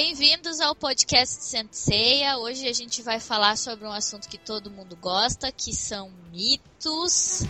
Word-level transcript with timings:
Bem-vindos 0.00 0.60
ao 0.60 0.76
podcast 0.76 1.42
Senseia. 1.42 2.38
Hoje 2.38 2.68
a 2.68 2.72
gente 2.72 3.02
vai 3.02 3.18
falar 3.18 3.56
sobre 3.56 3.84
um 3.84 3.90
assunto 3.90 4.28
que 4.28 4.38
todo 4.38 4.70
mundo 4.70 4.94
gosta, 4.94 5.50
que 5.50 5.74
são 5.74 6.08
mitos. 6.30 7.42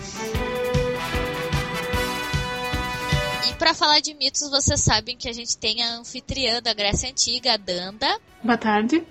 E 3.47 3.53
para 3.59 3.75
falar 3.75 4.01
de 4.01 4.15
mitos, 4.15 4.49
vocês 4.49 4.81
sabem 4.81 5.15
que 5.15 5.29
a 5.29 5.33
gente 5.35 5.59
tem 5.59 5.83
a 5.83 5.99
anfitriã 5.99 6.63
da 6.63 6.73
Grécia 6.73 7.11
Antiga, 7.11 7.53
a 7.53 7.57
Danda. 7.59 8.19
Boa 8.43 8.57
tarde. 8.57 9.07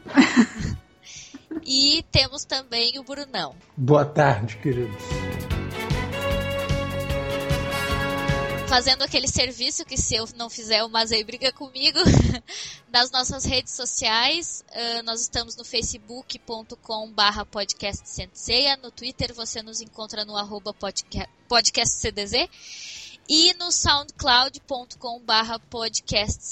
e 1.63 2.03
temos 2.11 2.43
também 2.43 2.97
o 2.97 3.03
Brunão. 3.03 3.55
Boa 3.77 4.03
tarde, 4.03 4.57
queridos. 4.57 5.03
Fazendo 8.67 9.01
aquele 9.01 9.27
serviço 9.27 9.85
que 9.85 9.97
se 9.97 10.15
eu 10.15 10.27
não 10.35 10.49
fizer 10.49 10.83
o 10.83 10.89
Mazei 10.89 11.23
briga 11.23 11.51
comigo 11.53 11.99
nas 12.91 13.09
nossas 13.11 13.45
redes 13.45 13.73
sociais. 13.73 14.63
Uh, 14.69 15.03
nós 15.03 15.21
estamos 15.21 15.55
no 15.55 15.63
facebook.com 15.63 17.11
barra 17.11 17.45
podcast 17.45 18.03
no 18.83 18.91
Twitter 18.91 19.33
você 19.33 19.61
nos 19.61 19.79
encontra 19.81 20.25
no 20.25 20.35
arroba 20.35 20.73
podcastcdz 20.73 22.49
e 23.29 23.53
no 23.55 23.71
soundcloud.com 23.71 25.19
barra 25.21 25.59
podcast 25.59 26.43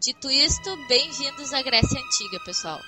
Dito 0.00 0.30
isto, 0.30 0.76
bem-vindos 0.88 1.52
à 1.52 1.62
Grécia 1.62 2.00
Antiga, 2.00 2.40
pessoal. 2.44 2.80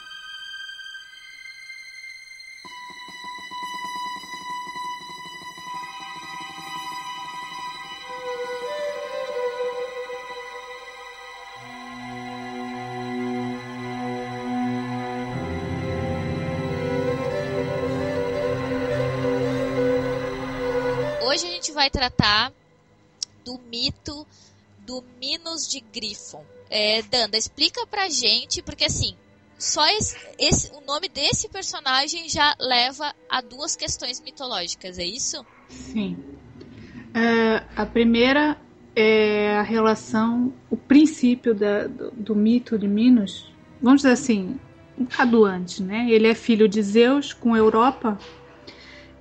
Tratar 21.93 22.53
do 23.45 23.61
mito 23.71 24.27
do 24.87 25.05
Minos 25.21 25.69
de 25.69 25.81
Grifon. 25.81 26.45
É, 26.69 27.03
Danda, 27.03 27.37
explica 27.37 27.87
pra 27.87 28.09
gente, 28.09 28.63
porque 28.63 28.85
assim, 28.85 29.15
só 29.59 29.87
esse, 29.91 30.17
esse, 30.39 30.73
o 30.73 30.81
nome 30.81 31.09
desse 31.09 31.49
personagem 31.49 32.29
já 32.29 32.57
leva 32.59 33.15
a 33.31 33.41
duas 33.41 33.77
questões 33.77 34.21
mitológicas, 34.21 34.99
é 34.99 35.05
isso? 35.05 35.45
Sim. 35.69 36.17
Uh, 37.11 37.63
a 37.77 37.85
primeira 37.85 38.57
é 38.97 39.57
a 39.57 39.63
relação, 39.63 40.53
o 40.71 40.77
princípio 40.77 41.55
da, 41.55 41.87
do, 41.87 42.11
do, 42.11 42.35
mito 42.35 42.79
de 42.79 42.89
Minos, 42.89 43.53
vamos 43.81 44.01
dizer 44.03 44.15
assim, 44.15 44.59
um 44.99 45.05
bocado 45.05 45.45
antes, 45.45 45.81
né? 45.81 46.07
Ele 46.11 46.27
é 46.27 46.35
filho 46.35 46.69
de 46.69 46.83
Zeus 46.83 47.33
com 47.33 47.57
Europa 47.57 48.19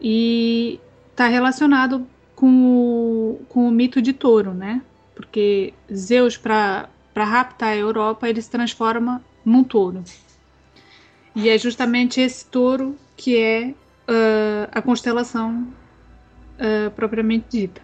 e 0.01 0.79
está 1.11 1.27
relacionado 1.27 2.07
com 2.41 2.47
o, 2.47 3.45
com 3.49 3.67
o 3.67 3.71
mito 3.71 4.01
de 4.01 4.13
touro, 4.13 4.51
né? 4.51 4.81
Porque 5.13 5.75
Zeus, 5.93 6.35
para 6.35 6.89
raptar 7.15 7.69
a 7.69 7.77
Europa, 7.77 8.27
ele 8.27 8.41
se 8.41 8.49
transforma 8.49 9.23
num 9.45 9.63
touro. 9.63 10.03
E 11.35 11.49
é 11.49 11.55
justamente 11.59 12.19
esse 12.19 12.43
touro 12.43 12.97
que 13.15 13.37
é 13.37 13.67
uh, 13.67 14.67
a 14.71 14.81
constelação 14.81 15.67
uh, 16.57 16.89
propriamente 16.95 17.45
dita. 17.47 17.79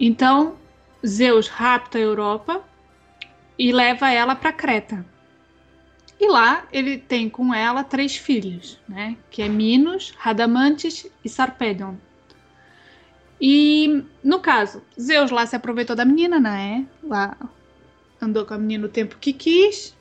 Então, 0.00 0.56
Zeus 1.06 1.46
rapta 1.46 1.98
a 1.98 2.00
Europa 2.00 2.60
e 3.56 3.70
leva 3.70 4.10
ela 4.10 4.34
para 4.34 4.52
Creta. 4.52 5.06
E 6.18 6.28
lá 6.28 6.66
ele 6.72 6.98
tem 6.98 7.30
com 7.30 7.54
ela 7.54 7.84
três 7.84 8.16
filhos, 8.16 8.76
né? 8.88 9.16
Que 9.30 9.40
é 9.40 9.48
Minos, 9.48 10.12
Radamantes 10.18 11.06
e 11.24 11.28
Sarpedon. 11.28 11.96
E 13.40 14.04
no 14.22 14.40
caso, 14.40 14.82
Zeus 15.00 15.30
lá 15.30 15.46
se 15.46 15.54
aproveitou 15.54 15.94
da 15.94 16.04
menina, 16.04 16.40
né? 16.40 16.86
Lá 17.02 17.36
andou 18.20 18.44
com 18.44 18.54
a 18.54 18.58
menina 18.58 18.86
o 18.86 18.90
tempo 18.90 19.16
que 19.20 19.32
quis 19.32 19.96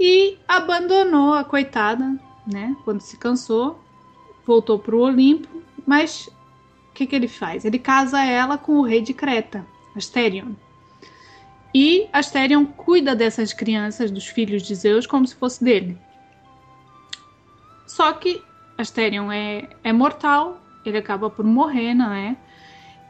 e 0.00 0.36
abandonou 0.46 1.34
a 1.34 1.44
coitada, 1.44 2.18
né? 2.46 2.76
Quando 2.84 3.00
se 3.00 3.16
cansou, 3.16 3.82
voltou 4.44 4.78
para 4.78 4.96
o 4.96 5.00
Olimpo, 5.00 5.62
mas 5.86 6.28
o 6.90 6.94
que, 6.94 7.06
que 7.06 7.14
ele 7.14 7.28
faz? 7.28 7.64
Ele 7.64 7.78
casa 7.78 8.22
ela 8.24 8.58
com 8.58 8.78
o 8.78 8.82
rei 8.82 9.00
de 9.00 9.14
Creta, 9.14 9.64
Asterion. 9.96 10.52
E 11.74 12.08
Asterion 12.12 12.64
cuida 12.64 13.14
dessas 13.14 13.52
crianças, 13.52 14.10
dos 14.10 14.26
filhos 14.26 14.62
de 14.62 14.74
Zeus, 14.74 15.06
como 15.06 15.26
se 15.26 15.36
fosse 15.36 15.62
dele. 15.62 15.98
Só 17.86 18.12
que 18.12 18.42
Asterion 18.76 19.30
é, 19.30 19.68
é 19.84 19.92
mortal 19.92 20.60
ele 20.88 20.98
acaba 20.98 21.30
por 21.30 21.44
morrer, 21.44 21.94
não 21.94 22.12
é? 22.12 22.36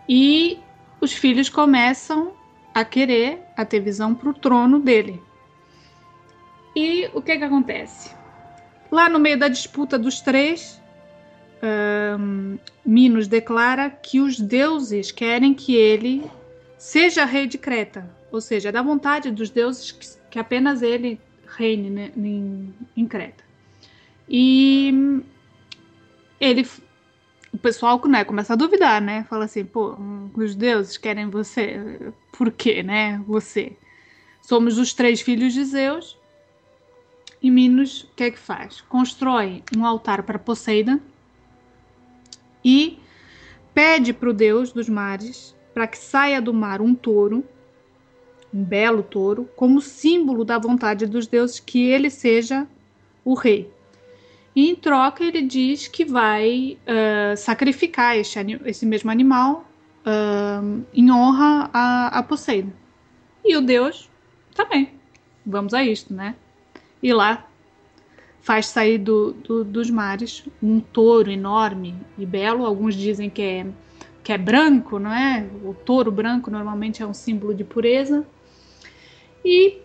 E 0.09 0.59
os 1.01 1.13
filhos 1.13 1.49
começam 1.49 2.33
a 2.75 2.85
querer 2.85 3.41
a 3.57 3.65
ter 3.65 3.81
visão 3.81 4.15
para 4.15 4.29
o 4.29 4.35
trono 4.35 4.79
dele. 4.79 5.23
E 6.75 7.11
o 7.15 7.21
que 7.21 7.37
que 7.37 7.45
acontece? 7.45 8.15
Lá 8.91 9.09
no 9.09 9.19
meio 9.19 9.39
da 9.39 9.49
disputa 9.49 9.99
dos 9.99 10.21
três, 10.21 10.81
um, 12.19 12.59
Minos 12.85 13.27
declara 13.27 13.91
que 13.91 14.21
os 14.21 14.39
deuses 14.39 15.11
querem 15.11 15.55
que 15.55 15.75
ele 15.75 16.31
seja 16.79 17.25
rei 17.25 17.47
de 17.47 17.59
Creta, 17.59 18.09
ou 18.31 18.41
seja, 18.41 18.69
é 18.69 18.73
da 18.73 18.83
vontade 18.83 19.31
dos 19.31 19.51
deuses 19.51 19.91
que, 19.91 20.07
que 20.31 20.39
apenas 20.39 20.83
ele 20.83 21.21
reine 21.47 21.91
né, 21.91 22.13
em, 22.17 22.73
em 22.97 23.07
Creta. 23.07 23.45
E 24.29 25.23
ele 26.41 26.67
o 27.59 27.61
pessoal 27.61 28.01
né, 28.07 28.25
começa 28.25 28.53
a 28.53 28.57
duvidar, 28.57 29.03
né? 29.03 29.27
Fala 29.29 29.47
assim, 29.47 29.65
pô, 29.65 29.97
os 30.35 30.55
deuses 30.55 30.97
querem 30.97 31.29
você. 31.29 32.13
Por 32.33 32.53
quê, 32.53 32.85
né? 32.85 33.21
Você. 33.27 33.77
Somos 34.41 34.79
os 34.79 34.95
três 34.95 35.21
filhos 35.21 35.53
de 35.53 35.65
Zeus. 35.65 36.17
E 37.43 37.51
Minos, 37.51 38.03
o 38.05 38.09
que 38.15 38.25
é 38.25 38.31
que 38.31 38.39
faz? 38.39 38.81
Constrói 38.83 39.63
um 39.77 39.85
altar 39.85 40.23
para 40.23 40.39
Poseidon 40.39 41.01
e 42.65 42.99
pede 43.75 44.13
para 44.13 44.31
o 44.31 44.33
deus 44.33 44.73
dos 44.73 44.89
mares 44.89 45.55
para 45.75 45.87
que 45.87 45.99
saia 45.99 46.41
do 46.41 46.53
mar 46.53 46.81
um 46.81 46.95
touro, 46.95 47.45
um 48.53 48.65
belo 48.65 49.03
touro, 49.03 49.49
como 49.55 49.81
símbolo 49.81 50.45
da 50.45 50.59
vontade 50.59 51.07
dos 51.07 51.29
deuses 51.29 51.61
que 51.61 51.89
ele 51.89 52.11
seja 52.11 52.67
o 53.25 53.35
rei. 53.35 53.71
E 54.59 54.71
em 54.71 54.75
troca 54.75 55.23
ele 55.23 55.43
diz 55.43 55.87
que 55.87 56.05
vai 56.05 56.77
uh, 56.83 57.37
sacrificar 57.37 58.17
esse, 58.17 58.37
esse, 58.65 58.85
mesmo 58.85 59.09
animal 59.09 59.65
uh, 60.05 60.85
em 60.93 61.13
honra 61.13 61.71
a, 61.73 62.19
a 62.19 62.23
Poseidon. 62.25 62.73
E 63.45 63.57
o 63.57 63.61
deus 63.61 64.11
também. 64.57 64.91
Vamos 65.47 65.73
a 65.73 65.85
isto, 65.85 66.13
né? 66.13 66.35
E 67.01 67.13
lá 67.13 67.47
faz 68.41 68.67
sair 68.67 68.99
do, 68.99 69.33
do, 69.33 69.65
dos 69.65 69.91
mares 69.91 70.45
um 70.61 70.81
touro 70.81 71.31
enorme 71.31 71.95
e 72.19 72.27
belo. 72.27 72.67
Alguns 72.67 72.97
dizem 72.97 73.31
que 73.31 73.43
é, 73.43 73.67
que 74.25 74.33
é 74.33 74.39
branco, 74.39 74.99
não 74.99 75.13
é? 75.13 75.49
O 75.63 75.73
touro 75.73 76.11
branco 76.11 76.51
normalmente 76.51 77.01
é 77.01 77.07
um 77.07 77.15
símbolo 77.15 77.55
de 77.55 77.63
pureza. 77.63 78.27
E 79.45 79.79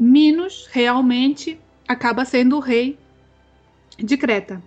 Minos 0.00 0.66
realmente 0.72 1.60
acaba 1.86 2.24
sendo 2.24 2.56
o 2.56 2.60
rei 2.60 2.98
de 3.96 4.16
Creta. 4.16 4.62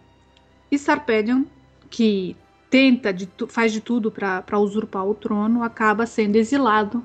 E 0.72 0.78
Sarpedion, 0.78 1.45
que 1.90 2.35
tenta, 2.69 3.12
de, 3.12 3.28
faz 3.47 3.72
de 3.72 3.81
tudo 3.81 4.11
para 4.11 4.59
usurpar 4.59 5.05
o 5.05 5.16
trono, 5.16 5.64
acaba 5.64 6.05
sendo 6.05 6.35
exilado 6.35 7.03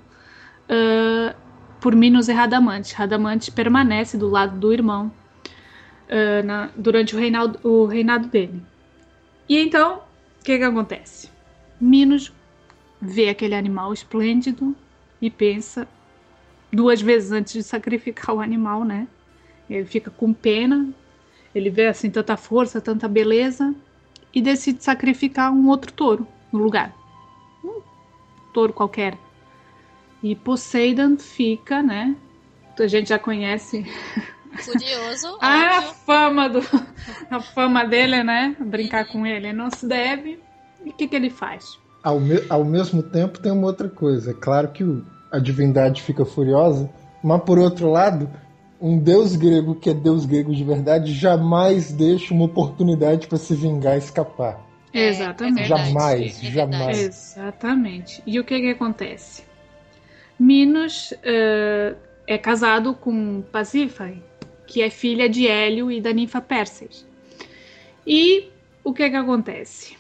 uh, 0.69 1.35
por 1.81 1.95
Minos 1.97 2.29
e 2.29 2.33
Radamante. 2.33 2.95
Radamante 2.95 3.51
permanece 3.51 4.19
do 4.19 4.29
lado 4.29 4.59
do 4.59 4.73
irmão 4.73 5.11
uh, 6.09 6.45
na, 6.45 6.71
durante 6.77 7.17
o 7.17 7.19
reinado, 7.19 7.59
o 7.63 7.87
reinado 7.87 8.29
dele. 8.29 8.63
E 9.49 9.59
então, 9.59 10.03
o 10.41 10.45
que, 10.45 10.59
que 10.59 10.65
acontece? 10.65 11.31
Minos 11.81 12.33
vê 13.01 13.29
aquele 13.29 13.55
animal 13.55 13.93
esplêndido 13.93 14.75
e 15.21 15.31
pensa 15.31 15.89
duas 16.73 17.01
vezes 17.01 17.33
antes 17.33 17.53
de 17.53 17.63
sacrificar 17.63 18.35
o 18.35 18.41
animal, 18.41 18.85
né? 18.85 19.07
Ele 19.69 19.85
fica 19.87 20.11
com 20.11 20.33
pena, 20.33 20.93
ele 21.55 21.71
vê 21.71 21.87
assim 21.87 22.11
tanta 22.11 22.37
força, 22.37 22.81
tanta 22.81 23.07
beleza 23.07 23.75
e 24.35 24.43
decide 24.43 24.83
sacrificar 24.83 25.53
um 25.53 25.69
outro 25.69 25.93
touro 25.93 26.27
no 26.53 26.59
lugar. 26.59 26.93
Um 27.65 27.81
touro 28.53 28.73
qualquer. 28.73 29.17
E 30.23 30.35
Poseidon 30.35 31.17
fica, 31.17 31.83
né? 31.83 32.17
A 32.79 32.87
gente 32.87 33.11
já 33.11 33.19
conhece. 33.19 33.85
Furioso. 34.59 35.37
a 35.41 35.83
fama 35.83 36.49
do, 36.49 36.61
a 37.31 37.41
fama 37.41 37.85
dele, 37.85 38.25
né? 38.25 38.57
Brincar 38.59 39.07
com 39.07 39.27
ele 39.27 39.53
não 39.53 39.71
se 39.71 39.87
deve. 39.87 40.41
E 40.85 40.91
o 40.91 40.93
que, 40.93 41.07
que 41.07 41.15
ele 41.15 41.31
faz? 41.31 41.79
Ao, 42.03 42.19
me 42.19 42.43
ao 42.49 42.65
mesmo 42.65 43.03
tempo 43.03 43.39
tem 43.39 43.53
uma 43.53 43.67
outra 43.67 43.89
coisa. 43.89 44.33
É 44.33 44.35
claro 44.35 44.73
que 44.73 44.83
o, 44.83 45.05
a 45.31 45.39
divindade 45.39 46.03
fica 46.03 46.25
furiosa, 46.25 46.91
mas 47.23 47.43
por 47.43 47.59
outro 47.59 47.91
lado, 47.91 48.29
um 48.85 48.99
deus 48.99 49.35
grego 49.35 49.75
que 49.75 49.89
é 49.89 49.95
deus 49.95 50.27
grego 50.27 50.55
de 50.55 50.63
verdade 50.63 51.11
jamais 51.15 51.91
deixa 51.91 52.35
uma 52.35 52.45
oportunidade 52.45 53.27
para 53.27 53.39
se 53.39 53.55
vingar 53.55 53.95
e 53.95 53.99
escapar. 53.99 54.61
É, 54.93 55.09
Exatamente. 55.09 55.59
é 55.61 55.63
verdade, 55.63 55.89
Jamais, 55.89 56.45
é 56.45 56.51
jamais. 56.51 56.99
Exatamente. 56.99 58.23
E 58.27 58.39
o 58.39 58.45
que 58.45 58.61
que 58.61 58.69
acontece? 58.71 59.43
Minos 60.39 61.15
eh, 61.23 61.95
é 62.27 62.37
casado 62.37 62.95
com 62.95 63.43
Pasífae, 63.51 64.23
que 64.67 64.83
é 64.83 64.91
filha 64.91 65.29
de 65.29 65.47
Hélio 65.47 65.91
e 65.91 66.01
da 66.01 66.13
ninfa 66.13 66.41
Pérseis. 66.41 67.07
E 68.07 68.51
o 68.85 68.93
que 68.93 69.09
que 69.09 69.17
acontece? 69.17 69.97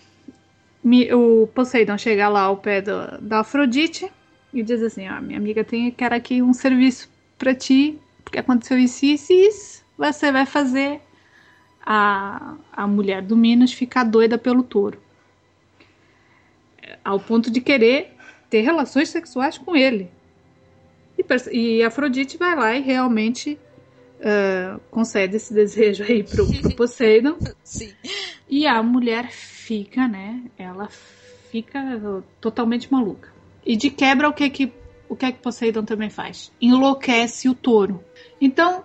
Mi- 0.83 1.11
O 1.13 1.47
Poseidon 1.55 1.97
chega 1.97 2.29
lá 2.29 2.43
ao 2.43 2.59
pé 2.59 2.83
do- 2.83 3.19
da 3.21 3.41
Afrodite 3.41 4.11
e 4.53 4.63
diz 4.63 4.83
assim: 4.83 5.09
ó, 5.09 5.21
minha 5.23 5.39
amiga, 5.39 5.65
tem, 5.65 5.91
quero 5.91 6.15
aqui 6.15 6.43
um 6.43 6.53
serviço 6.53 7.09
para 7.39 7.55
ti, 7.55 7.99
porque 8.35 8.41
aconteceu 8.41 8.79
isso, 8.79 9.07
isso 9.07 9.33
e 9.33 9.47
isso. 9.47 9.85
Você 9.97 10.33
vai 10.33 10.45
fazer 10.45 11.01
a, 11.81 12.57
a 12.73 12.87
mulher 12.87 13.23
do 13.23 13.37
Minos 13.37 13.73
ficar 13.73 14.03
doida 14.03 14.37
pelo 14.37 14.65
touro 14.65 15.01
ao 17.05 17.21
ponto 17.21 17.51
de 17.51 17.61
querer 17.61 18.13
ter 18.51 18.63
relações 18.63 19.09
sexuais 19.09 19.57
com 19.57 19.77
ele. 19.77 20.11
E, 21.17 21.79
e 21.79 21.83
Afrodite 21.83 22.37
vai 22.37 22.57
lá 22.57 22.75
e 22.75 22.81
realmente 22.81 23.59
ah, 24.21 24.81
concede 24.91 25.37
esse 25.37 25.55
desejo 25.55 26.03
aí 26.03 26.25
pro, 26.25 26.47
pro 26.61 26.75
Poseidon. 26.77 27.39
Sim. 27.63 27.93
E 28.49 28.67
a 28.67 28.83
mulher 28.83 29.31
fica, 29.31 30.09
né? 30.09 30.43
Ela 30.59 30.89
fica 31.51 32.23
totalmente 32.41 32.93
maluca. 32.93 33.33
E 33.65 33.77
de 33.77 33.91
quebra, 33.91 34.29
o 34.29 34.33
que 34.33 34.51
que 34.51 34.73
o 35.09 35.17
que 35.17 35.27
é 35.27 35.33
que 35.33 35.39
Poseidon 35.39 35.85
também 35.85 36.11
faz? 36.11 36.51
Enlouquece 36.61 37.49
o 37.49 37.55
touro. 37.55 38.03
Então, 38.41 38.85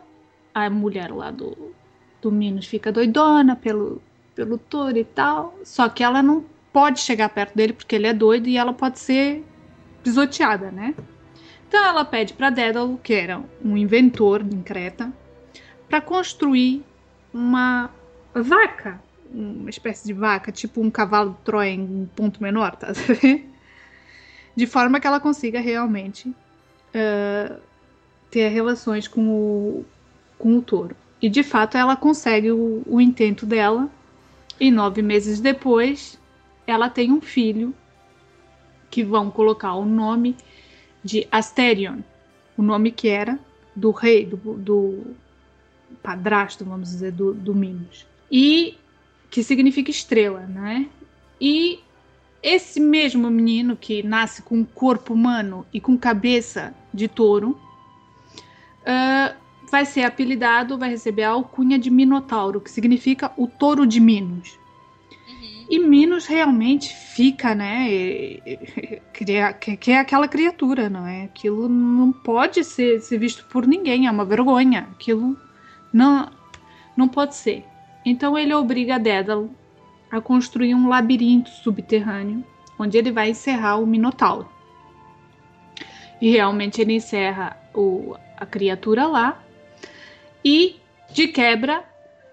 a 0.53 0.69
mulher 0.69 1.11
lá 1.11 1.31
do, 1.31 1.73
do 2.21 2.31
Minos 2.31 2.65
fica 2.65 2.91
doidona 2.91 3.55
pelo, 3.55 4.01
pelo 4.35 4.57
touro 4.57 4.97
e 4.97 5.03
tal. 5.03 5.57
Só 5.63 5.89
que 5.89 6.03
ela 6.03 6.21
não 6.21 6.45
pode 6.71 6.99
chegar 6.99 7.29
perto 7.29 7.55
dele 7.55 7.73
porque 7.73 7.95
ele 7.95 8.07
é 8.07 8.13
doido 8.13 8.47
e 8.47 8.57
ela 8.57 8.73
pode 8.73 8.99
ser 8.99 9.43
pisoteada, 10.03 10.71
né? 10.71 10.95
Então 11.67 11.83
ela 11.85 12.03
pede 12.03 12.33
para 12.33 12.49
Dédalo, 12.49 12.99
que 13.03 13.13
era 13.13 13.43
um 13.63 13.77
inventor 13.77 14.41
em 14.41 14.61
Creta, 14.61 15.11
para 15.87 16.01
construir 16.01 16.83
uma 17.33 17.91
vaca, 18.33 18.99
uma 19.31 19.69
espécie 19.69 20.07
de 20.07 20.13
vaca, 20.13 20.51
tipo 20.51 20.81
um 20.81 20.89
cavalo 20.89 21.31
de 21.31 21.37
Troia 21.43 21.69
em 21.69 21.81
um 21.81 22.07
ponto 22.15 22.41
menor, 22.41 22.75
tá? 22.75 22.87
De 24.55 24.65
forma 24.67 24.99
que 24.99 25.07
ela 25.07 25.21
consiga 25.21 25.61
realmente 25.61 26.35
eh, 26.93 27.55
ter 28.29 28.49
relações 28.49 29.07
com 29.07 29.27
o, 29.29 29.85
com 30.37 30.57
o 30.57 30.61
touro. 30.61 30.95
E 31.21 31.29
de 31.29 31.43
fato 31.43 31.77
ela 31.77 31.95
consegue 31.95 32.51
o, 32.51 32.81
o 32.85 33.01
intento 33.01 33.45
dela, 33.45 33.89
e 34.59 34.71
nove 34.71 35.01
meses 35.01 35.39
depois 35.39 36.19
ela 36.67 36.89
tem 36.89 37.11
um 37.11 37.21
filho 37.21 37.73
que 38.89 39.03
vão 39.03 39.31
colocar 39.31 39.73
o 39.75 39.85
nome 39.85 40.35
de 41.03 41.27
Asterion, 41.31 41.99
o 42.57 42.61
nome 42.61 42.91
que 42.91 43.07
era 43.07 43.39
do 43.75 43.91
rei, 43.91 44.25
do, 44.25 44.37
do 44.55 45.15
padrasto, 46.03 46.65
vamos 46.65 46.89
dizer, 46.89 47.11
do, 47.11 47.33
do 47.33 47.55
Minos. 47.55 48.05
E 48.31 48.77
que 49.29 49.43
significa 49.43 49.89
estrela, 49.89 50.41
né? 50.41 50.87
E 51.39 51.79
esse 52.41 52.79
mesmo 52.79 53.29
menino 53.29 53.75
que 53.75 54.03
nasce 54.03 54.41
com 54.41 54.57
um 54.57 54.65
corpo 54.65 55.13
humano 55.13 55.65
e 55.73 55.79
com 55.79 55.97
cabeça 55.97 56.73
de 56.93 57.07
touro 57.07 57.59
ah, 58.85 59.35
vai 59.69 59.85
ser 59.85 60.03
apelidado, 60.03 60.77
vai 60.77 60.89
receber 60.89 61.23
a 61.23 61.29
alcunha 61.31 61.77
de 61.77 61.89
Minotauro, 61.89 62.59
que 62.61 62.71
significa 62.71 63.31
o 63.37 63.47
touro 63.47 63.85
de 63.85 63.99
Minos. 63.99 64.57
Uhum. 65.27 65.65
E 65.69 65.79
Minos 65.79 66.25
realmente 66.25 66.93
fica, 66.93 67.53
né? 67.53 67.87
e- 67.89 68.41
e- 68.45 69.01
Que, 69.59 69.75
que 69.75 69.91
é 69.91 69.99
aquela 69.99 70.27
criatura, 70.29 70.89
não 70.89 71.05
é? 71.05 71.25
Aquilo 71.25 71.67
não 71.67 72.11
pode 72.11 72.63
ser, 72.63 73.01
ser 73.01 73.17
visto 73.17 73.45
por 73.49 73.67
ninguém, 73.67 74.07
é 74.07 74.11
uma 74.11 74.23
vergonha. 74.23 74.87
Aquilo 74.93 75.37
não, 75.91 76.31
não 76.95 77.07
pode 77.07 77.35
ser. 77.35 77.65
Então 78.05 78.37
ele 78.37 78.53
obriga 78.53 78.97
Dédalo 78.97 79.53
a 80.09 80.21
construir 80.21 80.73
um 80.73 80.87
labirinto 80.87 81.49
subterrâneo, 81.49 82.43
onde 82.79 82.97
ele 82.97 83.11
vai 83.11 83.29
encerrar 83.31 83.75
o 83.77 83.85
Minotauro. 83.85 84.47
E 86.21 86.31
realmente 86.31 86.81
ele 86.81 86.93
encerra 86.93 87.57
o, 87.73 88.15
a 88.39 88.45
criatura 88.45 89.05
lá. 89.05 89.43
E, 90.43 90.77
de 91.13 91.27
quebra, 91.27 91.83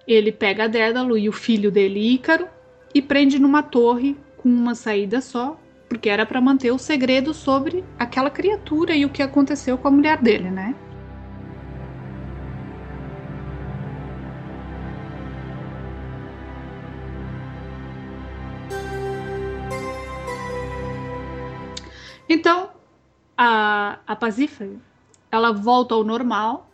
ele 0.07 0.31
pega 0.31 0.69
Dédalo 0.69 1.19
e 1.19 1.29
o 1.29 1.33
filho 1.33 1.71
dele, 1.71 2.15
Ícaro, 2.15 2.47
e 2.95 3.03
prende 3.03 3.39
numa 3.39 3.63
torre 3.63 4.17
com 4.37 4.49
uma 4.49 4.75
saída 4.75 5.21
só, 5.21 5.61
porque 5.89 6.09
era 6.09 6.25
para 6.25 6.41
manter 6.41 6.71
o 6.71 6.79
segredo 6.79 7.35
sobre 7.35 7.85
aquela 7.99 8.31
criatura 8.31 8.95
e 8.95 9.05
o 9.05 9.11
que 9.11 9.23
aconteceu 9.23 9.77
com 9.77 9.89
a 9.89 9.91
mulher 9.91 10.23
dele, 10.23 10.51
né? 10.51 10.75
Então, 22.29 22.71
a, 23.37 23.99
a 24.07 24.17
Pasífae, 24.17 24.79
ela 25.37 25.53
volta 25.53 25.95
ao 25.95 26.03
normal 26.03 26.71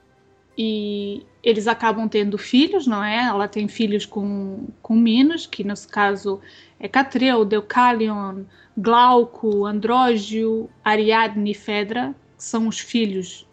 e 0.56 1.26
eles 1.42 1.66
acabam 1.66 2.08
tendo 2.08 2.38
filhos, 2.38 2.86
não 2.86 3.02
é? 3.02 3.26
Ela 3.26 3.48
tem 3.48 3.66
filhos 3.66 4.06
com, 4.06 4.68
com 4.80 4.94
Minos, 4.94 5.46
que 5.46 5.64
nesse 5.64 5.88
caso 5.88 6.40
é 6.78 6.88
Catreu, 6.88 7.44
Deucalion, 7.44 8.44
Glauco, 8.76 9.66
Andrógio, 9.66 10.70
Ariadne 10.84 11.50
e 11.50 11.54
Fedra, 11.54 12.14
que 12.36 12.44
são 12.44 12.68
os 12.68 12.78
filhos 12.78 13.48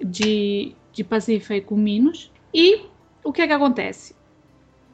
de, 0.00 0.74
de 0.92 1.02
Pasífae 1.02 1.60
com 1.60 1.76
Minos. 1.76 2.30
E 2.54 2.82
o 3.24 3.32
que 3.32 3.42
é 3.42 3.46
que 3.46 3.52
acontece? 3.52 4.14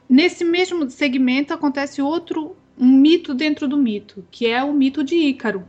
Nesse 0.07 0.43
mesmo 0.43 0.89
segmento 0.89 1.53
acontece 1.53 2.01
outro, 2.01 2.55
um 2.77 2.87
mito 2.87 3.33
dentro 3.33 3.67
do 3.67 3.77
mito, 3.77 4.25
que 4.31 4.47
é 4.47 4.63
o 4.63 4.73
mito 4.73 5.03
de 5.03 5.15
Ícaro. 5.15 5.63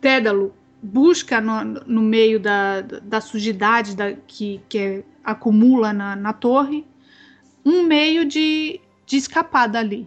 Dédalo 0.00 0.54
busca 0.84 1.40
no, 1.40 1.64
no 1.64 2.02
meio 2.02 2.38
da, 2.38 2.82
da 2.82 3.20
sujidade 3.20 3.96
da, 3.96 4.12
que, 4.12 4.60
que 4.68 5.02
acumula 5.24 5.92
na, 5.92 6.14
na 6.14 6.32
torre 6.32 6.86
um 7.64 7.84
meio 7.84 8.26
de, 8.26 8.78
de 9.06 9.16
escapar 9.16 9.66
dali. 9.66 10.06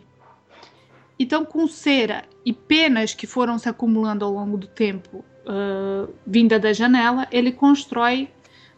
Então, 1.20 1.44
com 1.44 1.68
cera 1.68 2.24
e 2.46 2.54
penas 2.54 3.16
que 3.16 3.26
foram 3.26 3.58
se 3.58 3.68
acumulando 3.68 4.24
ao 4.24 4.32
longo 4.32 4.56
do 4.56 4.68
tempo, 4.68 5.26
uh, 5.48 6.14
vinda 6.26 6.60
da 6.60 6.72
janela, 6.72 7.28
ele 7.32 7.52
constrói 7.52 8.30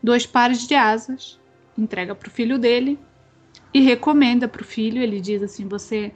dois 0.01 0.25
pares 0.25 0.65
de 0.65 0.75
asas, 0.75 1.38
entrega 1.77 2.15
para 2.15 2.29
o 2.29 2.32
filho 2.32 2.58
dele 2.58 2.98
e 3.74 3.82
recomenda 3.82 4.48
para 4.48 4.62
o 4.62 4.65
filho. 4.65 5.03
Ele 5.03 5.20
diz 5.20 5.44
assim: 5.44 5.68
Você 5.68 6.13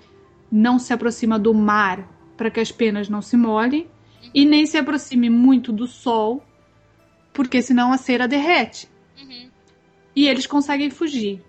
não 0.49 0.79
se 0.79 0.93
aproxima 0.93 1.37
do 1.37 1.53
mar 1.53 2.07
para 2.37 2.49
que 2.49 2.61
as 2.61 2.71
penas 2.71 3.09
não 3.09 3.21
se 3.21 3.35
molhem 3.35 3.85
e 4.33 4.45
nem 4.45 4.65
se 4.65 4.77
aproxime 4.77 5.29
muito 5.29 5.71
do 5.71 5.87
sol, 5.87 6.43
porque 7.31 7.61
senão 7.61 7.91
a 7.91 7.97
cera 7.97 8.27
derrete. 8.27 8.87
Uhum. 9.19 9.49
E 10.15 10.27
eles 10.27 10.45
conseguem 10.45 10.89
fugir. 10.89 11.41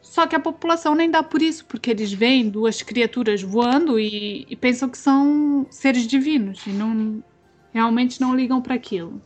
Só 0.00 0.26
que 0.26 0.36
a 0.36 0.40
população 0.40 0.94
nem 0.94 1.10
dá 1.10 1.22
por 1.22 1.40
isso, 1.40 1.64
porque 1.64 1.90
eles 1.90 2.12
veem 2.12 2.48
duas 2.48 2.82
criaturas 2.82 3.42
voando 3.42 3.98
e, 3.98 4.46
e 4.48 4.56
pensam 4.56 4.88
que 4.88 4.98
são 4.98 5.66
seres 5.70 6.06
divinos 6.06 6.66
e 6.66 6.70
não 6.70 7.22
realmente 7.72 8.20
não 8.20 8.34
ligam 8.34 8.60
para 8.60 8.74
aquilo. 8.74 9.22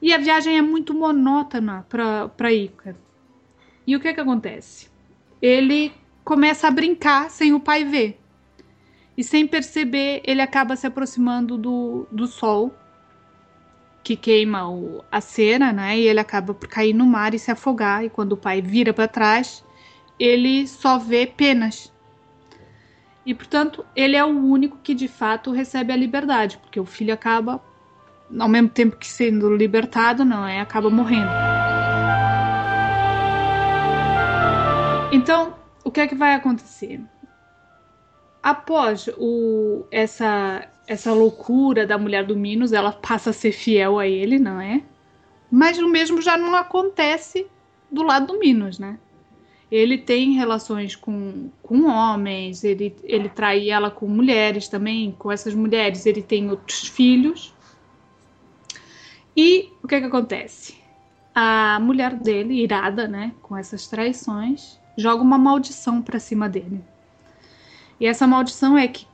E 0.00 0.12
a 0.12 0.18
viagem 0.18 0.58
é 0.58 0.62
muito 0.62 0.94
monótona 0.94 1.86
para 1.88 2.52
Ícaro. 2.52 2.98
E 3.86 3.96
o 3.96 4.00
que 4.00 4.12
que 4.12 4.20
acontece? 4.20 4.88
Ele 5.40 5.92
começa 6.24 6.68
a 6.68 6.70
brincar 6.70 7.30
sem 7.30 7.54
o 7.54 7.60
pai 7.60 7.84
ver. 7.84 8.20
E 9.18 9.24
sem 9.24 9.48
perceber, 9.48 10.22
ele 10.24 10.40
acaba 10.40 10.76
se 10.76 10.86
aproximando 10.86 11.58
do, 11.58 12.06
do 12.08 12.28
sol, 12.28 12.72
que 14.00 14.14
queima 14.14 14.70
o, 14.70 15.04
a 15.10 15.20
cera, 15.20 15.72
né? 15.72 15.98
E 15.98 16.06
ele 16.06 16.20
acaba 16.20 16.54
por 16.54 16.68
cair 16.68 16.94
no 16.94 17.04
mar 17.04 17.34
e 17.34 17.38
se 17.38 17.50
afogar. 17.50 18.04
E 18.04 18.10
quando 18.10 18.34
o 18.34 18.36
pai 18.36 18.62
vira 18.62 18.94
para 18.94 19.08
trás, 19.08 19.64
ele 20.20 20.68
só 20.68 20.98
vê 20.98 21.26
penas. 21.26 21.92
E 23.26 23.34
portanto, 23.34 23.84
ele 23.96 24.14
é 24.14 24.24
o 24.24 24.28
único 24.28 24.78
que 24.84 24.94
de 24.94 25.08
fato 25.08 25.50
recebe 25.50 25.92
a 25.92 25.96
liberdade, 25.96 26.56
porque 26.58 26.78
o 26.78 26.86
filho 26.86 27.12
acaba, 27.12 27.60
ao 28.38 28.48
mesmo 28.48 28.68
tempo 28.68 28.96
que 28.96 29.08
sendo 29.08 29.52
libertado, 29.52 30.24
não 30.24 30.46
é? 30.46 30.60
Acaba 30.60 30.88
morrendo. 30.90 31.32
Então, 35.10 35.56
o 35.82 35.90
que 35.90 36.02
é 36.02 36.06
que 36.06 36.14
vai 36.14 36.34
acontecer? 36.34 37.00
Após 38.42 39.08
o, 39.18 39.84
essa, 39.90 40.66
essa 40.86 41.12
loucura 41.12 41.86
da 41.86 41.98
mulher 41.98 42.24
do 42.24 42.36
Minos, 42.36 42.72
ela 42.72 42.92
passa 42.92 43.30
a 43.30 43.32
ser 43.32 43.52
fiel 43.52 43.98
a 43.98 44.06
ele, 44.06 44.38
não 44.38 44.60
é? 44.60 44.82
Mas 45.50 45.78
o 45.78 45.88
mesmo 45.88 46.20
já 46.22 46.36
não 46.36 46.54
acontece 46.54 47.46
do 47.90 48.02
lado 48.02 48.28
do 48.28 48.38
Minos, 48.38 48.78
né? 48.78 48.98
Ele 49.70 49.98
tem 49.98 50.32
relações 50.32 50.96
com, 50.96 51.50
com 51.62 51.86
homens, 51.86 52.64
ele, 52.64 52.96
ele 53.04 53.28
trai 53.28 53.68
ela 53.68 53.90
com 53.90 54.06
mulheres 54.06 54.66
também, 54.66 55.14
com 55.18 55.30
essas 55.30 55.54
mulheres 55.54 56.06
ele 56.06 56.22
tem 56.22 56.50
outros 56.50 56.88
filhos. 56.88 57.54
E 59.36 59.70
o 59.82 59.86
que 59.86 60.00
que 60.00 60.06
acontece? 60.06 60.76
A 61.34 61.78
mulher 61.80 62.14
dele, 62.14 62.62
irada, 62.62 63.06
né, 63.06 63.32
com 63.42 63.56
essas 63.56 63.86
traições, 63.86 64.80
joga 64.96 65.22
uma 65.22 65.38
maldição 65.38 66.00
para 66.00 66.18
cima 66.18 66.48
dele. 66.48 66.82
E 68.00 68.06
essa 68.06 68.26
maldição 68.26 68.76
é 68.76 68.86
que 68.88 69.06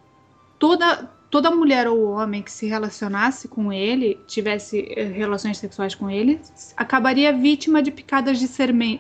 toda 0.59 1.11
toda 1.35 1.51
mulher 1.51 1.89
ou 1.89 2.13
homem 2.13 2.41
que 2.41 2.53
se 2.53 2.65
relacionasse 2.65 3.49
com 3.49 3.73
ele, 3.73 4.21
tivesse 4.25 4.87
eh, 4.97 5.03
relações 5.03 5.59
sexuais 5.59 5.93
com 5.93 6.09
ele, 6.09 6.41
acabaria 6.77 7.33
vítima 7.33 7.83
de 7.83 7.91
picadas 7.91 8.39
de, 8.39 8.47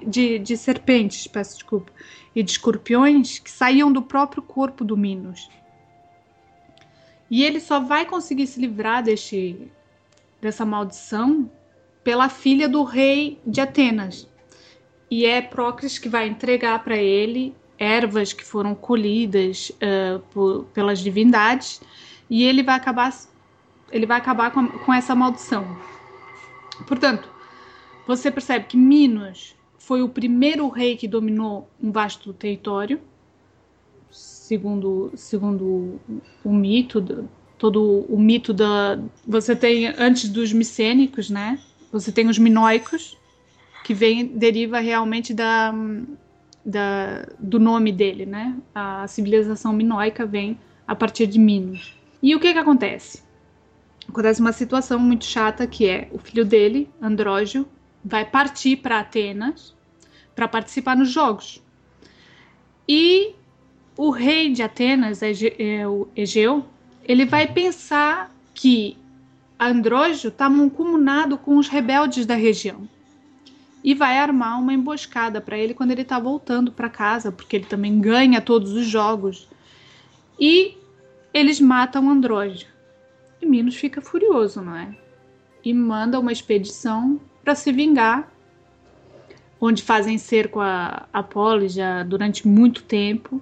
de, 0.04 0.40
de 0.40 0.56
serpentes, 0.56 1.28
peço 1.28 1.54
desculpa, 1.54 1.92
e 2.34 2.42
de 2.42 2.50
escorpiões 2.50 3.38
que 3.38 3.48
saíam 3.48 3.92
do 3.92 4.02
próprio 4.02 4.42
corpo 4.42 4.84
do 4.84 4.96
Minos. 4.96 5.48
E 7.30 7.44
ele 7.44 7.60
só 7.60 7.78
vai 7.78 8.04
conseguir 8.04 8.48
se 8.48 8.60
livrar 8.60 9.04
deste, 9.04 9.70
dessa 10.40 10.66
maldição 10.66 11.48
pela 12.02 12.28
filha 12.28 12.68
do 12.68 12.82
rei 12.82 13.40
de 13.46 13.60
Atenas. 13.60 14.28
E 15.08 15.24
é 15.24 15.40
Procris 15.40 16.00
que 16.00 16.08
vai 16.08 16.26
entregar 16.26 16.82
para 16.82 16.96
ele 16.96 17.54
ervas 17.84 18.32
que 18.32 18.44
foram 18.44 18.74
colhidas 18.74 19.70
uh, 19.70 20.18
por, 20.30 20.64
pelas 20.72 21.00
divindades 21.00 21.80
e 22.28 22.42
ele 22.42 22.62
vai 22.62 22.76
acabar 22.76 23.12
ele 23.92 24.06
vai 24.06 24.18
acabar 24.18 24.50
com, 24.50 24.66
com 24.66 24.92
essa 24.92 25.14
maldição. 25.14 25.64
Portanto, 26.86 27.28
você 28.06 28.30
percebe 28.30 28.64
que 28.64 28.76
Minos 28.76 29.54
foi 29.78 30.02
o 30.02 30.08
primeiro 30.08 30.68
rei 30.68 30.96
que 30.96 31.06
dominou 31.06 31.68
um 31.80 31.92
vasto 31.92 32.32
território, 32.32 33.00
segundo 34.10 35.12
segundo 35.14 36.00
o 36.42 36.52
mito, 36.52 37.28
todo 37.58 38.04
o 38.08 38.18
mito 38.18 38.52
da 38.52 38.98
você 39.26 39.54
tem 39.54 39.86
antes 39.86 40.28
dos 40.28 40.52
micênicos, 40.52 41.30
né? 41.30 41.60
Você 41.92 42.10
tem 42.10 42.28
os 42.28 42.38
minoicos, 42.38 43.16
que 43.84 43.94
vem 43.94 44.26
deriva 44.26 44.80
realmente 44.80 45.32
da, 45.32 45.72
da 46.64 47.26
do 47.38 47.60
nome 47.60 47.92
dele, 47.92 48.24
né? 48.24 48.56
A 48.74 49.06
civilização 49.06 49.72
minoica 49.72 50.24
vem 50.24 50.58
a 50.86 50.94
partir 50.94 51.26
de 51.26 51.38
Minos. 51.38 51.94
E 52.22 52.34
o 52.34 52.40
que 52.40 52.52
que 52.52 52.58
acontece? 52.58 53.22
Acontece 54.08 54.40
uma 54.40 54.52
situação 54.52 54.98
muito 54.98 55.24
chata 55.24 55.66
que 55.66 55.86
é 55.86 56.08
o 56.12 56.18
filho 56.18 56.44
dele, 56.44 56.88
Andrógio, 57.00 57.66
vai 58.04 58.24
partir 58.24 58.76
para 58.76 59.00
Atenas 59.00 59.74
para 60.34 60.48
participar 60.48 60.96
nos 60.96 61.10
jogos. 61.10 61.62
E 62.88 63.34
o 63.96 64.10
rei 64.10 64.52
de 64.52 64.62
Atenas, 64.62 65.20
é, 65.22 65.86
o 65.86 66.08
Egeu, 66.16 66.64
ele 67.04 67.24
vai 67.24 67.46
pensar 67.46 68.34
que 68.52 68.96
Andrógio 69.58 70.28
está 70.28 70.50
mancomunado 70.50 71.38
com 71.38 71.56
os 71.56 71.68
rebeldes 71.68 72.26
da 72.26 72.34
região 72.34 72.88
e 73.84 73.94
vai 73.94 74.16
armar 74.16 74.58
uma 74.58 74.72
emboscada 74.72 75.42
para 75.42 75.58
ele 75.58 75.74
quando 75.74 75.90
ele 75.90 76.00
está 76.00 76.18
voltando 76.18 76.72
para 76.72 76.88
casa, 76.88 77.30
porque 77.30 77.56
ele 77.56 77.66
também 77.66 78.00
ganha 78.00 78.40
todos 78.40 78.72
os 78.72 78.86
jogos. 78.86 79.46
E 80.40 80.78
eles 81.34 81.60
matam 81.60 82.08
Andrógio. 82.08 82.66
E 83.42 83.46
Minos 83.46 83.76
fica 83.76 84.00
furioso, 84.00 84.62
não 84.62 84.74
é? 84.74 84.96
E 85.62 85.74
manda 85.74 86.18
uma 86.18 86.32
expedição 86.32 87.20
para 87.44 87.54
se 87.54 87.70
vingar, 87.70 88.32
onde 89.60 89.82
fazem 89.82 90.16
cerco 90.16 90.60
a 90.60 91.06
Apolo 91.12 91.68
já 91.68 92.02
durante 92.04 92.48
muito 92.48 92.82
tempo. 92.84 93.38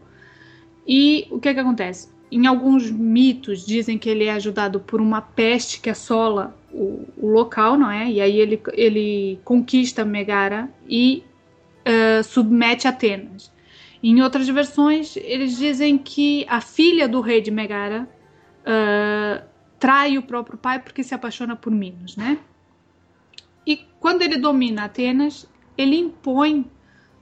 E 0.84 1.28
o 1.30 1.38
que, 1.38 1.50
é 1.50 1.54
que 1.54 1.60
acontece? 1.60 2.08
Em 2.32 2.48
alguns 2.48 2.90
mitos 2.90 3.64
dizem 3.64 3.96
que 3.96 4.08
ele 4.08 4.24
é 4.24 4.32
ajudado 4.32 4.80
por 4.80 5.00
uma 5.00 5.20
peste 5.20 5.80
que 5.80 5.88
assola 5.88 6.56
o, 6.72 7.06
o 7.16 7.28
local, 7.28 7.76
não 7.76 7.90
é? 7.90 8.10
E 8.10 8.20
aí 8.20 8.38
ele, 8.38 8.60
ele 8.72 9.38
conquista 9.44 10.04
Megara 10.04 10.68
e 10.88 11.22
uh, 11.86 12.22
submete 12.24 12.88
Atenas. 12.88 13.52
Em 14.02 14.20
outras 14.20 14.48
versões, 14.48 15.16
eles 15.16 15.56
dizem 15.56 15.96
que 15.96 16.44
a 16.48 16.60
filha 16.60 17.06
do 17.06 17.20
rei 17.20 17.40
de 17.40 17.50
Megara 17.50 18.08
uh, 18.62 19.44
trai 19.78 20.18
o 20.18 20.22
próprio 20.22 20.58
pai 20.58 20.80
porque 20.80 21.04
se 21.04 21.14
apaixona 21.14 21.54
por 21.54 21.70
Minos, 21.70 22.16
né? 22.16 22.38
E 23.66 23.86
quando 24.00 24.22
ele 24.22 24.38
domina 24.38 24.84
Atenas, 24.84 25.48
ele 25.78 25.96
impõe 25.96 26.68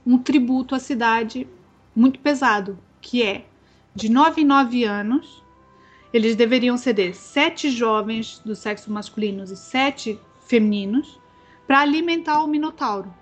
um 0.05 0.17
tributo 0.17 0.73
à 0.73 0.79
cidade 0.79 1.47
muito 1.95 2.19
pesado, 2.19 2.79
que 2.99 3.21
é 3.21 3.45
de 3.93 4.09
9 4.09 4.41
em 4.41 4.45
9 4.45 4.83
anos, 4.83 5.40
eles 6.13 6.35
deveriam 6.35 6.77
ceder 6.77 7.15
sete 7.15 7.69
jovens 7.69 8.39
do 8.43 8.55
sexo 8.55 8.91
masculino 8.91 9.43
e 9.43 9.55
sete 9.55 10.19
femininos 10.45 11.19
para 11.65 11.79
alimentar 11.79 12.43
o 12.43 12.47
Minotauro 12.47 13.13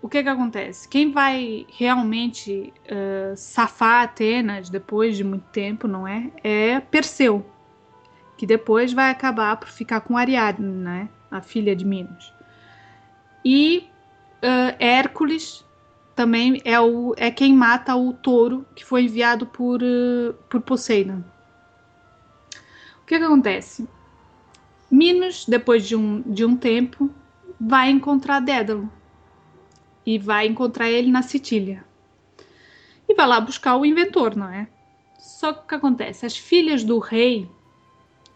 o 0.00 0.08
que 0.08 0.22
que 0.22 0.28
acontece? 0.28 0.88
Quem 0.88 1.10
vai 1.10 1.66
realmente 1.70 2.72
uh, 2.84 3.36
safar 3.36 4.04
Atenas 4.04 4.70
depois 4.70 5.16
de 5.16 5.24
muito 5.24 5.46
tempo, 5.50 5.88
não 5.88 6.06
é? 6.06 6.30
É 6.42 6.80
Perseu, 6.80 7.44
que 8.36 8.46
depois 8.46 8.92
vai 8.92 9.10
acabar 9.10 9.56
por 9.56 9.68
ficar 9.68 10.00
com 10.00 10.16
Ariadne, 10.16 10.68
né? 10.68 11.08
A 11.30 11.40
filha 11.40 11.74
de 11.74 11.84
Minos. 11.84 12.32
E 13.44 13.88
uh, 14.42 14.76
Hércules 14.78 15.64
também 16.14 16.60
é, 16.64 16.80
o, 16.80 17.14
é 17.16 17.30
quem 17.30 17.52
mata 17.52 17.94
o 17.94 18.12
touro 18.12 18.64
que 18.74 18.84
foi 18.84 19.04
enviado 19.04 19.46
por, 19.46 19.82
uh, 19.82 20.32
por 20.48 20.60
Poseidon. 20.62 21.22
Que 23.08 23.18
que 23.18 23.24
acontece? 23.24 23.88
Minos, 24.90 25.46
depois 25.46 25.88
de 25.88 25.96
um, 25.96 26.20
de 26.20 26.44
um 26.44 26.54
tempo, 26.54 27.10
vai 27.58 27.88
encontrar 27.88 28.38
Dédalo 28.38 28.92
e 30.04 30.18
vai 30.18 30.46
encontrar 30.46 30.90
ele 30.90 31.10
na 31.10 31.22
Sicília. 31.22 31.82
E 33.08 33.14
vai 33.14 33.26
lá 33.26 33.40
buscar 33.40 33.76
o 33.76 33.86
inventor, 33.86 34.36
não 34.36 34.50
é? 34.50 34.68
Só 35.18 35.54
que 35.54 35.60
o 35.60 35.66
que 35.68 35.74
acontece? 35.76 36.26
As 36.26 36.36
filhas 36.36 36.84
do 36.84 36.98
rei, 36.98 37.50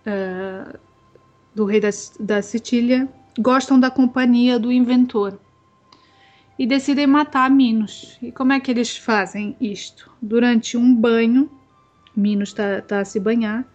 uh, 0.06 0.78
do 1.54 1.66
rei 1.66 1.78
da, 1.78 1.90
da 2.18 2.40
Sicília, 2.40 3.06
gostam 3.38 3.78
da 3.78 3.90
companhia 3.90 4.58
do 4.58 4.72
inventor 4.72 5.38
e 6.58 6.66
decidem 6.66 7.06
matar 7.06 7.50
Minos. 7.50 8.16
E 8.22 8.32
como 8.32 8.54
é 8.54 8.60
que 8.60 8.70
eles 8.70 8.96
fazem 8.96 9.54
isto? 9.60 10.10
Durante 10.20 10.78
um 10.78 10.94
banho, 10.94 11.50
Minos 12.16 12.48
está 12.48 12.80
tá 12.80 13.00
a 13.00 13.04
se 13.04 13.20
banhar 13.20 13.70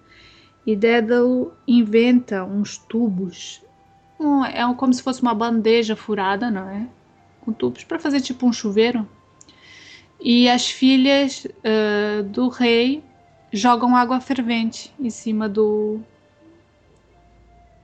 e 0.67 0.75
Dédalo 0.75 1.51
inventa 1.67 2.43
uns 2.43 2.77
tubos. 2.77 3.63
Um, 4.19 4.45
é 4.45 4.61
como 4.75 4.93
se 4.93 5.01
fosse 5.01 5.23
uma 5.23 5.33
bandeja 5.33 5.95
furada, 5.95 6.51
não 6.51 6.69
é? 6.69 6.87
com 7.47 7.53
tubos 7.53 7.85
para 7.85 7.97
fazer 7.97 8.19
tipo 8.19 8.45
um 8.45 8.51
chuveiro. 8.51 9.07
E 10.19 10.49
as 10.49 10.69
filhas 10.69 11.45
uh, 11.45 12.23
do 12.23 12.49
rei 12.49 13.01
jogam 13.53 13.95
água 13.95 14.19
fervente 14.19 14.93
em 14.99 15.09
cima 15.09 15.47
do, 15.47 16.01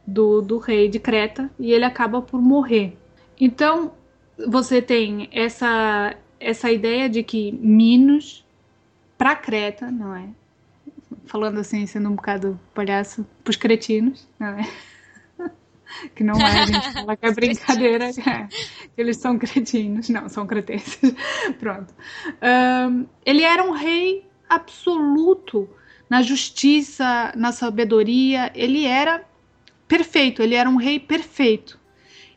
do, 0.05 0.41
do 0.41 0.57
rei 0.57 0.89
de 0.89 0.99
Creta 0.99 1.49
e 1.57 1.71
ele 1.71 1.85
acaba 1.85 2.21
por 2.21 2.41
morrer. 2.41 2.97
Então 3.39 3.93
você 4.45 4.81
tem 4.81 5.29
essa, 5.31 6.13
essa 6.37 6.69
ideia 6.69 7.07
de 7.07 7.23
que 7.23 7.53
Minos 7.53 8.45
para 9.17 9.35
Creta, 9.35 9.89
não 9.89 10.13
é? 10.13 10.27
Falando 11.25 11.59
assim, 11.59 11.85
sendo 11.85 12.09
um 12.09 12.15
bocado 12.15 12.59
palhaço, 12.73 13.25
para 13.43 13.51
os 13.51 13.57
cretinos, 13.57 14.27
não 14.39 14.47
é? 14.47 14.69
que 16.15 16.23
não 16.23 16.35
é, 16.35 16.61
a 16.61 16.65
gente 16.65 16.91
fala 16.93 17.15
que 17.15 17.25
é 17.25 17.31
brincadeira, 17.31 18.09
é, 18.09 18.47
eles 18.97 19.17
são 19.17 19.37
cretinos, 19.37 20.09
não, 20.09 20.27
são 20.29 20.45
cretenses, 20.45 21.13
pronto. 21.59 21.93
Um, 22.41 23.05
ele 23.25 23.43
era 23.43 23.63
um 23.63 23.71
rei 23.71 24.25
absoluto 24.49 25.69
na 26.09 26.21
justiça, 26.21 27.33
na 27.35 27.51
sabedoria, 27.51 28.51
ele 28.53 28.85
era 28.85 29.23
perfeito, 29.87 30.41
ele 30.41 30.55
era 30.55 30.69
um 30.69 30.75
rei 30.75 30.99
perfeito. 30.99 31.79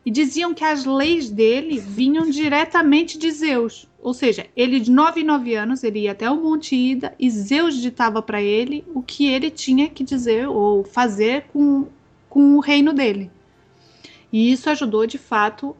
E 0.06 0.10
diziam 0.10 0.54
que 0.54 0.64
as 0.64 0.84
leis 0.84 1.28
dele 1.28 1.80
vinham 1.80 2.30
diretamente 2.30 3.18
de 3.18 3.28
Zeus. 3.32 3.88
Ou 4.00 4.14
seja, 4.14 4.46
ele 4.56 4.78
de 4.78 4.88
9 4.88 5.22
em 5.22 5.24
9 5.24 5.56
anos, 5.56 5.82
ele 5.82 6.02
ia 6.02 6.12
até 6.12 6.30
o 6.30 6.40
Monte 6.40 6.76
Ida 6.76 7.12
e 7.18 7.28
Zeus 7.28 7.76
ditava 7.76 8.22
para 8.22 8.40
ele 8.40 8.84
o 8.94 9.02
que 9.02 9.26
ele 9.26 9.50
tinha 9.50 9.88
que 9.88 10.04
dizer 10.04 10.48
ou 10.48 10.84
fazer 10.84 11.46
com, 11.52 11.88
com 12.28 12.54
o 12.54 12.60
reino 12.60 12.92
dele. 12.92 13.32
E 14.32 14.52
isso 14.52 14.70
ajudou, 14.70 15.06
de 15.08 15.18
fato, 15.18 15.76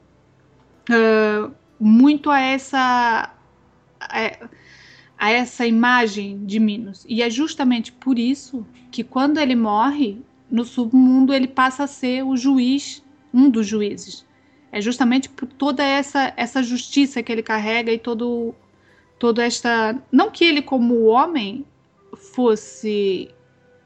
uh, 0.90 1.54
muito 1.78 2.28
a 2.28 2.40
essa, 2.40 3.33
a, 4.00 4.49
a 5.16 5.30
essa 5.30 5.64
imagem 5.64 6.45
de 6.45 6.59
Minos. 6.59 7.06
E 7.09 7.23
é 7.23 7.30
justamente 7.30 7.92
por 7.92 8.18
isso 8.18 8.66
que, 8.90 9.04
quando 9.04 9.38
ele 9.38 9.54
morre, 9.54 10.18
no 10.50 10.64
submundo 10.64 11.33
ele 11.33 11.47
passa 11.47 11.85
a 11.85 11.87
ser 11.87 12.25
o 12.25 12.37
juiz, 12.37 13.04
um 13.36 13.50
dos 13.50 13.66
juízes. 13.66 14.24
É 14.72 14.80
justamente 14.80 15.28
por 15.28 15.46
toda 15.46 15.84
essa, 15.84 16.32
essa 16.36 16.62
justiça 16.62 17.22
que 17.22 17.30
ele 17.30 17.42
carrega 17.42 17.92
e 17.92 17.98
todo, 17.98 18.54
todo 19.18 19.40
esta. 19.40 19.94
Não 20.10 20.30
que 20.30 20.44
ele, 20.44 20.62
como 20.62 21.04
homem, 21.04 21.64
fosse 22.16 23.30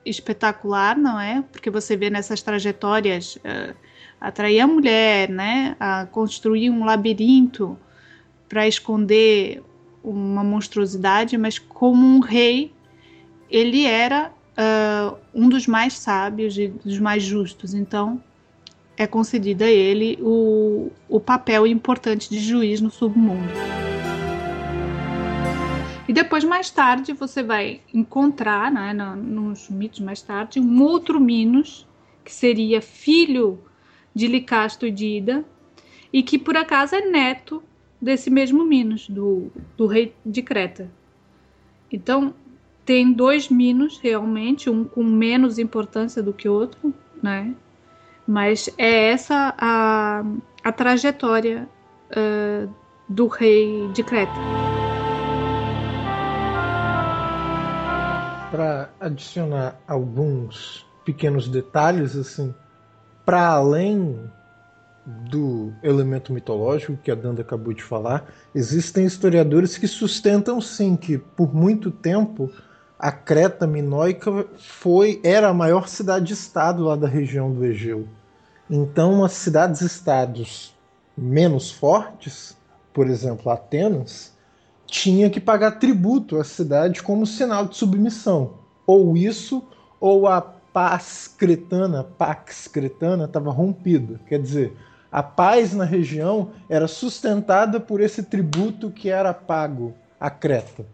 espetacular, 0.06 0.96
não 0.96 1.20
é? 1.20 1.42
Porque 1.50 1.68
você 1.68 1.96
vê 1.96 2.08
nessas 2.08 2.40
trajetórias 2.42 3.36
uh, 3.36 3.74
atrair 4.20 4.60
a 4.60 4.66
mulher, 4.66 5.28
né? 5.28 5.76
A 5.80 6.06
construir 6.06 6.70
um 6.70 6.84
labirinto 6.84 7.76
para 8.48 8.66
esconder 8.66 9.62
uma 10.02 10.42
monstruosidade, 10.42 11.36
mas 11.36 11.58
como 11.58 12.06
um 12.06 12.20
rei, 12.20 12.72
ele 13.50 13.84
era 13.84 14.32
uh, 14.56 15.16
um 15.34 15.48
dos 15.48 15.66
mais 15.66 15.92
sábios 15.94 16.56
e 16.56 16.68
dos 16.68 16.98
mais 16.98 17.22
justos. 17.22 17.74
Então, 17.74 18.22
é 19.00 19.06
concedido 19.06 19.64
a 19.64 19.66
ele 19.66 20.18
o, 20.20 20.90
o 21.08 21.18
papel 21.18 21.66
importante 21.66 22.28
de 22.28 22.38
juiz 22.38 22.82
no 22.82 22.90
submundo. 22.90 23.48
E 26.06 26.12
depois, 26.12 26.44
mais 26.44 26.70
tarde, 26.70 27.14
você 27.14 27.42
vai 27.42 27.80
encontrar, 27.94 28.70
né, 28.70 28.92
nos 28.92 29.70
mitos 29.70 30.00
mais 30.00 30.20
tarde, 30.20 30.60
um 30.60 30.82
outro 30.82 31.18
Minos, 31.18 31.88
que 32.22 32.30
seria 32.30 32.82
filho 32.82 33.58
de 34.14 34.26
Licasto 34.26 34.86
e 34.86 34.90
de 34.90 35.06
Ida, 35.16 35.46
e 36.12 36.22
que 36.22 36.38
por 36.38 36.54
acaso 36.54 36.94
é 36.94 37.00
neto 37.00 37.62
desse 37.98 38.28
mesmo 38.28 38.66
Minos, 38.66 39.08
do, 39.08 39.50
do 39.78 39.86
rei 39.86 40.12
de 40.26 40.42
Creta. 40.42 40.90
Então, 41.90 42.34
tem 42.84 43.10
dois 43.10 43.48
Minos, 43.48 43.98
realmente, 43.98 44.68
um 44.68 44.84
com 44.84 45.02
menos 45.02 45.58
importância 45.58 46.22
do 46.22 46.34
que 46.34 46.46
o 46.46 46.52
outro, 46.52 46.92
né? 47.22 47.54
Mas 48.30 48.70
é 48.78 49.10
essa 49.10 49.52
a, 49.58 50.22
a 50.62 50.70
trajetória 50.70 51.68
uh, 52.12 52.72
do 53.08 53.26
rei 53.26 53.88
de 53.92 54.04
Creta. 54.04 54.32
para 58.52 58.90
adicionar 58.98 59.80
alguns 59.86 60.84
pequenos 61.04 61.48
detalhes, 61.48 62.16
assim, 62.16 62.52
para 63.24 63.46
além 63.46 64.28
do 65.06 65.72
elemento 65.82 66.32
mitológico 66.32 66.96
que 66.96 67.10
a 67.10 67.14
Danda 67.14 67.42
acabou 67.42 67.72
de 67.72 67.82
falar, 67.82 68.26
existem 68.54 69.06
historiadores 69.06 69.78
que 69.78 69.86
sustentam 69.88 70.60
sim 70.60 70.96
que 70.96 71.16
por 71.16 71.54
muito 71.54 71.90
tempo 71.90 72.52
a 72.98 73.10
Creta 73.10 73.66
minoica 73.66 74.46
foi 74.58 75.20
era 75.24 75.48
a 75.48 75.54
maior 75.54 75.88
cidade-estado 75.88 76.84
lá 76.84 76.96
da 76.96 77.08
região 77.08 77.52
do 77.52 77.64
Egeu. 77.64 78.06
Então, 78.72 79.24
as 79.24 79.32
cidades-estados 79.32 80.72
menos 81.18 81.72
fortes, 81.72 82.56
por 82.94 83.08
exemplo, 83.08 83.50
Atenas, 83.50 84.32
tinha 84.86 85.28
que 85.28 85.40
pagar 85.40 85.72
tributo 85.72 86.36
à 86.36 86.44
cidade 86.44 87.02
como 87.02 87.26
sinal 87.26 87.66
de 87.66 87.76
submissão. 87.76 88.54
Ou 88.86 89.16
isso, 89.16 89.64
ou 89.98 90.28
a 90.28 90.40
paz 90.40 91.34
cretana, 91.36 92.04
pax 92.04 92.68
cretana, 92.68 93.24
estava 93.24 93.50
rompida. 93.50 94.20
Quer 94.28 94.40
dizer, 94.40 94.76
a 95.10 95.20
paz 95.20 95.74
na 95.74 95.84
região 95.84 96.52
era 96.68 96.86
sustentada 96.86 97.80
por 97.80 98.00
esse 98.00 98.22
tributo 98.22 98.88
que 98.88 99.08
era 99.08 99.34
pago 99.34 99.94
à 100.20 100.30
Creta. 100.30 100.86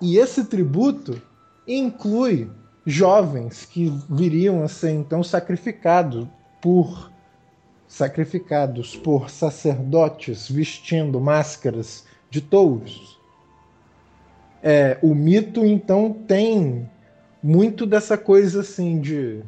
E 0.00 0.16
esse 0.16 0.46
tributo 0.46 1.20
inclui 1.68 2.50
jovens 2.86 3.66
que 3.66 3.92
viriam 4.08 4.62
a 4.62 4.68
ser 4.68 4.92
então 4.92 5.22
sacrificados 5.22 6.26
por 6.66 7.12
sacrificados 7.86 8.96
por 8.96 9.30
sacerdotes 9.30 10.50
vestindo 10.50 11.20
máscaras 11.20 12.04
de 12.28 12.40
touros. 12.40 13.20
É, 14.60 14.98
o 15.00 15.14
mito, 15.14 15.64
então, 15.64 16.12
tem 16.12 16.90
muito 17.40 17.86
dessa 17.86 18.18
coisa 18.18 18.62
assim 18.62 19.00
de 19.00 19.44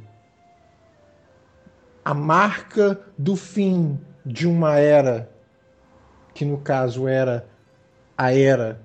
a 2.04 2.14
marca 2.14 3.00
do 3.18 3.34
fim 3.34 3.98
de 4.24 4.46
uma 4.46 4.76
era, 4.76 5.28
que 6.32 6.44
no 6.44 6.58
caso 6.58 7.08
era 7.08 7.48
a 8.16 8.32
era 8.32 8.80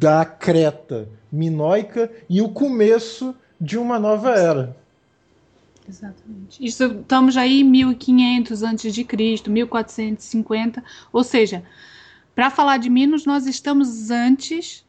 da 0.00 0.24
Creta 0.24 1.08
minoica, 1.30 2.10
e 2.28 2.42
o 2.42 2.48
começo 2.48 3.36
de 3.60 3.78
uma 3.78 4.00
nova 4.00 4.30
era. 4.30 4.85
Exatamente. 5.88 6.64
Isso, 6.64 6.84
estamos 6.84 7.36
aí 7.36 7.60
em 7.60 7.64
1500 7.64 8.62
antes 8.62 8.94
de 8.94 9.04
Cristo, 9.04 9.50
1450, 9.50 10.82
ou 11.12 11.22
seja, 11.22 11.62
para 12.34 12.50
falar 12.50 12.76
de 12.76 12.90
Minos, 12.90 13.24
nós 13.24 13.46
estamos 13.46 14.10
antes 14.10 14.84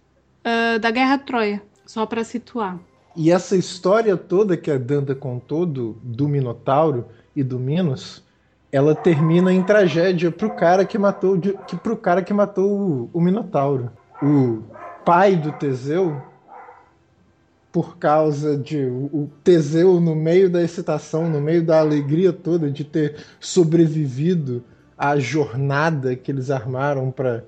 uh, 0.45 0.79
da 0.79 0.91
Guerra 0.91 1.17
Troia, 1.17 1.62
só 1.86 2.05
para 2.05 2.23
situar. 2.23 2.79
E 3.15 3.31
essa 3.31 3.55
história 3.55 4.15
toda 4.15 4.57
que 4.57 4.69
a 4.69 4.77
Danda 4.77 5.15
contou 5.15 5.65
do, 5.65 5.97
do 6.03 6.27
Minotauro 6.27 7.05
e 7.36 7.43
do 7.43 7.57
Minos, 7.57 8.23
ela 8.71 8.93
termina 8.93 9.51
em 9.51 9.63
tragédia 9.63 10.31
pro 10.31 10.55
cara 10.55 10.86
que 10.86 10.97
matou, 10.97 11.39
que, 11.39 11.75
pro 11.77 11.97
cara 11.97 12.21
que 12.21 12.33
matou 12.33 12.69
o, 12.69 13.10
o 13.13 13.21
Minotauro. 13.21 13.91
O 14.21 14.62
pai 15.05 15.36
do 15.36 15.51
Teseu, 15.53 16.21
por 17.77 17.99
causa 17.99 18.57
de 18.57 18.85
o, 18.87 19.29
Teseu, 19.43 20.01
no 20.01 20.15
meio 20.15 20.49
da 20.49 20.63
excitação, 20.63 21.29
no 21.29 21.39
meio 21.39 21.63
da 21.63 21.79
alegria 21.79 22.33
toda 22.33 22.71
de 22.71 22.83
ter 22.83 23.17
sobrevivido 23.39 24.63
a 24.97 25.19
jornada 25.19 26.15
que 26.15 26.31
eles 26.31 26.49
armaram 26.49 27.11
para 27.11 27.43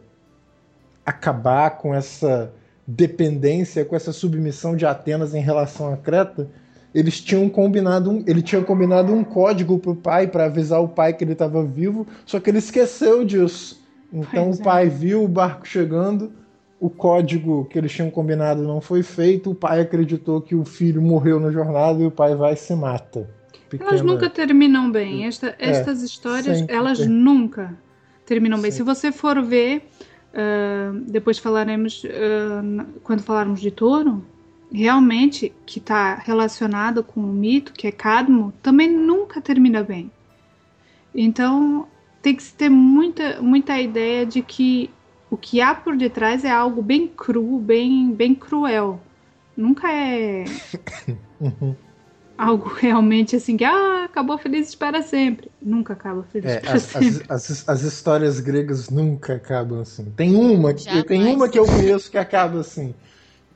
acabar 1.04 1.80
com 1.80 1.96
essa 1.96 2.54
dependência, 2.86 3.84
com 3.84 3.96
essa 3.96 4.14
submissão 4.14 4.76
de 4.76 4.86
Atenas 4.86 5.34
em 5.34 5.42
relação 5.42 5.92
a 5.92 5.98
Creta, 5.98 6.48
eles 6.94 7.20
tinham 7.20 7.50
combinado 7.50 8.12
um, 8.12 8.24
ele 8.28 8.44
tinha 8.44 8.62
combinado 8.62 9.12
um 9.12 9.24
código 9.24 9.80
para 9.80 9.92
o 9.92 9.96
pai 9.96 10.28
para 10.28 10.46
avisar 10.46 10.80
o 10.80 10.90
pai 10.90 11.12
que 11.14 11.24
ele 11.24 11.34
estava 11.34 11.64
vivo, 11.64 12.06
só 12.24 12.40
que 12.40 12.52
ele 12.52 12.60
esqueceu 12.60 13.26
disso. 13.26 13.84
Então 14.14 14.46
pois 14.46 14.60
o 14.60 14.62
pai 14.62 14.86
é. 14.86 14.90
viu 14.90 15.24
o 15.24 15.28
barco 15.28 15.68
chegando, 15.68 16.32
o 16.80 16.90
código 16.90 17.66
que 17.66 17.78
eles 17.78 17.92
tinham 17.92 18.10
combinado 18.10 18.64
não 18.64 18.80
foi 18.80 19.04
feito, 19.04 19.52
o 19.52 19.56
pai 19.56 19.82
acreditou 19.82 20.42
que 20.42 20.56
o 20.56 20.64
filho 20.64 21.02
morreu 21.02 21.40
na 21.40 21.52
jornada 21.52 22.02
e 22.02 22.06
o 22.06 22.12
pai 22.12 22.36
vai 22.36 22.54
e 22.54 22.58
se 22.58 22.74
mata 22.74 23.30
pequena... 23.70 23.90
Elas 23.92 24.02
nunca 24.02 24.30
terminam 24.30 24.92
bem. 24.92 25.26
Esta, 25.26 25.56
é, 25.60 25.70
estas 25.70 26.02
histórias, 26.02 26.66
elas 26.68 27.06
nunca 27.06 27.78
terminam 28.26 28.60
bem. 28.60 28.72
Se 28.72 28.82
você 28.82 29.12
for 29.12 29.42
ver, 29.42 29.90
uh, 30.34 31.00
depois 31.02 31.38
falaremos, 31.38 32.04
uh, 32.04 32.86
quando 33.04 33.22
falarmos 33.22 33.60
de 33.60 33.72
touro, 33.72 34.24
realmente, 34.72 35.54
que 35.66 35.80
está 35.80 36.16
relacionado 36.16 37.04
com 37.04 37.20
o 37.20 37.34
mito, 37.34 37.74
que 37.74 37.88
é 37.88 37.92
Cadmo, 37.92 38.54
também 38.62 38.90
nunca 38.90 39.42
termina 39.42 39.84
bem. 39.84 40.12
Então, 41.14 41.88
tem 42.22 42.36
que 42.36 42.44
se 42.44 42.54
ter 42.54 42.70
muita, 42.70 43.42
muita 43.42 43.80
ideia 43.80 44.26
de 44.26 44.42
que 44.42 44.90
o 45.30 45.38
que 45.38 45.62
há 45.62 45.74
por 45.76 45.96
detrás 45.96 46.44
é 46.44 46.52
algo 46.52 46.82
bem 46.82 47.08
cru, 47.08 47.60
bem, 47.60 48.12
bem 48.12 48.36
cruel. 48.36 49.00
Nunca 49.56 49.92
é. 49.92 50.46
Uhum 51.40 51.74
algo 52.40 52.70
realmente 52.74 53.36
assim 53.36 53.58
que 53.58 53.66
ah, 53.66 54.06
acabou 54.06 54.38
felizes 54.38 54.74
para 54.74 55.02
sempre. 55.02 55.52
Nunca 55.62 55.92
acaba 55.92 56.24
feliz 56.24 56.54
é, 56.54 56.60
para 56.62 56.74
as, 56.74 56.84
sempre. 56.84 57.26
As, 57.28 57.52
as, 57.52 57.70
as, 57.70 57.82
histórias 57.82 58.40
gregas 58.40 58.90
nunca 58.90 59.34
acabam 59.34 59.82
assim. 59.82 60.06
Tem 60.16 60.34
uma, 60.34 60.74
que, 60.74 61.04
tem 61.04 61.26
uma 61.26 61.50
que 61.50 61.60
eu 61.60 61.66
conheço 61.66 62.10
que 62.10 62.18
acaba 62.18 62.62
assim, 62.62 62.96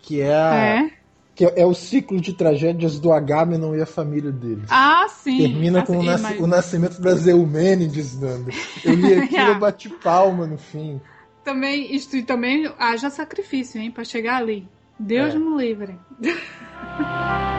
que 0.01 0.19
é, 0.19 0.36
a, 0.36 0.55
é? 0.55 0.91
que 1.33 1.45
é, 1.45 1.62
é, 1.62 1.65
o 1.65 1.73
ciclo 1.73 2.19
de 2.19 2.33
tragédias 2.33 2.99
do 2.99 3.13
Agamenon 3.13 3.73
e 3.73 3.81
a 3.81 3.86
família 3.86 4.33
dele. 4.33 4.63
Ah, 4.69 5.07
sim. 5.07 5.38
Termina 5.38 5.81
assim, 5.81 5.93
com 5.93 5.99
o, 5.99 6.03
nas, 6.03 6.39
o, 6.39 6.47
nascimento 6.47 7.01
das 7.01 7.25
Eumênides, 7.25 8.19
Nando. 8.19 8.51
Eu 8.83 8.95
li 8.95 9.13
aquilo, 9.15 9.47
eu 9.47 9.59
bati 9.59 9.88
palma 9.88 10.45
no 10.45 10.57
fim. 10.57 10.99
Também, 11.43 11.93
isto 11.93 12.21
também 12.23 12.71
haja 12.79 13.10
sacrifício, 13.10 13.82
hein, 13.82 13.91
para 13.91 14.03
chegar 14.03 14.38
ali. 14.38 14.67
Deus 14.97 15.36
é. 15.36 15.39
me 15.39 15.58
livre. 15.58 15.99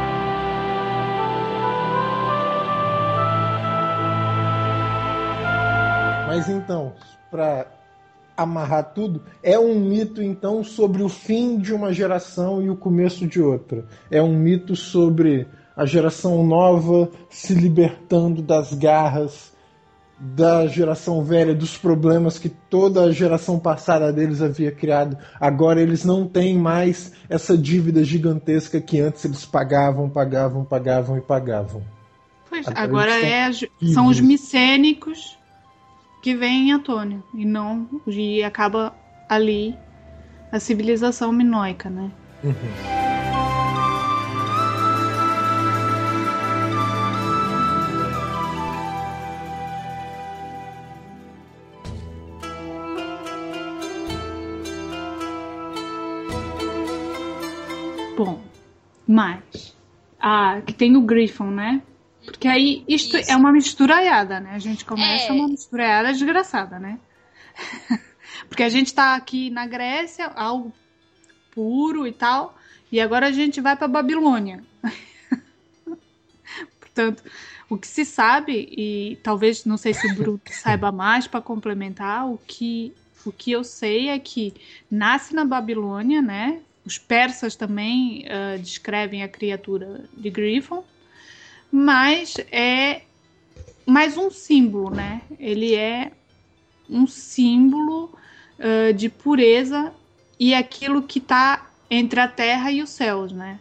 Mas 6.27 6.49
então, 6.49 6.93
para 7.31 7.67
amarrar 8.37 8.93
tudo, 8.93 9.23
é 9.41 9.57
um 9.57 9.79
mito 9.79 10.21
então 10.21 10.65
sobre 10.65 11.03
o 11.03 11.09
fim 11.09 11.59
de 11.59 11.73
uma 11.73 11.93
geração 11.93 12.61
e 12.61 12.69
o 12.69 12.77
começo 12.77 13.25
de 13.27 13.41
outra. 13.41 13.87
É 14.11 14.21
um 14.21 14.37
mito 14.37 14.75
sobre 14.75 15.47
a 15.77 15.87
geração 15.87 16.45
nova 16.45 17.09
se 17.31 17.55
libertando 17.55 18.43
das 18.43 18.75
garras 18.75 19.54
da 20.19 20.67
geração 20.67 21.23
velha, 21.23 21.55
dos 21.55 21.77
problemas 21.77 22.39
que 22.39 22.49
toda 22.49 23.03
a 23.03 23.13
geração 23.13 23.59
passada 23.59 24.13
deles 24.13 24.41
havia 24.41 24.71
criado. 24.71 25.17
Agora 25.41 25.81
eles 25.81 26.05
não 26.05 26.27
têm 26.27 26.57
mais 26.57 27.13
essa 27.29 27.59
dívida 27.59 28.05
gigantesca 28.05 28.81
que 28.81 29.01
antes 29.01 29.25
eles 29.25 29.45
pagavam, 29.45 30.09
pagavam, 30.09 30.65
pagavam 30.65 31.19
e 31.19 31.21
pagavam. 31.21 31.83
Pois, 32.49 32.67
agora, 32.69 33.15
agora 33.15 33.27
é, 33.27 33.51
são 33.93 34.07
os 34.07 34.21
micênicos 34.21 35.37
que 36.23 36.35
vem 36.35 36.69
em 36.69 36.73
Antônio 36.73 37.23
e 37.35 37.45
não 37.45 37.89
e 38.07 38.43
acaba 38.43 38.95
ali 39.29 39.77
a 40.53 40.61
civilização 40.61 41.33
minoica, 41.33 41.91
né? 41.91 42.11
Uhum. 42.43 43.14
Mas 59.07 59.77
ah, 60.19 60.61
que 60.67 60.73
tem 60.73 60.97
o 60.97 61.03
Griffon, 61.03 61.51
né? 61.51 61.83
Porque 62.25 62.49
aí 62.49 62.83
isto 62.89 63.17
Isso. 63.19 63.31
é 63.31 63.37
uma 63.37 63.53
misturaiada, 63.53 64.41
né? 64.41 64.53
A 64.55 64.59
gente 64.59 64.85
começa 64.85 65.29
é. 65.29 65.33
uma 65.33 65.49
misturaiada 65.49 66.13
desgraçada, 66.13 66.79
né? 66.79 66.99
Porque 68.49 68.63
a 68.63 68.69
gente 68.69 68.95
tá 68.95 69.15
aqui 69.15 69.51
na 69.51 69.67
Grécia, 69.67 70.27
algo 70.29 70.73
puro 71.51 72.07
e 72.07 72.13
tal, 72.13 72.57
e 72.91 73.01
agora 73.01 73.29
a 73.29 73.33
gente 73.33 73.61
vai 73.61 73.77
para 73.77 73.87
Babilônia. 73.87 74.65
Portanto, 76.81 77.23
o 77.69 77.77
que 77.77 77.87
se 77.87 78.05
sabe 78.05 78.69
e 78.71 79.19
talvez 79.23 79.65
não 79.65 79.77
sei 79.77 79.93
se 79.93 80.07
o 80.07 80.15
Bruto 80.15 80.51
saiba 80.55 80.91
mais 80.91 81.27
para 81.27 81.41
complementar, 81.41 82.27
o 82.27 82.39
que 82.39 82.95
o 83.27 83.33
que 83.33 83.51
eu 83.53 83.65
sei 83.65 84.09
é 84.09 84.19
que 84.19 84.53
nasce 84.91 85.35
na 85.35 85.47
Babilônia, 85.47 86.21
né? 86.21 86.61
Os 86.85 86.99
persas 86.99 87.57
também 87.57 88.27
uh, 88.27 88.59
descrevem 88.59 89.23
a 89.23 89.29
criatura 89.29 90.05
de 90.17 90.31
Griffon, 90.31 90.85
mas 91.73 92.37
é 92.53 93.03
mais 93.87 94.17
um 94.17 94.31
símbolo, 94.31 94.91
né? 94.91 95.23
Ele 95.39 95.75
é 95.75 96.13
um 96.89 97.07
símbolo 97.07 98.17
uh, 98.59 98.93
de 98.93 99.09
pureza 99.09 99.93
e 100.39 100.55
aquilo 100.55 101.03
que 101.03 101.19
está 101.19 101.71
entre 101.91 102.21
a 102.21 102.29
terra 102.29 102.71
e 102.71 102.83
os 102.83 102.91
céus, 102.91 103.33
né? 103.33 103.61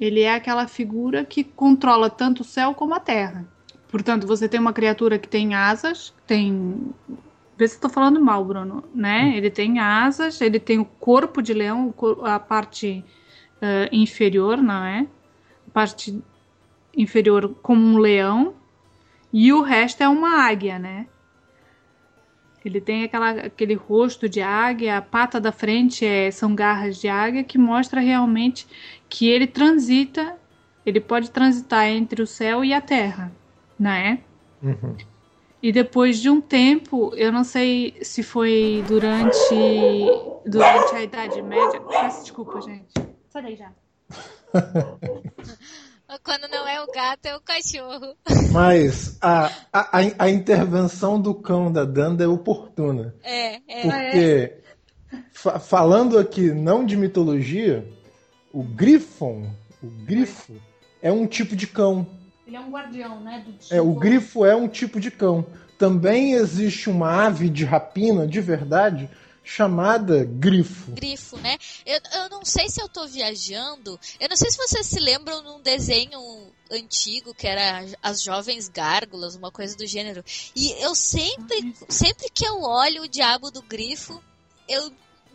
Ele 0.00 0.20
é 0.20 0.34
aquela 0.34 0.66
figura 0.66 1.24
que 1.24 1.44
controla 1.44 2.10
tanto 2.10 2.40
o 2.40 2.44
céu 2.44 2.74
como 2.74 2.94
a 2.94 3.00
terra. 3.00 3.46
Portanto, 3.88 4.26
você 4.26 4.48
tem 4.48 4.58
uma 4.58 4.72
criatura 4.72 5.18
que 5.18 5.28
tem 5.28 5.54
asas, 5.54 6.14
tem 6.26 6.90
Vê 7.62 7.68
se 7.68 7.76
estou 7.76 7.88
falando 7.88 8.20
mal, 8.20 8.44
Bruno, 8.44 8.82
né? 8.92 9.22
Hum. 9.22 9.32
Ele 9.34 9.48
tem 9.48 9.78
asas, 9.78 10.40
ele 10.40 10.58
tem 10.58 10.80
o 10.80 10.84
corpo 10.84 11.40
de 11.40 11.54
leão, 11.54 11.94
a 12.24 12.40
parte 12.40 13.04
uh, 13.58 13.88
inferior, 13.94 14.56
não 14.60 14.84
é? 14.84 15.06
A 15.68 15.70
parte 15.70 16.20
inferior 16.96 17.54
como 17.62 17.80
um 17.80 17.98
leão, 17.98 18.52
e 19.32 19.52
o 19.52 19.62
resto 19.62 20.02
é 20.02 20.08
uma 20.08 20.44
águia, 20.44 20.76
né? 20.76 21.06
Ele 22.64 22.80
tem 22.80 23.04
aquela, 23.04 23.30
aquele 23.30 23.74
rosto 23.74 24.28
de 24.28 24.42
águia, 24.42 24.98
a 24.98 25.02
pata 25.02 25.40
da 25.40 25.52
frente 25.52 26.04
é, 26.04 26.32
são 26.32 26.56
garras 26.56 27.00
de 27.00 27.06
águia, 27.06 27.44
que 27.44 27.58
mostra 27.58 28.00
realmente 28.00 28.66
que 29.08 29.28
ele 29.28 29.46
transita, 29.46 30.36
ele 30.84 30.98
pode 30.98 31.30
transitar 31.30 31.86
entre 31.86 32.20
o 32.22 32.26
céu 32.26 32.64
e 32.64 32.74
a 32.74 32.80
terra, 32.80 33.30
né? 33.78 34.18
Uhum. 34.60 34.96
E 35.62 35.70
depois 35.70 36.18
de 36.18 36.28
um 36.28 36.40
tempo, 36.40 37.14
eu 37.14 37.30
não 37.30 37.44
sei 37.44 37.94
se 38.02 38.22
foi 38.22 38.84
durante, 38.88 39.54
durante 40.44 40.94
a 40.94 41.02
Idade 41.02 41.40
Média. 41.40 41.80
Peço 41.80 42.22
desculpa, 42.22 42.60
gente. 42.60 42.92
Sai 43.30 43.42
daí 43.42 43.56
já. 43.56 43.72
Quando 46.22 46.46
não 46.48 46.68
é 46.68 46.82
o 46.82 46.86
gato, 46.88 47.26
é 47.26 47.36
o 47.36 47.40
cachorro. 47.40 48.14
Mas 48.50 49.16
a, 49.22 49.50
a, 49.72 50.00
a 50.18 50.28
intervenção 50.28 51.18
do 51.18 51.34
cão 51.34 51.72
da 51.72 51.84
Danda 51.84 52.24
é 52.24 52.28
oportuna. 52.28 53.14
É, 53.22 53.54
é. 53.66 53.82
Porque, 53.82 54.52
fa 55.32 55.58
falando 55.58 56.18
aqui 56.18 56.52
não 56.52 56.84
de 56.84 56.96
mitologia, 56.96 57.88
o 58.52 58.62
Grifon, 58.62 59.48
o 59.82 59.86
grifo, 60.04 60.54
é 61.00 61.10
um 61.10 61.26
tipo 61.26 61.56
de 61.56 61.66
cão. 61.66 62.06
Ele 62.52 62.58
é 62.58 62.60
um 62.60 62.70
guardião, 62.70 63.20
né? 63.20 63.46
é, 63.70 63.80
o 63.80 63.94
grifo 63.94 64.44
é 64.44 64.54
um 64.54 64.68
tipo 64.68 65.00
de 65.00 65.10
cão. 65.10 65.46
Também 65.78 66.34
existe 66.34 66.90
uma 66.90 67.24
ave 67.24 67.48
de 67.48 67.64
rapina 67.64 68.26
de 68.26 68.42
verdade 68.42 69.08
chamada 69.42 70.22
grifo. 70.22 70.92
Grifo, 70.92 71.38
né? 71.38 71.56
Eu, 71.86 71.98
eu 72.12 72.28
não 72.28 72.44
sei 72.44 72.68
se 72.68 72.78
eu 72.78 72.90
tô 72.90 73.06
viajando. 73.06 73.98
Eu 74.20 74.28
não 74.28 74.36
sei 74.36 74.50
se 74.50 74.58
vocês 74.58 74.86
se 74.86 75.00
lembram 75.00 75.42
num 75.42 75.62
desenho 75.62 76.20
antigo 76.70 77.34
que 77.34 77.46
era 77.46 77.86
as 78.02 78.22
jovens 78.22 78.68
gárgulas, 78.68 79.34
uma 79.34 79.50
coisa 79.50 79.74
do 79.74 79.86
gênero. 79.86 80.22
E 80.54 80.72
eu 80.84 80.94
sempre, 80.94 81.74
sempre 81.88 82.28
que 82.34 82.46
eu 82.46 82.60
olho 82.60 83.04
o 83.04 83.08
diabo 83.08 83.50
do 83.50 83.62
grifo, 83.62 84.22
eu 84.68 84.92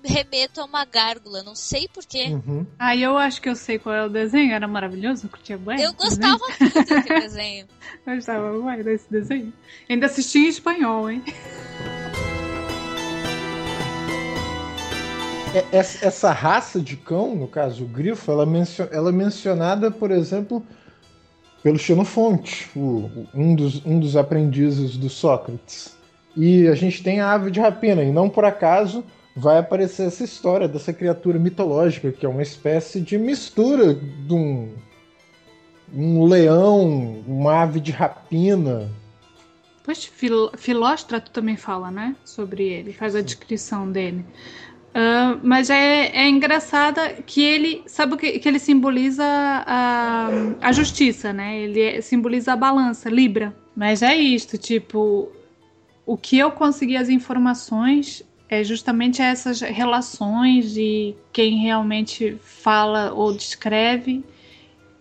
remeto 0.07 0.61
a 0.61 0.65
uma 0.65 0.85
gárgula, 0.85 1.43
não 1.43 1.55
sei 1.55 1.87
porquê. 1.87 2.25
Uhum. 2.25 2.65
Ah, 2.79 2.95
eu 2.95 3.17
acho 3.17 3.41
que 3.41 3.49
eu 3.49 3.55
sei 3.55 3.77
qual 3.77 3.93
é 3.93 4.05
o 4.05 4.09
desenho, 4.09 4.53
era 4.53 4.67
maravilhoso, 4.67 5.27
curtia 5.29 5.57
bem. 5.57 5.81
Eu 5.81 5.93
gostava 5.93 6.37
muito 6.37 6.73
desse 6.85 7.09
desenho. 7.09 7.67
eu 8.05 8.15
gostava 8.15 8.53
mais 8.59 8.83
desse 8.83 9.11
desenho. 9.11 9.53
Ainda 9.89 10.05
assisti 10.05 10.39
em 10.39 10.47
espanhol, 10.47 11.09
hein? 11.09 11.23
É, 15.53 15.65
essa 15.71 16.31
raça 16.31 16.79
de 16.79 16.95
cão, 16.95 17.35
no 17.35 17.47
caso 17.47 17.83
o 17.83 17.87
grifo, 17.87 18.31
ela, 18.31 18.45
mencion, 18.45 18.87
ela 18.91 19.09
é 19.09 19.13
mencionada, 19.13 19.89
por 19.89 20.11
exemplo, 20.11 20.63
pelo 21.63 21.79
Xenofonte, 21.79 22.69
o, 22.75 23.09
um, 23.33 23.55
dos, 23.55 23.85
um 23.85 23.99
dos 23.99 24.15
aprendizes 24.15 24.97
do 24.97 25.09
Sócrates. 25.09 25.95
E 26.35 26.67
a 26.67 26.75
gente 26.75 27.01
tem 27.01 27.19
a 27.19 27.31
ave 27.31 27.49
de 27.49 27.59
rapina, 27.59 28.03
e 28.03 28.11
não 28.11 28.29
por 28.29 28.45
acaso 28.45 29.03
vai 29.37 29.59
aparecer 29.59 30.07
essa 30.07 30.23
história 30.23 30.67
dessa 30.67 30.91
criatura 30.91 31.37
mitológica, 31.37 32.11
que 32.11 32.25
é 32.25 32.29
uma 32.29 32.41
espécie 32.41 32.99
de 32.99 33.19
mistura 33.19 33.93
de 33.93 34.33
um, 34.33 34.73
um 35.93 36.25
leão, 36.25 37.23
uma 37.27 37.61
ave 37.61 37.79
de 37.79 37.91
rapina. 37.91 38.89
Pois, 39.83 40.03
Fil 40.03 40.49
Filóstrato 40.57 41.29
também 41.29 41.55
fala, 41.55 41.91
né? 41.91 42.15
Sobre 42.25 42.67
ele, 42.67 42.91
faz 42.91 43.15
a 43.15 43.21
descrição 43.21 43.91
dele. 43.91 44.25
Uh, 44.87 45.39
mas 45.43 45.69
é, 45.69 46.07
é 46.07 46.27
engraçada 46.27 47.21
que 47.23 47.43
ele 47.43 47.83
sabe 47.85 48.15
o 48.15 48.17
que, 48.17 48.39
que 48.39 48.49
ele 48.49 48.57
simboliza 48.57 49.23
a, 49.23 50.29
a 50.59 50.71
justiça, 50.71 51.31
né? 51.31 51.59
Ele 51.59 51.79
é, 51.79 52.01
simboliza 52.01 52.53
a 52.53 52.55
balança, 52.55 53.07
Libra. 53.07 53.55
Mas 53.75 54.01
é 54.01 54.15
isto, 54.15 54.57
tipo, 54.57 55.31
o 56.07 56.17
que 56.17 56.39
eu 56.39 56.49
consegui 56.49 56.97
as 56.97 57.09
informações 57.09 58.25
é 58.49 58.63
justamente 58.63 59.21
essas 59.21 59.61
relações 59.61 60.73
de 60.73 61.13
quem 61.33 61.57
realmente 61.57 62.37
fala 62.41 63.11
ou 63.13 63.33
descreve 63.33 64.23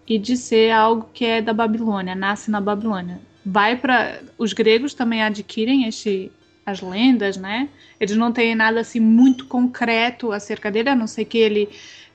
e 0.07 0.19
de 0.19 0.37
ser 0.37 0.73
algo 0.73 1.09
que 1.13 1.25
é 1.25 1.43
da 1.43 1.53
Babilônia, 1.53 2.15
nasce 2.15 2.51
na 2.51 2.61
Babilônia. 2.61 3.21
Vai 3.45 3.77
para 3.77 4.21
os 4.37 4.53
gregos 4.53 4.95
também 4.95 5.23
adquirem 5.23 5.87
este 5.87 6.31
as 6.65 6.81
lendas, 6.81 7.37
né? 7.37 7.69
Eles 8.01 8.17
não 8.17 8.33
têm 8.33 8.57
nada 8.57 8.81
assim 8.81 8.99
muito 8.99 9.47
concreto 9.47 10.33
acerca 10.33 10.69
dele, 10.69 10.89
a 10.89 10.97
não 10.97 11.07
ser 11.07 11.25
que 11.25 11.39
ele 11.39 11.69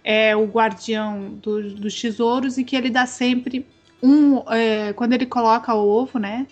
é 0.03 0.35
o 0.35 0.45
guardião 0.45 1.35
do, 1.41 1.75
dos 1.75 1.99
tesouros 1.99 2.57
e 2.57 2.63
que 2.65 2.75
ele 2.75 2.89
dá 2.89 3.05
sempre 3.05 3.65
um 4.03 4.39
é, 4.51 4.91
quando 4.91 5.13
ele 5.13 5.25
coloca 5.25 5.73
o 5.73 5.87
ovo, 5.87 6.19
né? 6.19 6.45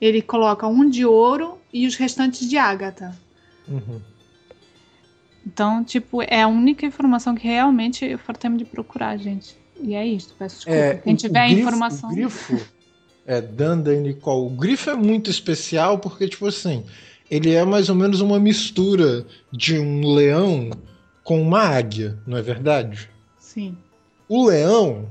Ele 0.00 0.22
coloca 0.22 0.66
um 0.66 0.88
de 0.88 1.04
ouro 1.04 1.58
e 1.72 1.88
os 1.88 1.96
restantes 1.96 2.48
de 2.48 2.56
ágata. 2.56 3.18
Uhum. 3.66 4.00
Então, 5.46 5.82
tipo, 5.82 6.22
é 6.22 6.42
a 6.42 6.48
única 6.48 6.84
informação 6.84 7.34
que 7.34 7.46
realmente 7.46 8.04
eu 8.04 8.18
fartei 8.18 8.50
de 8.50 8.64
procurar, 8.64 9.16
gente. 9.16 9.56
E 9.80 9.94
é 9.94 10.06
isso, 10.06 10.34
peço 10.38 10.56
desculpa. 10.56 10.78
É, 10.78 10.94
Quem 10.96 11.14
tiver 11.14 11.48
grifo, 11.48 11.60
informação. 11.62 12.10
O 12.10 12.14
grifo, 12.14 12.60
é, 13.26 13.40
Danda 13.40 13.94
e 13.94 14.00
Nicole, 14.00 14.46
o 14.46 14.50
grifo 14.50 14.90
é 14.90 14.94
muito 14.94 15.30
especial 15.30 15.98
porque, 15.98 16.28
tipo 16.28 16.46
assim, 16.46 16.84
ele 17.30 17.54
é 17.54 17.64
mais 17.64 17.88
ou 17.88 17.94
menos 17.94 18.20
uma 18.20 18.38
mistura 18.38 19.24
de 19.50 19.78
um 19.78 20.12
leão 20.14 20.70
com 21.24 21.40
uma 21.40 21.60
águia, 21.60 22.18
não 22.26 22.36
é 22.36 22.42
verdade? 22.42 23.08
Sim. 23.38 23.76
O 24.28 24.46
leão, 24.46 25.08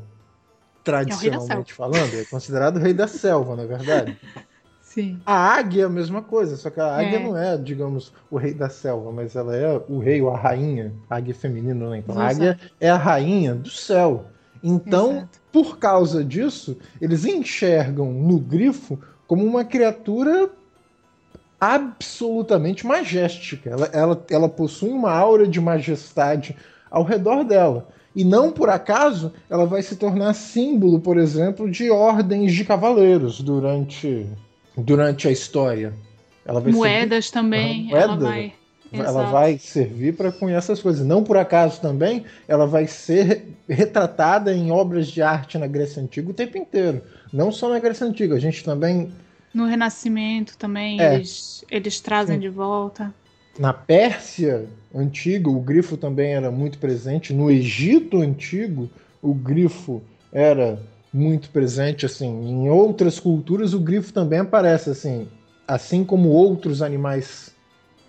tradicionalmente 0.84 1.72
é 1.72 1.76
falando, 1.76 2.14
é 2.14 2.26
considerado 2.26 2.78
o 2.78 2.80
rei 2.80 2.94
da 2.94 3.08
selva, 3.08 3.56
não 3.56 3.64
é 3.64 3.68
verdade? 3.68 4.18
Sim. 4.90 5.22
A 5.24 5.36
águia 5.36 5.84
é 5.84 5.86
a 5.86 5.90
mesma 5.90 6.20
coisa, 6.20 6.58
só 6.58 6.72
que 6.72 6.80
a 6.80 6.98
águia 6.98 7.18
é. 7.18 7.24
não 7.24 7.38
é, 7.38 7.56
digamos, 7.56 8.12
o 8.30 8.38
rei 8.38 8.56
da 8.56 8.70
selva, 8.70 9.12
mas 9.12 9.36
ela 9.36 9.56
é 9.56 9.80
o 9.88 10.00
rei 10.00 10.20
ou 10.20 10.32
a 10.32 10.38
rainha. 10.38 10.92
A 11.08 11.18
águia 11.18 11.32
é 11.32 11.36
feminino, 11.36 11.92
né? 11.92 12.00
Então 12.00 12.20
a 12.20 12.28
águia 12.28 12.60
é 12.82 12.90
a 12.90 12.98
rainha 12.98 13.54
do 13.54 13.70
céu. 13.70 14.26
Então, 14.64 15.12
Exato. 15.12 15.40
por 15.52 15.78
causa 15.78 16.26
disso, 16.26 16.76
eles 17.00 17.24
enxergam 17.24 18.12
no 18.12 18.40
grifo 18.40 19.00
como 19.28 19.46
uma 19.46 19.64
criatura 19.64 20.50
absolutamente 21.62 22.88
majestica. 22.88 23.70
Ela, 23.70 23.90
ela, 23.94 24.26
ela 24.28 24.50
possui 24.50 24.90
uma 24.90 25.12
aura 25.12 25.48
de 25.48 25.62
majestade 25.62 26.58
ao 26.90 27.04
redor 27.04 27.44
dela. 27.44 27.88
E 28.16 28.26
não 28.26 28.52
por 28.52 28.72
acaso 28.72 29.34
ela 29.48 29.68
vai 29.68 29.84
se 29.84 29.96
tornar 29.98 30.34
símbolo, 30.34 31.00
por 31.00 31.16
exemplo, 31.20 31.70
de 31.70 31.92
ordens 31.92 32.54
de 32.54 32.66
cavaleiros 32.66 33.40
durante 33.40 34.28
durante 34.82 35.28
a 35.28 35.32
história. 35.32 35.94
Moedas 36.72 37.30
também. 37.30 37.86
Moeda, 37.86 38.04
ela 38.04 38.16
vai. 38.16 38.54
Ela 38.92 39.24
vai 39.26 39.60
servir 39.60 40.16
para 40.16 40.32
cunhar 40.32 40.58
essas 40.58 40.82
coisas. 40.82 41.06
Não 41.06 41.24
por 41.24 41.38
acaso 41.38 41.80
também, 41.80 42.26
ela 42.48 42.66
vai 42.66 42.88
ser 42.88 43.46
retratada 43.70 44.52
em 44.52 44.72
obras 44.72 45.08
de 45.08 45.22
arte 45.22 45.60
na 45.60 45.68
Grécia 45.68 46.02
Antiga 46.02 46.32
o 46.32 46.34
tempo 46.34 46.58
inteiro. 46.58 47.04
Não 47.32 47.52
só 47.52 47.70
na 47.70 47.78
Grécia 47.78 48.08
Antiga, 48.08 48.36
a 48.36 48.40
gente 48.40 48.64
também. 48.64 49.12
No 49.54 49.66
Renascimento 49.66 50.58
também, 50.58 51.00
é. 51.00 51.16
eles, 51.16 51.64
eles 51.70 52.00
trazem 52.00 52.38
Sim. 52.38 52.42
de 52.42 52.50
volta. 52.50 53.14
Na 53.60 53.74
Pérsia 53.74 54.68
antiga, 54.96 55.50
o 55.50 55.60
grifo 55.60 55.98
também 55.98 56.34
era 56.34 56.50
muito 56.50 56.78
presente. 56.78 57.34
No 57.34 57.52
Egito 57.52 58.22
antigo, 58.22 58.90
o 59.22 59.34
grifo 59.34 60.02
era 60.32 60.80
muito 61.14 61.50
presente. 61.50 62.06
Assim, 62.06 62.28
em 62.28 62.70
outras 62.70 63.20
culturas, 63.20 63.74
o 63.74 63.80
grifo 63.80 64.14
também 64.14 64.40
aparece. 64.40 64.90
Assim, 64.90 65.28
assim 65.68 66.04
como 66.04 66.30
outros 66.30 66.82
animais 66.82 67.54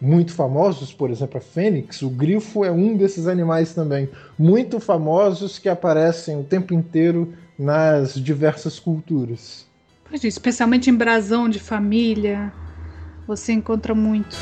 muito 0.00 0.32
famosos, 0.32 0.92
por 0.92 1.10
exemplo, 1.10 1.38
a 1.38 1.40
fênix, 1.40 2.00
o 2.00 2.08
grifo 2.08 2.64
é 2.64 2.70
um 2.70 2.96
desses 2.96 3.26
animais 3.26 3.74
também 3.74 4.08
muito 4.38 4.80
famosos 4.80 5.58
que 5.58 5.68
aparecem 5.68 6.40
o 6.40 6.44
tempo 6.44 6.72
inteiro 6.72 7.34
nas 7.58 8.14
diversas 8.14 8.78
culturas. 8.78 9.66
Pois 10.08 10.24
é, 10.24 10.28
especialmente 10.28 10.88
em 10.88 10.94
brasão 10.94 11.48
de 11.48 11.60
família, 11.60 12.50
você 13.26 13.52
encontra 13.52 13.94
muito. 13.94 14.36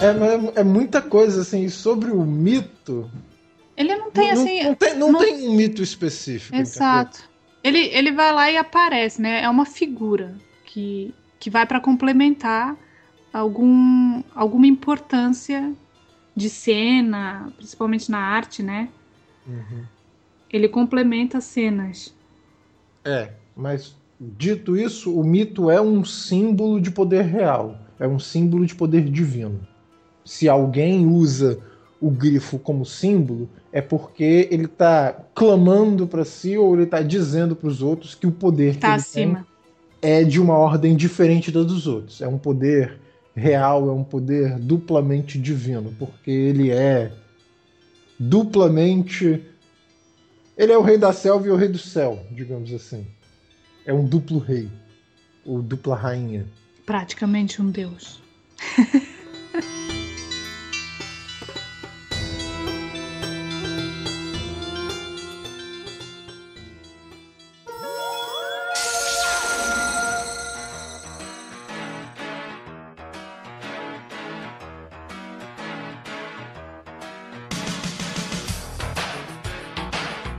É, 0.00 0.60
é 0.60 0.64
muita 0.64 1.02
coisa 1.02 1.42
assim 1.42 1.68
sobre 1.68 2.10
o 2.10 2.24
mito. 2.24 3.10
Tem 4.12 4.30
assim. 4.30 4.62
Não, 4.64 4.74
tem, 4.74 4.94
não, 4.96 5.12
não 5.12 5.20
tem 5.20 5.48
um 5.48 5.54
mito 5.54 5.82
específico. 5.82 6.54
Exato. 6.54 7.30
Ele, 7.62 7.78
ele 7.78 8.12
vai 8.12 8.32
lá 8.32 8.50
e 8.50 8.56
aparece, 8.56 9.22
né? 9.22 9.42
É 9.42 9.48
uma 9.48 9.64
figura 9.64 10.34
que, 10.64 11.14
que 11.38 11.48
vai 11.48 11.64
para 11.66 11.80
complementar 11.80 12.76
algum, 13.32 14.22
alguma 14.34 14.66
importância 14.66 15.72
de 16.34 16.50
cena, 16.50 17.52
principalmente 17.56 18.10
na 18.10 18.18
arte, 18.18 18.62
né? 18.62 18.88
Uhum. 19.46 19.84
Ele 20.50 20.68
complementa 20.68 21.40
cenas. 21.40 22.14
É, 23.04 23.32
mas 23.56 23.96
dito 24.20 24.76
isso, 24.76 25.14
o 25.14 25.24
mito 25.24 25.70
é 25.70 25.80
um 25.80 26.04
símbolo 26.04 26.80
de 26.80 26.90
poder 26.90 27.22
real, 27.22 27.78
é 27.98 28.06
um 28.06 28.18
símbolo 28.18 28.66
de 28.66 28.74
poder 28.74 29.04
divino. 29.04 29.66
Se 30.24 30.48
alguém 30.48 31.06
usa 31.06 31.60
o 32.02 32.10
grifo 32.10 32.58
como 32.58 32.84
símbolo, 32.84 33.48
é 33.72 33.80
porque 33.80 34.48
ele 34.50 34.64
está 34.64 35.12
clamando 35.34 36.06
para 36.06 36.24
si 36.24 36.58
ou 36.58 36.74
ele 36.74 36.82
está 36.82 37.00
dizendo 37.00 37.54
para 37.54 37.68
os 37.68 37.80
outros 37.80 38.12
que 38.14 38.26
o 38.26 38.32
poder 38.32 38.74
tá 38.74 38.80
que 38.80 38.86
ele 38.86 38.94
acima. 38.94 39.46
tem 40.00 40.10
é 40.10 40.24
de 40.24 40.40
uma 40.40 40.58
ordem 40.58 40.96
diferente 40.96 41.52
da 41.52 41.62
dos 41.62 41.86
outros. 41.86 42.20
É 42.20 42.26
um 42.26 42.36
poder 42.36 42.98
real, 43.36 43.88
é 43.88 43.92
um 43.92 44.02
poder 44.02 44.58
duplamente 44.58 45.38
divino, 45.38 45.94
porque 45.96 46.30
ele 46.30 46.72
é 46.72 47.12
duplamente. 48.18 49.44
Ele 50.58 50.72
é 50.72 50.76
o 50.76 50.82
rei 50.82 50.98
da 50.98 51.12
selva 51.12 51.46
e 51.46 51.50
o 51.50 51.56
rei 51.56 51.68
do 51.68 51.78
céu, 51.78 52.18
digamos 52.32 52.74
assim. 52.74 53.06
É 53.86 53.92
um 53.92 54.04
duplo 54.04 54.40
rei, 54.40 54.68
ou 55.46 55.62
dupla 55.62 55.94
rainha. 55.94 56.46
Praticamente 56.84 57.62
um 57.62 57.70
deus. 57.70 58.20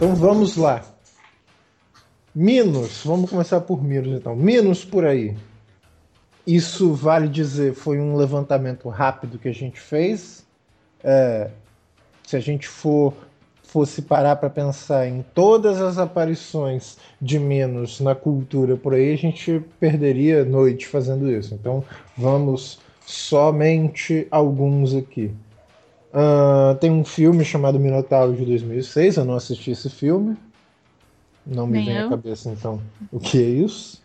Então 0.04 0.16
vamos 0.16 0.58
lá. 0.58 0.84
Minos, 2.36 3.04
vamos 3.06 3.30
começar 3.30 3.62
por 3.62 3.82
Minos 3.82 4.12
então. 4.12 4.36
Minos 4.36 4.84
por 4.84 5.06
aí. 5.06 5.34
Isso 6.46 6.94
vale 6.94 7.30
dizer, 7.30 7.74
foi 7.74 8.02
um 8.02 8.18
levantamento 8.18 8.90
rápido 8.90 9.40
que 9.40 9.48
a 9.48 9.54
gente 9.54 9.80
fez. 9.80 10.46
É, 11.02 11.50
se 12.28 12.36
a 12.36 12.42
gente 12.42 12.68
for 12.68 13.14
fosse 13.64 14.02
parar 14.02 14.36
para 14.36 14.50
pensar 14.50 15.08
em 15.08 15.24
todas 15.34 15.80
as 15.82 15.98
aparições 15.98 16.98
de 17.22 17.40
Minos 17.40 18.02
na 18.02 18.14
cultura 18.14 18.76
por 18.76 18.94
aí, 18.94 19.14
a 19.14 19.18
gente 19.18 19.64
perderia 19.80 20.44
noite 20.44 20.86
fazendo 20.86 21.32
isso. 21.32 21.54
Então 21.54 21.82
vamos 22.18 22.78
somente 23.06 24.28
alguns 24.30 24.94
aqui. 24.94 25.32
Uh, 26.14 26.76
tem 26.76 26.92
um 26.92 27.04
filme 27.04 27.44
chamado 27.44 27.80
Minotauro 27.80 28.36
de 28.36 28.46
2006, 28.46 29.18
eu 29.18 29.26
não 29.26 29.34
assisti 29.34 29.72
esse 29.72 29.90
filme. 29.90 30.38
Não 31.46 31.66
me 31.66 31.80
Nem 31.80 31.86
vem 31.86 31.98
eu. 31.98 32.08
à 32.08 32.10
cabeça 32.12 32.50
então 32.50 32.80
o 33.12 33.20
que 33.20 33.38
é 33.38 33.48
isso. 33.48 34.02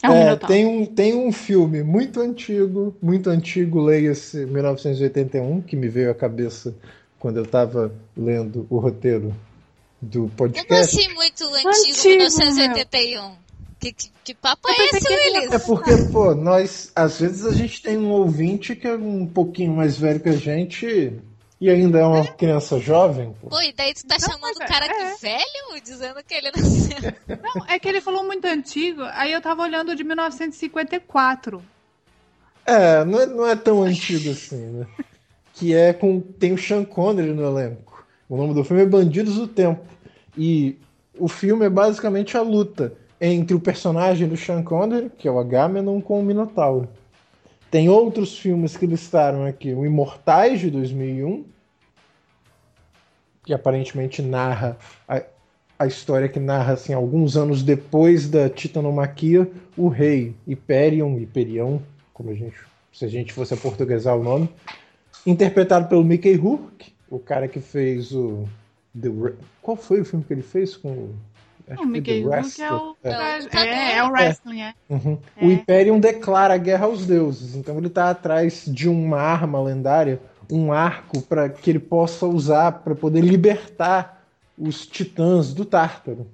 É, 0.00 0.08
um 0.08 0.14
é 0.14 0.36
tem, 0.36 0.66
um, 0.66 0.86
tem 0.86 1.14
um 1.14 1.32
filme 1.32 1.82
muito 1.82 2.20
antigo, 2.20 2.94
muito 3.02 3.30
antigo, 3.30 3.80
leia-se 3.80 4.46
1981, 4.46 5.62
que 5.62 5.74
me 5.74 5.88
veio 5.88 6.10
à 6.10 6.14
cabeça 6.14 6.74
quando 7.18 7.38
eu 7.38 7.44
estava 7.44 7.92
lendo 8.16 8.66
o 8.70 8.78
roteiro 8.78 9.34
do 10.00 10.30
podcast. 10.36 10.68
Como 10.68 10.80
assim 10.80 11.14
muito 11.14 11.44
antigo, 11.44 11.68
antigo 11.68 12.08
1981? 12.08 13.43
Que, 13.84 13.92
que, 13.92 14.10
que, 14.24 14.34
papo 14.34 14.66
é 14.70 14.72
esse, 14.72 15.12
Willis? 15.12 15.52
É 15.52 15.58
porque, 15.58 15.94
pô, 16.10 16.34
nós, 16.34 16.90
às 16.96 17.20
vezes 17.20 17.44
a 17.44 17.52
gente 17.52 17.82
tem 17.82 17.98
um 17.98 18.10
ouvinte 18.10 18.74
que 18.74 18.88
é 18.88 18.94
um 18.94 19.26
pouquinho 19.26 19.74
mais 19.74 19.98
velho 19.98 20.20
que 20.20 20.30
a 20.30 20.36
gente 20.36 21.12
e 21.60 21.68
ainda 21.68 21.98
é 21.98 22.04
uma 22.04 22.20
é. 22.20 22.26
criança 22.26 22.78
jovem. 22.78 23.34
Pô. 23.40 23.48
pô, 23.48 23.60
e 23.60 23.74
daí 23.74 23.92
tu 23.92 24.06
tá 24.06 24.16
não, 24.18 24.28
chamando 24.28 24.56
o 24.56 24.66
cara 24.66 24.86
é. 24.86 24.88
de 24.88 25.20
velho? 25.20 25.82
Dizendo 25.84 26.24
que 26.26 26.34
ele 26.34 26.50
nasceu. 26.50 27.12
Não, 27.28 27.66
é 27.68 27.78
que 27.78 27.86
ele 27.86 28.00
falou 28.00 28.24
muito 28.24 28.46
antigo, 28.46 29.02
aí 29.12 29.32
eu 29.32 29.42
tava 29.42 29.62
olhando 29.62 29.94
de 29.94 30.02
1954. 30.02 31.62
É, 32.64 33.04
não 33.04 33.20
é, 33.20 33.26
não 33.26 33.46
é 33.46 33.54
tão 33.54 33.82
antigo 33.82 34.30
assim, 34.30 34.56
né? 34.56 34.86
Que 35.52 35.74
é 35.74 35.92
com. 35.92 36.20
Tem 36.20 36.54
o 36.54 36.58
Sean 36.58 36.84
Connery 36.84 37.34
no 37.34 37.44
elenco. 37.44 38.06
O 38.28 38.36
nome 38.36 38.54
do 38.54 38.64
filme 38.64 38.82
é 38.82 38.86
Bandidos 38.86 39.34
do 39.34 39.46
Tempo. 39.46 39.84
E 40.36 40.78
o 41.18 41.28
filme 41.28 41.66
é 41.66 41.70
basicamente 41.70 42.36
a 42.36 42.40
luta 42.40 42.96
entre 43.20 43.54
o 43.54 43.60
personagem 43.60 44.28
do 44.28 44.36
Sean 44.36 44.62
Connery, 44.62 45.10
que 45.16 45.28
é 45.28 45.30
o 45.30 45.38
Agamenon, 45.38 46.00
com 46.00 46.20
o 46.20 46.22
Minotauro. 46.22 46.88
Tem 47.70 47.88
outros 47.88 48.38
filmes 48.38 48.76
que 48.76 48.86
listaram 48.86 49.44
aqui, 49.44 49.72
o 49.72 49.84
Imortais 49.84 50.60
de 50.60 50.70
2001, 50.70 51.44
que 53.44 53.52
aparentemente 53.52 54.22
narra 54.22 54.76
a, 55.08 55.22
a 55.78 55.86
história 55.86 56.28
que 56.28 56.40
narra 56.40 56.74
assim 56.74 56.92
alguns 56.92 57.36
anos 57.36 57.62
depois 57.62 58.28
da 58.28 58.48
titanomaquia, 58.48 59.50
o 59.76 59.88
rei 59.88 60.34
Hyperion, 60.46 61.16
Hyperion, 61.16 61.78
como 62.12 62.30
a 62.30 62.34
gente, 62.34 62.56
se 62.92 63.04
a 63.04 63.08
gente 63.08 63.32
fosse 63.32 63.56
portuguesar 63.56 64.16
o 64.16 64.22
nome, 64.22 64.48
interpretado 65.26 65.88
pelo 65.88 66.04
Mickey 66.04 66.34
Rourke, 66.34 66.92
o 67.10 67.18
cara 67.18 67.48
que 67.48 67.60
fez 67.60 68.12
o 68.12 68.48
The, 69.00 69.08
qual 69.60 69.76
foi 69.76 70.00
o 70.00 70.04
filme 70.04 70.24
que 70.24 70.32
ele 70.32 70.42
fez 70.42 70.76
com 70.76 71.10
Acho 71.68 71.82
o 71.82 71.86
Mickey 71.86 72.22
Rourke 72.22 72.62
é 72.62 72.72
o, 72.72 72.96
é. 73.02 73.12
É, 73.52 73.96
é 73.96 74.04
o 74.04 74.10
wrestling, 74.10 74.60
é. 74.60 74.74
Uhum. 74.88 75.18
O 75.40 75.46
Imperium 75.46 75.98
declara 75.98 76.56
guerra 76.58 76.86
aos 76.86 77.06
deuses, 77.06 77.56
então 77.56 77.78
ele 77.78 77.86
está 77.86 78.10
atrás 78.10 78.64
de 78.66 78.88
uma 78.88 79.18
arma 79.18 79.62
lendária, 79.62 80.20
um 80.50 80.72
arco 80.72 81.22
para 81.22 81.48
que 81.48 81.70
ele 81.70 81.78
possa 81.78 82.26
usar 82.26 82.72
para 82.72 82.94
poder 82.94 83.22
libertar 83.22 84.22
os 84.58 84.86
titãs 84.86 85.54
do 85.54 85.64
Tártaro. 85.64 86.26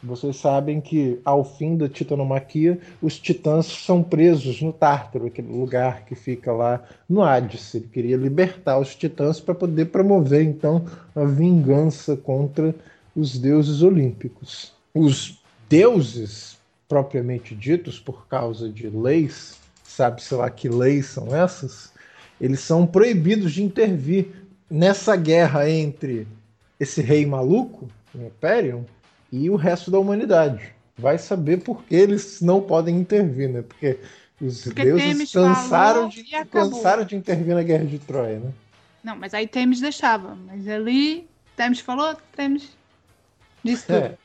Vocês 0.00 0.36
sabem 0.36 0.80
que 0.80 1.20
ao 1.24 1.42
fim 1.42 1.76
da 1.76 1.88
titanomaquia, 1.88 2.78
os 3.02 3.18
titãs 3.18 3.66
são 3.66 4.00
presos 4.00 4.62
no 4.62 4.72
Tártaro, 4.72 5.26
aquele 5.26 5.48
lugar 5.48 6.04
que 6.04 6.14
fica 6.14 6.52
lá 6.52 6.80
no 7.08 7.20
Hades. 7.20 7.74
Ele 7.74 7.88
queria 7.92 8.16
libertar 8.16 8.78
os 8.78 8.94
titãs 8.94 9.40
para 9.40 9.56
poder 9.56 9.86
promover 9.86 10.44
então 10.44 10.84
a 11.16 11.24
vingança 11.24 12.16
contra 12.16 12.72
os 13.18 13.36
deuses 13.36 13.82
olímpicos. 13.82 14.72
Os 14.94 15.42
deuses, 15.68 16.56
propriamente 16.88 17.54
ditos, 17.54 17.98
por 17.98 18.28
causa 18.28 18.68
de 18.68 18.88
leis, 18.88 19.58
sabe-se 19.82 20.32
lá 20.34 20.48
que 20.48 20.68
leis 20.68 21.06
são 21.06 21.34
essas, 21.34 21.92
eles 22.40 22.60
são 22.60 22.86
proibidos 22.86 23.52
de 23.52 23.64
intervir 23.64 24.28
nessa 24.70 25.16
guerra 25.16 25.68
entre 25.68 26.28
esse 26.78 27.02
rei 27.02 27.26
maluco, 27.26 27.88
o 28.14 28.24
Imperium, 28.24 28.84
e 29.32 29.50
o 29.50 29.56
resto 29.56 29.90
da 29.90 29.98
humanidade. 29.98 30.72
Vai 30.96 31.18
saber 31.18 31.58
por 31.58 31.82
que 31.82 31.96
eles 31.96 32.40
não 32.40 32.60
podem 32.60 32.96
intervir, 32.96 33.48
né? 33.48 33.62
Porque 33.62 33.98
os 34.40 34.62
Porque 34.62 34.84
deuses 34.84 35.32
cansaram 35.32 36.08
de, 36.08 36.24
cansaram 36.50 37.04
de 37.04 37.16
intervir 37.16 37.54
na 37.54 37.62
guerra 37.64 37.84
de 37.84 37.98
Troia, 37.98 38.38
né? 38.38 38.52
Não, 39.02 39.16
mas 39.16 39.34
aí 39.34 39.46
Temis 39.48 39.80
deixava. 39.80 40.36
Mas 40.46 40.68
ali, 40.68 41.26
Temis 41.56 41.80
falou, 41.80 42.16
Temis 42.36 42.77
Disse 43.62 43.92
é, 43.92 44.16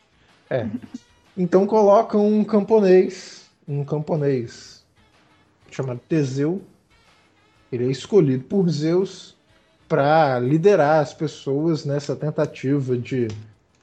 é. 0.49 0.67
Então 1.37 1.65
colocam 1.65 2.25
um 2.27 2.43
camponês, 2.43 3.49
um 3.67 3.83
camponês 3.83 4.83
chamado 5.71 5.99
Teseu. 6.07 6.61
Ele 7.71 7.87
é 7.87 7.91
escolhido 7.91 8.43
por 8.43 8.69
Zeus 8.69 9.35
para 9.87 10.39
liderar 10.39 11.01
as 11.01 11.13
pessoas 11.13 11.85
nessa 11.85 12.15
tentativa 12.15 12.95
de 12.95 13.27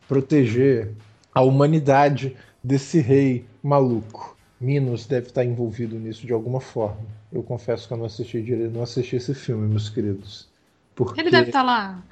proteger 0.09 0.93
a 1.35 1.43
humanidade 1.43 2.37
desse 2.63 3.01
rei 3.01 3.45
maluco. 3.63 4.37
Minos 4.61 5.07
deve 5.07 5.29
estar 5.29 5.45
envolvido 5.45 5.99
nisso 5.99 6.27
de 6.27 6.33
alguma 6.33 6.61
forma. 6.61 7.07
Eu 7.33 7.43
confesso 7.43 7.87
que 7.89 7.95
eu 7.95 7.99
não 7.99 8.05
assisti 8.05 8.43
direito, 8.43 8.73
não 8.73 8.83
assisti 8.83 9.17
esse 9.17 9.35
filme, 9.35 9.67
meus 9.69 9.89
queridos. 9.89 10.49
Porque... 10.95 11.21
Ele 11.21 11.31
deve 11.31 11.49
estar 11.49 11.63
lá. 11.63 12.03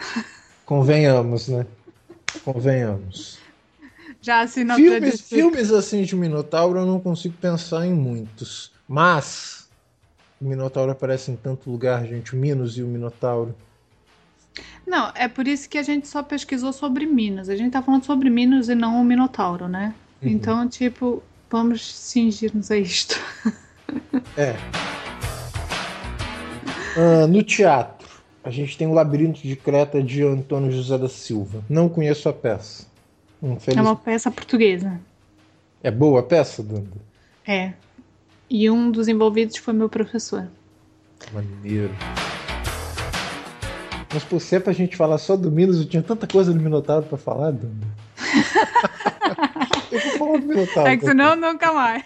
Convenhamos, 0.65 1.49
né? 1.49 1.67
Convenhamos. 2.45 3.39
Já 4.21 4.41
assinou 4.41 4.77
filmes, 4.77 5.21
filmes 5.21 5.71
assim 5.71 6.03
de 6.03 6.17
Minotauro 6.17 6.81
eu 6.81 6.87
não 6.87 6.99
consigo 7.01 7.35
pensar 7.41 7.87
em 7.87 7.93
muitos. 7.93 8.73
Mas 8.89 9.69
o 10.41 10.45
Minotauro 10.45 10.91
aparece 10.91 11.31
em 11.31 11.37
tanto 11.37 11.71
lugar, 11.71 12.07
gente. 12.07 12.35
O 12.35 12.39
Minos 12.39 12.77
e 12.79 12.83
o 12.83 12.87
Minotauro. 12.87 13.55
Não, 14.87 15.13
é 15.15 15.29
por 15.29 15.47
isso 15.47 15.69
que 15.69 15.77
a 15.77 15.83
gente 15.83 16.09
só 16.09 16.23
pesquisou 16.23 16.73
sobre 16.73 17.07
Minos. 17.07 17.49
A 17.49 17.57
gente 17.57 17.73
tá 17.73 17.83
falando 17.83 18.05
sobre 18.05 18.31
Minos 18.31 18.69
e 18.69 18.75
não 18.75 19.01
o 19.01 19.05
Minotauro, 19.05 19.69
né? 19.69 19.95
Uhum. 20.23 20.31
Então, 20.31 20.69
tipo, 20.69 21.23
vamos 21.51 21.95
cingir-nos 21.95 22.71
a 22.71 22.77
isto. 22.77 23.21
É. 24.37 24.55
Uh, 26.97 27.27
no 27.27 27.43
teatro, 27.43 27.98
a 28.43 28.51
gente 28.51 28.79
tem 28.79 28.87
o 28.87 28.93
Labirinto 28.93 29.41
de 29.41 29.57
Creta 29.57 30.03
de 30.03 30.23
Antônio 30.23 30.71
José 30.71 30.97
da 30.97 31.09
Silva. 31.09 31.63
Não 31.69 31.89
conheço 31.89 32.29
a 32.29 32.33
peça. 32.33 32.87
Infeliz... 33.43 33.79
É 33.79 33.83
uma 33.83 33.97
peça 33.97 34.31
portuguesa. 34.31 35.01
É 35.83 35.91
boa 35.91 36.21
a 36.21 36.23
peça, 36.23 36.63
Danda? 36.63 36.97
É. 37.47 37.73
E 38.51 38.69
um 38.71 38.91
dos 38.91 39.09
envolvidos 39.09 39.57
foi 39.57 39.75
meu 39.75 39.89
professor. 39.89 40.49
Maneiro. 41.33 41.95
Mas 44.13 44.25
por 44.25 44.41
ser 44.41 44.61
pra 44.61 44.73
gente 44.73 44.97
falar 44.97 45.19
só 45.19 45.37
do 45.37 45.51
Minos, 45.51 45.79
eu 45.79 45.87
tinha 45.87 46.03
tanta 46.03 46.27
coisa 46.27 46.53
do 46.53 46.61
Minotauro 46.61 47.05
pra 47.07 47.19
falar, 47.19 47.51
Danda. 47.51 47.87
eu 49.93 50.01
vou 50.01 50.13
falar 50.19 50.39
do 50.39 50.47
Minotauro. 50.47 50.89
É 50.89 50.97
que 50.97 51.05
senão 51.05 51.37
nunca 51.37 51.73
mais. 51.73 52.05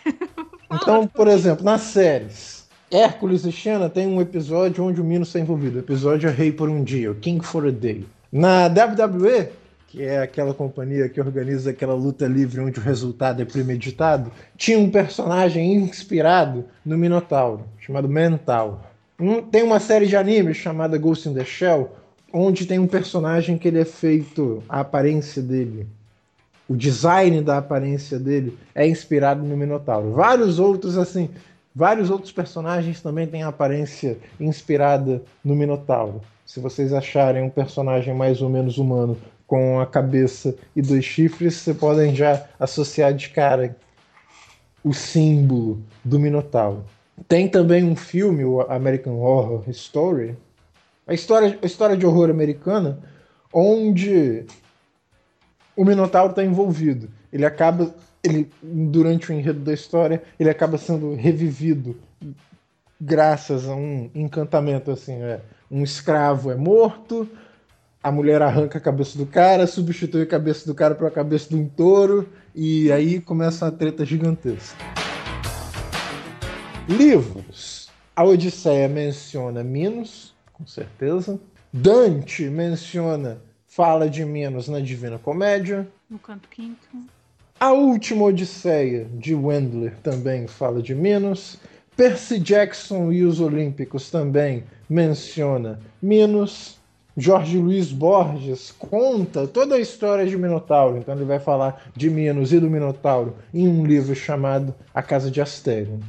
Então, 0.72 1.06
por 1.06 1.28
exemplo, 1.28 1.64
nas 1.64 1.82
séries, 1.82 2.61
Hércules 2.92 3.46
e 3.46 3.50
Xena 3.50 3.88
tem 3.88 4.06
um 4.06 4.20
episódio 4.20 4.84
onde 4.84 5.00
o 5.00 5.04
Minos 5.04 5.28
está 5.28 5.40
envolvido. 5.40 5.76
O 5.76 5.80
episódio 5.80 6.28
é 6.28 6.30
Rei 6.30 6.52
por 6.52 6.68
um 6.68 6.84
Dia, 6.84 7.14
King 7.14 7.42
for 7.42 7.66
a 7.66 7.70
Day. 7.70 8.04
Na 8.30 8.66
WWE, 8.66 9.48
que 9.88 10.02
é 10.02 10.18
aquela 10.18 10.52
companhia 10.52 11.08
que 11.08 11.18
organiza 11.18 11.70
aquela 11.70 11.94
luta 11.94 12.26
livre 12.26 12.60
onde 12.60 12.78
o 12.78 12.82
resultado 12.82 13.40
é 13.40 13.46
premeditado, 13.46 14.30
tinha 14.58 14.78
um 14.78 14.90
personagem 14.90 15.72
inspirado 15.72 16.66
no 16.84 16.98
Minotauro, 16.98 17.64
chamado 17.80 18.10
Mental. 18.10 18.82
Tem 19.50 19.62
uma 19.62 19.80
série 19.80 20.06
de 20.06 20.14
animes 20.14 20.58
chamada 20.58 20.98
Ghost 20.98 21.30
in 21.30 21.32
the 21.32 21.46
Shell, 21.46 21.90
onde 22.30 22.66
tem 22.66 22.78
um 22.78 22.86
personagem 22.86 23.56
que 23.56 23.68
ele 23.68 23.80
é 23.80 23.86
feito, 23.86 24.62
a 24.68 24.80
aparência 24.80 25.40
dele, 25.40 25.86
o 26.68 26.76
design 26.76 27.40
da 27.40 27.58
aparência 27.58 28.18
dele 28.18 28.56
é 28.74 28.86
inspirado 28.86 29.42
no 29.42 29.56
Minotauro. 29.56 30.12
Vários 30.12 30.58
outros, 30.58 30.96
assim, 30.96 31.30
vários 31.74 32.10
outros 32.10 32.32
personagens 32.32 33.00
também 33.00 33.26
têm 33.26 33.42
aparência 33.42 34.18
inspirada 34.38 35.22
no 35.44 35.54
Minotauro. 35.54 36.20
Se 36.44 36.60
vocês 36.60 36.92
acharem 36.92 37.42
um 37.42 37.50
personagem 37.50 38.14
mais 38.14 38.42
ou 38.42 38.48
menos 38.48 38.78
humano 38.78 39.16
com 39.46 39.80
a 39.80 39.86
cabeça 39.86 40.54
e 40.74 40.82
dois 40.82 41.04
chifres, 41.04 41.54
vocês 41.54 41.76
podem 41.76 42.14
já 42.14 42.46
associar 42.58 43.14
de 43.14 43.30
cara 43.30 43.76
o 44.84 44.92
símbolo 44.92 45.82
do 46.04 46.18
Minotauro. 46.18 46.84
Tem 47.28 47.48
também 47.48 47.84
um 47.84 47.94
filme, 47.94 48.44
o 48.44 48.60
American 48.62 49.18
Horror 49.18 49.64
Story, 49.68 50.36
a 51.06 51.14
história, 51.14 51.58
a 51.62 51.66
história 51.66 51.96
de 51.96 52.06
horror 52.06 52.30
americana, 52.30 52.98
onde 53.52 54.44
o 55.76 55.84
Minotauro 55.84 56.30
está 56.30 56.44
envolvido. 56.44 57.10
Ele 57.32 57.44
acaba, 57.44 57.94
ele 58.22 58.50
durante 58.62 59.30
o 59.30 59.34
enredo 59.34 59.60
da 59.60 59.72
história, 59.72 60.22
ele 60.38 60.50
acaba 60.50 60.78
sendo 60.78 61.14
revivido 61.14 61.96
graças 63.00 63.68
a 63.68 63.74
um 63.74 64.10
encantamento 64.14 64.90
assim, 64.90 65.20
é, 65.22 65.40
um 65.70 65.82
escravo 65.82 66.52
é 66.52 66.54
morto, 66.54 67.28
a 68.00 68.12
mulher 68.12 68.40
arranca 68.42 68.78
a 68.78 68.80
cabeça 68.80 69.18
do 69.18 69.26
cara, 69.26 69.66
substitui 69.66 70.22
a 70.22 70.26
cabeça 70.26 70.66
do 70.66 70.74
cara 70.74 70.94
para 70.94 71.08
a 71.08 71.10
cabeça 71.10 71.48
de 71.48 71.56
um 71.56 71.68
touro, 71.68 72.28
e 72.54 72.92
aí 72.92 73.20
começa 73.20 73.64
uma 73.64 73.72
treta 73.72 74.04
gigantesca. 74.04 74.76
Livros. 76.88 77.90
A 78.14 78.24
Odisseia 78.24 78.88
menciona 78.88 79.64
Minos, 79.64 80.34
com 80.52 80.66
certeza. 80.66 81.40
Dante 81.72 82.44
menciona 82.50 83.40
Fala 83.66 84.10
de 84.10 84.22
Minos 84.24 84.68
na 84.68 84.80
Divina 84.80 85.18
Comédia. 85.18 85.88
No 86.10 86.18
canto 86.18 86.46
quinto. 86.48 86.86
A 87.62 87.70
Última 87.70 88.24
Odisseia 88.24 89.06
de 89.14 89.36
Wendler 89.36 89.96
também 90.02 90.48
fala 90.48 90.82
de 90.82 90.96
Minos. 90.96 91.56
Percy 91.96 92.40
Jackson 92.40 93.12
e 93.12 93.22
os 93.22 93.38
Olímpicos 93.38 94.10
também 94.10 94.64
menciona 94.90 95.78
Minos. 96.02 96.76
Jorge 97.16 97.58
Luiz 97.58 97.92
Borges 97.92 98.74
conta 98.76 99.46
toda 99.46 99.76
a 99.76 99.78
história 99.78 100.26
de 100.26 100.36
Minotauro, 100.36 100.98
então 100.98 101.14
ele 101.14 101.24
vai 101.24 101.38
falar 101.38 101.84
de 101.94 102.10
Minos 102.10 102.52
e 102.52 102.58
do 102.58 102.68
Minotauro 102.68 103.36
em 103.54 103.68
um 103.68 103.86
livro 103.86 104.12
chamado 104.16 104.74
A 104.92 105.00
Casa 105.00 105.30
de 105.30 105.40
Astério. 105.40 106.00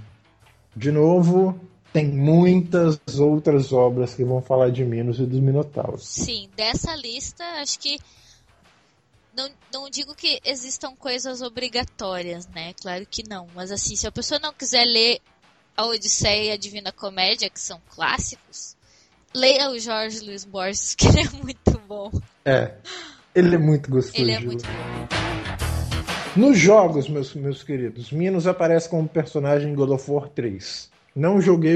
De 0.75 0.91
novo, 0.91 1.55
tem 1.93 2.07
muitas 2.07 2.99
outras 3.19 3.71
obras 3.71 4.15
que 4.15 4.23
vão 4.23 4.41
falar 4.41 4.71
de 4.71 4.83
Minos 4.83 5.19
e 5.19 5.23
dos 5.27 5.39
Minotauros. 5.39 6.03
Sim, 6.03 6.49
dessa 6.57 6.95
lista, 6.95 7.43
acho 7.61 7.79
que 7.79 7.99
não, 9.35 9.49
não 9.71 9.89
digo 9.89 10.15
que 10.15 10.39
existam 10.43 10.95
coisas 10.95 11.41
obrigatórias, 11.41 12.47
né? 12.47 12.73
Claro 12.81 13.05
que 13.09 13.27
não. 13.27 13.47
Mas 13.53 13.71
assim, 13.71 13.95
se 13.95 14.07
a 14.07 14.11
pessoa 14.11 14.39
não 14.39 14.53
quiser 14.53 14.85
ler 14.85 15.19
a 15.75 15.85
Odisseia 15.85 16.49
e 16.49 16.51
a 16.51 16.57
Divina 16.57 16.91
Comédia, 16.91 17.49
que 17.49 17.59
são 17.59 17.81
clássicos, 17.89 18.75
Leia 19.35 19.71
o 19.71 19.79
Jorge 19.79 20.23
Luiz 20.23 20.45
Borges, 20.45 20.93
que 20.95 21.07
ele 21.07 21.21
é 21.21 21.29
muito 21.41 21.81
bom. 21.87 22.11
É. 22.45 22.73
Ele 23.33 23.55
é 23.55 23.57
muito 23.57 23.89
gostoso. 23.89 24.21
Ele 24.21 24.31
é 24.31 24.39
muito 24.39 24.63
bom. 24.63 25.07
Nos 26.35 26.57
jogos, 26.57 27.09
meus, 27.09 27.33
meus 27.33 27.63
queridos, 27.63 28.11
Minos 28.11 28.45
aparece 28.45 28.87
como 28.87 29.07
personagem 29.07 29.71
em 29.71 29.75
God 29.75 29.89
of 29.89 30.09
War 30.09 30.29
3. 30.29 30.91
Não 31.15 31.41
joguei. 31.41 31.75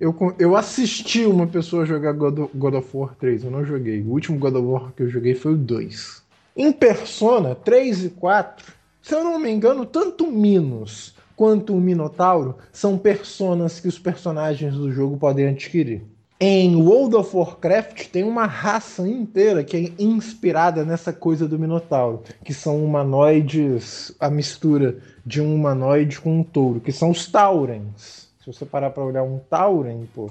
Eu, 0.00 0.14
eu 0.38 0.56
assisti 0.56 1.24
uma 1.24 1.46
pessoa 1.46 1.86
jogar 1.86 2.12
God, 2.12 2.50
God 2.54 2.74
of 2.74 2.88
War 2.96 3.14
3, 3.14 3.44
eu 3.44 3.50
não 3.50 3.64
joguei. 3.64 4.00
O 4.02 4.10
último 4.10 4.38
God 4.38 4.54
of 4.54 4.66
War 4.66 4.92
que 4.92 5.04
eu 5.04 5.08
joguei 5.08 5.34
foi 5.34 5.54
o 5.54 5.56
2. 5.56 6.22
Em 6.60 6.72
Persona 6.72 7.54
3 7.54 8.06
e 8.06 8.08
4, 8.08 8.72
se 9.00 9.14
eu 9.14 9.22
não 9.22 9.38
me 9.38 9.48
engano, 9.48 9.86
tanto 9.86 10.26
Minos 10.26 11.14
quanto 11.36 11.72
o 11.72 11.80
Minotauro 11.80 12.56
são 12.72 12.98
personas 12.98 13.78
que 13.78 13.86
os 13.86 13.96
personagens 13.96 14.74
do 14.74 14.90
jogo 14.90 15.16
podem 15.16 15.46
adquirir. 15.46 16.02
Em 16.40 16.74
World 16.74 17.14
of 17.14 17.36
Warcraft 17.36 18.08
tem 18.08 18.24
uma 18.24 18.44
raça 18.44 19.06
inteira 19.06 19.62
que 19.62 19.76
é 19.76 20.02
inspirada 20.02 20.84
nessa 20.84 21.12
coisa 21.12 21.46
do 21.46 21.60
Minotauro, 21.60 22.24
que 22.44 22.52
são 22.52 22.84
humanoides, 22.84 24.12
a 24.18 24.28
mistura 24.28 24.98
de 25.24 25.40
um 25.40 25.54
humanoide 25.54 26.20
com 26.20 26.40
um 26.40 26.42
touro, 26.42 26.80
que 26.80 26.90
são 26.90 27.10
os 27.10 27.24
Taurens. 27.28 28.32
Se 28.40 28.52
você 28.52 28.66
parar 28.66 28.90
para 28.90 29.04
olhar 29.04 29.22
um 29.22 29.38
Tauren, 29.38 30.08
pô, 30.12 30.28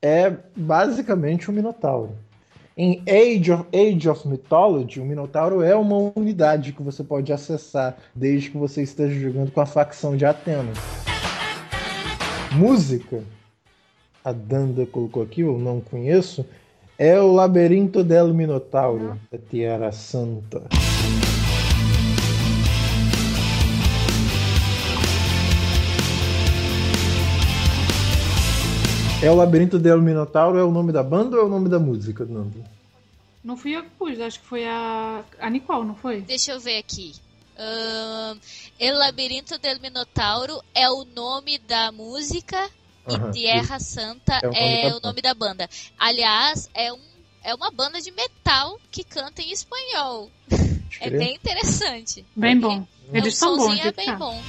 é 0.00 0.32
basicamente 0.54 1.50
um 1.50 1.54
Minotauro. 1.54 2.16
Em 2.78 3.02
Age 3.08 3.52
of, 3.52 3.64
Age 3.72 4.06
of 4.06 4.28
Mythology, 4.28 5.00
o 5.00 5.04
Minotauro 5.04 5.62
é 5.62 5.74
uma 5.74 6.12
unidade 6.14 6.74
que 6.74 6.82
você 6.82 7.02
pode 7.02 7.32
acessar 7.32 7.96
desde 8.14 8.50
que 8.50 8.58
você 8.58 8.82
esteja 8.82 9.18
jogando 9.18 9.50
com 9.50 9.62
a 9.62 9.66
facção 9.66 10.14
de 10.14 10.26
Atena. 10.26 10.74
Música 12.52 13.22
a 14.22 14.32
Danda 14.32 14.84
colocou 14.84 15.22
aqui, 15.22 15.40
eu 15.40 15.56
não 15.56 15.80
conheço, 15.80 16.44
é 16.98 17.18
o 17.18 17.32
Labirinto 17.32 18.04
del 18.04 18.34
Minotauro, 18.34 19.18
da 19.32 19.38
Tiara 19.38 19.90
Santa. 19.92 20.64
É 29.22 29.30
o 29.30 29.34
Labirinto 29.34 29.78
del 29.78 30.00
Minotauro, 30.02 30.58
é 30.58 30.64
o 30.64 30.70
nome 30.70 30.92
da 30.92 31.02
banda 31.02 31.36
ou 31.36 31.42
é 31.42 31.46
o 31.46 31.48
nome 31.48 31.68
da 31.68 31.78
música, 31.78 32.24
Nando? 32.24 32.62
Não 33.42 33.56
fui 33.56 33.74
eu 33.74 33.82
que 33.82 33.90
pus, 33.90 34.20
acho 34.20 34.40
que 34.40 34.46
foi 34.46 34.66
a, 34.66 35.24
a 35.38 35.48
Nicole, 35.48 35.86
não 35.86 35.94
foi? 35.94 36.20
Deixa 36.20 36.52
eu 36.52 36.60
ver 36.60 36.78
aqui. 36.78 37.14
Uh, 37.56 38.38
El 38.78 38.98
Labirinto 38.98 39.58
del 39.58 39.80
Minotauro 39.80 40.60
é 40.74 40.90
o 40.90 41.04
nome 41.04 41.58
da 41.58 41.90
música 41.90 42.68
e 43.08 43.32
Tierra 43.32 43.78
Santa 43.78 44.40
é, 44.42 44.46
o 44.46 44.50
nome, 44.50 44.82
é 44.82 44.94
o 44.94 45.00
nome 45.00 45.22
da 45.22 45.32
banda. 45.32 45.70
Aliás, 45.98 46.68
é, 46.74 46.92
um, 46.92 46.98
é 47.42 47.54
uma 47.54 47.70
banda 47.70 48.00
de 48.00 48.10
metal 48.10 48.78
que 48.90 49.02
canta 49.02 49.40
em 49.40 49.50
espanhol. 49.50 50.30
É 51.00 51.10
bem 51.10 51.34
interessante. 51.36 52.24
Bem 52.34 52.58
bom. 52.58 52.86
Eles 53.12 53.40
é 53.40 53.46
um 53.46 53.56
são 53.56 53.56
bons. 53.56 53.84
É 53.84 53.92
bem 53.92 54.14
bom. 54.16 54.42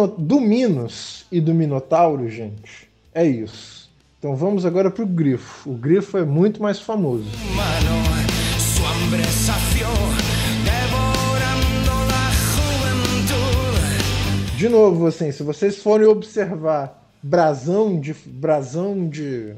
Mino, 0.00 0.06
do 0.06 0.40
Minos 0.40 1.26
e 1.30 1.40
do 1.40 1.52
Minotauro, 1.52 2.28
gente, 2.28 2.88
é 3.14 3.26
isso. 3.26 3.90
Então 4.18 4.36
vamos 4.36 4.64
agora 4.64 4.90
pro 4.90 5.06
Grifo. 5.06 5.70
O 5.70 5.74
Grifo 5.74 6.16
é 6.16 6.24
muito 6.24 6.62
mais 6.62 6.80
famoso. 6.80 7.24
Mano, 7.54 8.00
de 14.56 14.68
novo, 14.68 15.06
assim, 15.06 15.32
se 15.32 15.42
vocês 15.42 15.82
forem 15.82 16.06
observar 16.06 16.98
brasão 17.22 17.98
de 18.00 18.14
brasão 18.14 19.08
de 19.08 19.54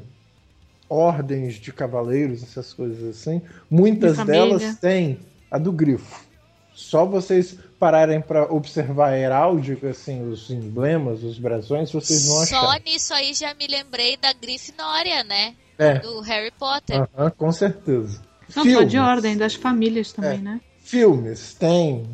ordens 0.89 1.55
de 1.55 1.71
cavaleiros, 1.71 2.43
essas 2.43 2.73
coisas 2.73 3.03
assim, 3.03 3.41
muitas 3.69 4.17
delas 4.17 4.77
têm 4.79 5.19
a 5.49 5.57
do 5.57 5.71
grifo. 5.71 6.23
Só 6.73 7.05
vocês 7.05 7.57
pararem 7.83 8.21
para 8.21 8.43
observar 8.49 9.09
a 9.09 9.19
heráldica, 9.19 9.89
assim, 9.89 10.25
os 10.25 10.49
emblemas, 10.49 11.21
os 11.21 11.37
brasões, 11.37 11.91
vocês 11.91 12.25
vão 12.27 12.41
achar. 12.41 12.61
Só 12.61 12.73
nisso 12.85 13.13
aí 13.13 13.33
já 13.33 13.53
me 13.53 13.67
lembrei 13.67 14.15
da 14.15 14.31
Grifinória, 14.31 15.21
né? 15.25 15.53
É. 15.77 15.99
Do 15.99 16.21
Harry 16.21 16.51
Potter. 16.57 17.01
Uh 17.01 17.07
-huh, 17.17 17.31
com 17.31 17.51
certeza. 17.51 18.21
Não, 18.55 18.63
Filmes. 18.63 18.83
só 18.83 18.83
de 18.85 18.97
ordem, 18.97 19.35
das 19.35 19.55
famílias 19.55 20.13
também, 20.13 20.39
é. 20.39 20.41
né? 20.41 20.61
Filmes, 20.79 21.55
tem 21.55 22.07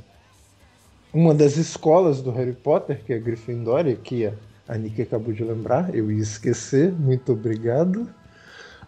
uma 1.13 1.35
das 1.35 1.55
escolas 1.55 2.19
do 2.19 2.31
Harry 2.31 2.53
Potter, 2.53 3.03
que 3.05 3.13
é 3.13 3.17
a 3.17 3.19
Gryffindor, 3.19 3.95
que 3.97 4.25
a 4.67 4.75
Nick 4.75 5.03
acabou 5.03 5.31
de 5.31 5.43
lembrar, 5.43 5.93
eu 5.93 6.11
ia 6.11 6.23
esquecer, 6.23 6.91
muito 6.91 7.33
obrigado. 7.33 8.09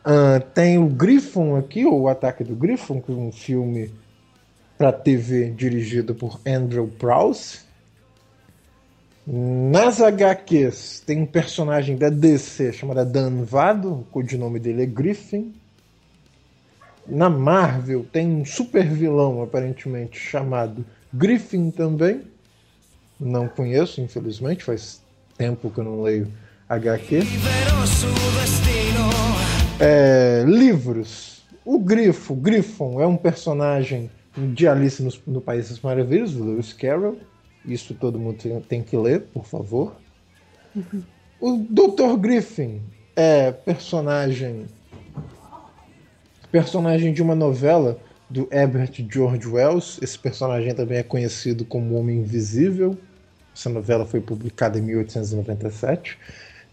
Uh, 0.03 0.41
tem 0.55 0.79
o 0.79 0.87
Griffon 0.87 1.55
aqui, 1.57 1.85
ou 1.85 2.01
o 2.01 2.07
Ataque 2.07 2.43
do 2.43 2.55
Griffon, 2.55 2.99
que 2.99 3.11
é 3.11 3.15
um 3.15 3.31
filme 3.31 3.93
para 4.81 4.91
TV 4.91 5.51
dirigido 5.51 6.15
por 6.15 6.41
Andrew 6.43 6.87
Prowse. 6.87 7.59
Nas 9.27 10.01
HQs 10.01 11.03
tem 11.05 11.21
um 11.21 11.25
personagem 11.27 11.95
da 11.95 12.09
DC 12.09 12.73
chamado 12.73 13.05
Dan 13.05 13.43
Vado, 13.43 13.93
o 13.93 14.03
codinome 14.05 14.59
dele 14.59 14.81
é 14.81 14.85
Griffin. 14.87 15.53
Na 17.05 17.29
Marvel 17.29 18.07
tem 18.11 18.27
um 18.27 18.43
super 18.43 18.83
vilão 18.87 19.43
aparentemente 19.43 20.17
chamado 20.17 20.83
Griffin 21.13 21.69
também. 21.69 22.23
Não 23.19 23.47
conheço, 23.47 24.01
infelizmente, 24.01 24.63
faz 24.63 24.99
tempo 25.37 25.69
que 25.69 25.77
eu 25.77 25.83
não 25.83 26.01
leio 26.01 26.27
HQ. 26.67 27.19
É, 29.79 30.43
livros. 30.47 31.43
O 31.63 31.77
Grifo, 31.77 32.33
Griffon, 32.33 32.99
é 32.99 33.05
um 33.05 33.15
personagem 33.15 34.09
de 34.35 34.67
Alice 34.67 35.01
no, 35.01 35.11
no 35.33 35.41
País 35.41 35.69
das 35.69 35.79
Maravilhas, 35.79 36.33
Lewis 36.33 36.73
Carroll. 36.73 37.19
Isso 37.65 37.93
todo 37.93 38.19
mundo 38.19 38.37
tem, 38.37 38.61
tem 38.61 38.81
que 38.81 38.97
ler, 38.97 39.21
por 39.33 39.45
favor. 39.45 39.95
Uhum. 40.75 41.03
O 41.39 41.57
Dr. 41.69 42.17
Griffin 42.19 42.81
é 43.15 43.51
personagem 43.51 44.65
personagem 46.51 47.13
de 47.13 47.21
uma 47.21 47.33
novela 47.33 47.97
do 48.29 48.47
Herbert 48.51 48.91
George 49.09 49.47
Wells. 49.47 49.99
Esse 50.01 50.19
personagem 50.19 50.73
também 50.75 50.97
é 50.97 51.03
conhecido 51.03 51.63
como 51.63 51.95
Homem 51.95 52.19
Invisível. 52.19 52.97
Essa 53.55 53.69
novela 53.69 54.05
foi 54.05 54.19
publicada 54.19 54.77
em 54.77 54.81
1897. 54.81 56.17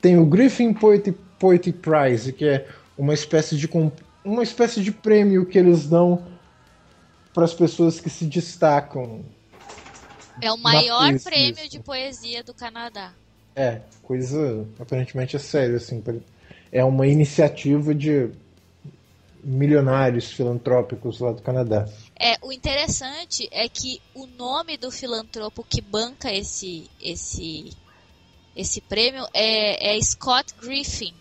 Tem 0.00 0.18
o 0.18 0.26
Griffin 0.26 0.72
Poetry, 0.72 1.16
Poetry 1.38 1.72
Prize, 1.72 2.32
que 2.32 2.44
é 2.44 2.66
uma 2.96 3.14
espécie 3.14 3.56
de 3.56 3.68
uma 4.24 4.42
espécie 4.42 4.80
de 4.80 4.92
prêmio 4.92 5.46
que 5.46 5.59
eles 5.59 5.86
dão 5.86 6.22
para 7.39 7.45
as 7.45 7.55
pessoas 7.55 8.01
que 8.01 8.11
se 8.11 8.24
destacam. 8.24 9.24
É 10.43 10.51
o 10.51 10.59
maior 10.59 11.16
prêmio 11.20 11.68
de 11.68 11.78
poesia 11.78 12.43
do 12.43 12.53
Canadá. 12.53 13.12
É, 13.55 13.80
coisa 14.03 14.66
aparentemente 14.80 15.36
é 15.36 15.39
sério 15.39 15.76
assim. 15.76 16.03
É 16.72 16.84
uma 16.84 17.07
iniciativa 17.07 17.95
de 17.95 18.28
milionários 19.45 20.32
filantrópicos 20.32 21.20
lá 21.20 21.30
do 21.30 21.41
Canadá. 21.41 21.89
É, 22.18 22.34
o 22.43 22.51
interessante 22.51 23.49
é 23.53 23.68
que 23.68 24.03
o 24.16 24.26
nome 24.26 24.76
do 24.76 24.91
filantropo 24.91 25.62
que 25.62 25.80
banca 25.80 26.32
esse 26.32 26.91
esse 27.01 27.70
esse 28.57 28.80
prêmio 28.80 29.24
é, 29.32 29.97
é 29.97 30.03
Scott 30.03 30.53
Griffin, 30.61 31.14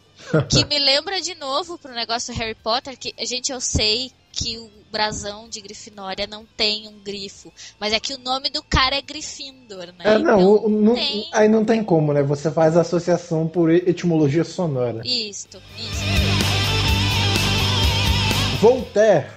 que 0.50 0.66
me 0.66 0.80
lembra 0.80 1.22
de 1.22 1.36
novo 1.36 1.78
pro 1.78 1.94
negócio 1.94 2.34
Harry 2.34 2.56
Potter 2.56 2.98
que 2.98 3.14
a 3.20 3.26
gente 3.26 3.52
eu 3.52 3.62
sei 3.62 4.12
que 4.38 4.60
o 4.60 4.70
brasão 4.92 5.50
de 5.50 5.60
Grifinória 5.60 6.28
não 6.28 6.46
tem 6.56 6.88
um 6.88 7.00
grifo, 7.04 7.52
mas 7.80 7.92
é 7.92 8.00
que 8.00 8.14
o 8.14 8.20
nome 8.20 8.52
do 8.52 8.62
cara 8.62 8.96
é 8.96 9.02
Gryffindor, 9.02 9.88
né? 9.98 10.06
É, 10.06 10.20
não, 10.20 10.58
então, 10.58 10.70
não 10.70 10.94
tem... 10.94 11.28
aí 11.34 11.50
não 11.50 11.66
tem 11.66 11.84
como, 11.84 12.14
né? 12.14 12.22
Você 12.22 12.52
faz 12.52 12.78
associação 12.78 13.48
por 13.48 13.72
etimologia 13.72 14.44
sonora. 14.44 15.02
Isto, 15.04 15.58
isso. 15.78 16.04
Voltaire 18.62 19.28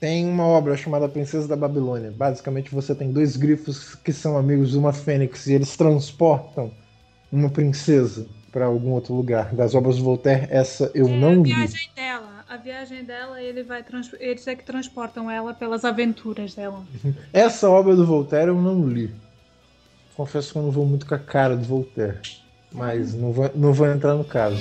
tem 0.00 0.26
uma 0.26 0.46
obra 0.46 0.76
chamada 0.76 1.08
Princesa 1.08 1.46
da 1.46 1.54
Babilônia. 1.54 2.10
Basicamente, 2.10 2.74
você 2.74 2.92
tem 2.92 3.12
dois 3.12 3.36
grifos 3.36 3.94
que 3.94 4.12
são 4.12 4.36
amigos 4.36 4.72
de 4.72 4.78
uma 4.78 4.92
fênix 4.92 5.46
e 5.46 5.52
eles 5.52 5.76
transportam 5.76 6.72
uma 7.30 7.48
princesa 7.48 8.26
para 8.50 8.66
algum 8.66 8.90
outro 8.90 9.14
lugar. 9.14 9.54
Das 9.54 9.74
obras 9.74 9.96
do 9.96 10.04
Voltaire, 10.04 10.48
essa 10.50 10.90
eu 10.94 11.06
é 11.06 11.16
não 11.16 11.42
li. 11.42 11.52
A 11.52 11.56
viagem 11.56 11.90
dela, 11.94 12.31
a 12.52 12.56
viagem 12.58 13.02
dela, 13.02 13.40
ele 13.40 13.62
vai 13.62 13.82
eles 14.20 14.46
é 14.46 14.54
que 14.54 14.62
transportam 14.62 15.30
ela 15.30 15.54
pelas 15.54 15.86
aventuras 15.86 16.54
dela. 16.54 16.82
Essa 17.32 17.70
obra 17.70 17.96
do 17.96 18.04
Voltaire 18.04 18.48
eu 18.48 18.60
não 18.60 18.86
li. 18.86 19.10
Confesso 20.14 20.52
que 20.52 20.58
eu 20.58 20.62
não 20.62 20.70
vou 20.70 20.84
muito 20.84 21.06
com 21.06 21.14
a 21.14 21.18
cara 21.18 21.56
do 21.56 21.64
Voltaire, 21.64 22.20
mas 22.70 23.14
não 23.14 23.32
vou, 23.32 23.50
não 23.54 23.72
vou 23.72 23.86
entrar 23.86 24.12
no 24.12 24.24
caso. 24.24 24.58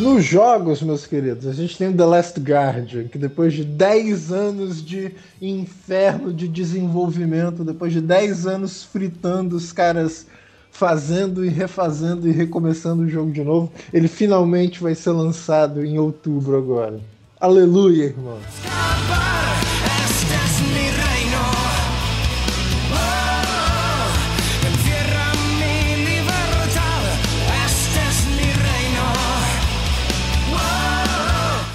Nos 0.00 0.24
jogos, 0.24 0.82
meus 0.82 1.06
queridos, 1.06 1.46
a 1.46 1.52
gente 1.52 1.78
tem 1.78 1.90
o 1.90 1.96
The 1.96 2.04
Last 2.06 2.40
Guardian, 2.40 3.04
que 3.04 3.16
depois 3.16 3.54
de 3.54 3.62
10 3.62 4.32
anos 4.32 4.84
de 4.84 5.14
inferno 5.40 6.32
de 6.32 6.48
desenvolvimento, 6.48 7.62
depois 7.62 7.92
de 7.92 8.00
10 8.00 8.48
anos 8.48 8.82
fritando 8.82 9.54
os 9.54 9.70
caras 9.70 10.26
fazendo 10.72 11.44
e 11.44 11.48
refazendo 11.48 12.26
e 12.26 12.32
recomeçando 12.32 13.02
o 13.02 13.08
jogo 13.08 13.30
de 13.30 13.44
novo, 13.44 13.70
ele 13.92 14.08
finalmente 14.08 14.82
vai 14.82 14.94
ser 14.94 15.10
lançado 15.10 15.84
em 15.84 15.98
outubro 15.98 16.56
agora. 16.56 16.98
Aleluia, 17.38 18.06
irmãos! 18.06 18.42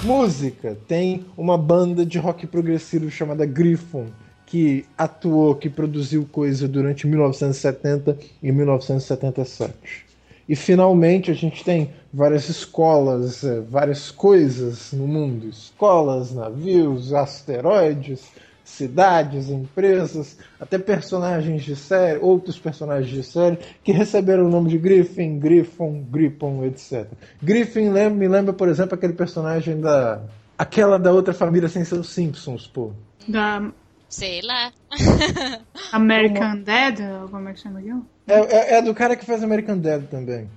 Música 0.02 0.76
tem 0.88 1.26
uma 1.36 1.56
banda 1.58 2.04
de 2.04 2.18
rock 2.18 2.46
progressivo 2.46 3.10
chamada 3.10 3.44
Griffon, 3.44 4.06
que 4.48 4.86
atuou, 4.96 5.54
que 5.54 5.68
produziu 5.68 6.26
coisa 6.32 6.66
durante 6.66 7.06
1970 7.06 8.18
e 8.42 8.50
1977. 8.50 10.06
E 10.48 10.56
finalmente 10.56 11.30
a 11.30 11.34
gente 11.34 11.62
tem 11.62 11.90
várias 12.12 12.48
escolas, 12.48 13.44
é, 13.44 13.60
várias 13.60 14.10
coisas 14.10 14.90
no 14.92 15.06
mundo: 15.06 15.46
escolas, 15.48 16.32
navios, 16.32 17.12
asteroides, 17.12 18.26
cidades, 18.64 19.50
empresas, 19.50 20.38
até 20.58 20.78
personagens 20.78 21.62
de 21.62 21.76
série, 21.76 22.18
outros 22.18 22.58
personagens 22.58 23.10
de 23.10 23.22
série, 23.22 23.58
que 23.84 23.92
receberam 23.92 24.46
o 24.46 24.48
nome 24.48 24.70
de 24.70 24.78
Griffin, 24.78 25.38
Griffon, 25.38 26.06
Griffon, 26.10 26.64
etc. 26.64 27.06
Griffin 27.42 27.90
lembra, 27.90 28.18
me 28.18 28.28
lembra, 28.28 28.54
por 28.54 28.70
exemplo, 28.70 28.94
aquele 28.94 29.12
personagem 29.12 29.78
da. 29.78 30.22
aquela 30.56 30.98
da 30.98 31.12
outra 31.12 31.34
família 31.34 31.68
sem 31.68 31.84
ser 31.84 31.96
os 31.96 32.08
Simpsons, 32.08 32.66
pô. 32.66 32.92
Da. 33.28 33.70
Sei 34.08 34.40
lá. 34.42 34.72
American. 35.92 36.62
Dad? 36.62 36.98
Como 37.30 37.48
é 37.48 37.52
que 37.52 37.60
chama 37.60 37.78
aquilo? 37.80 38.06
É, 38.26 38.34
é, 38.34 38.74
é, 38.78 38.82
do 38.82 38.94
cara 38.94 39.16
que 39.16 39.24
faz 39.24 39.42
American 39.42 39.78
Dad 39.78 40.04
também. 40.10 40.48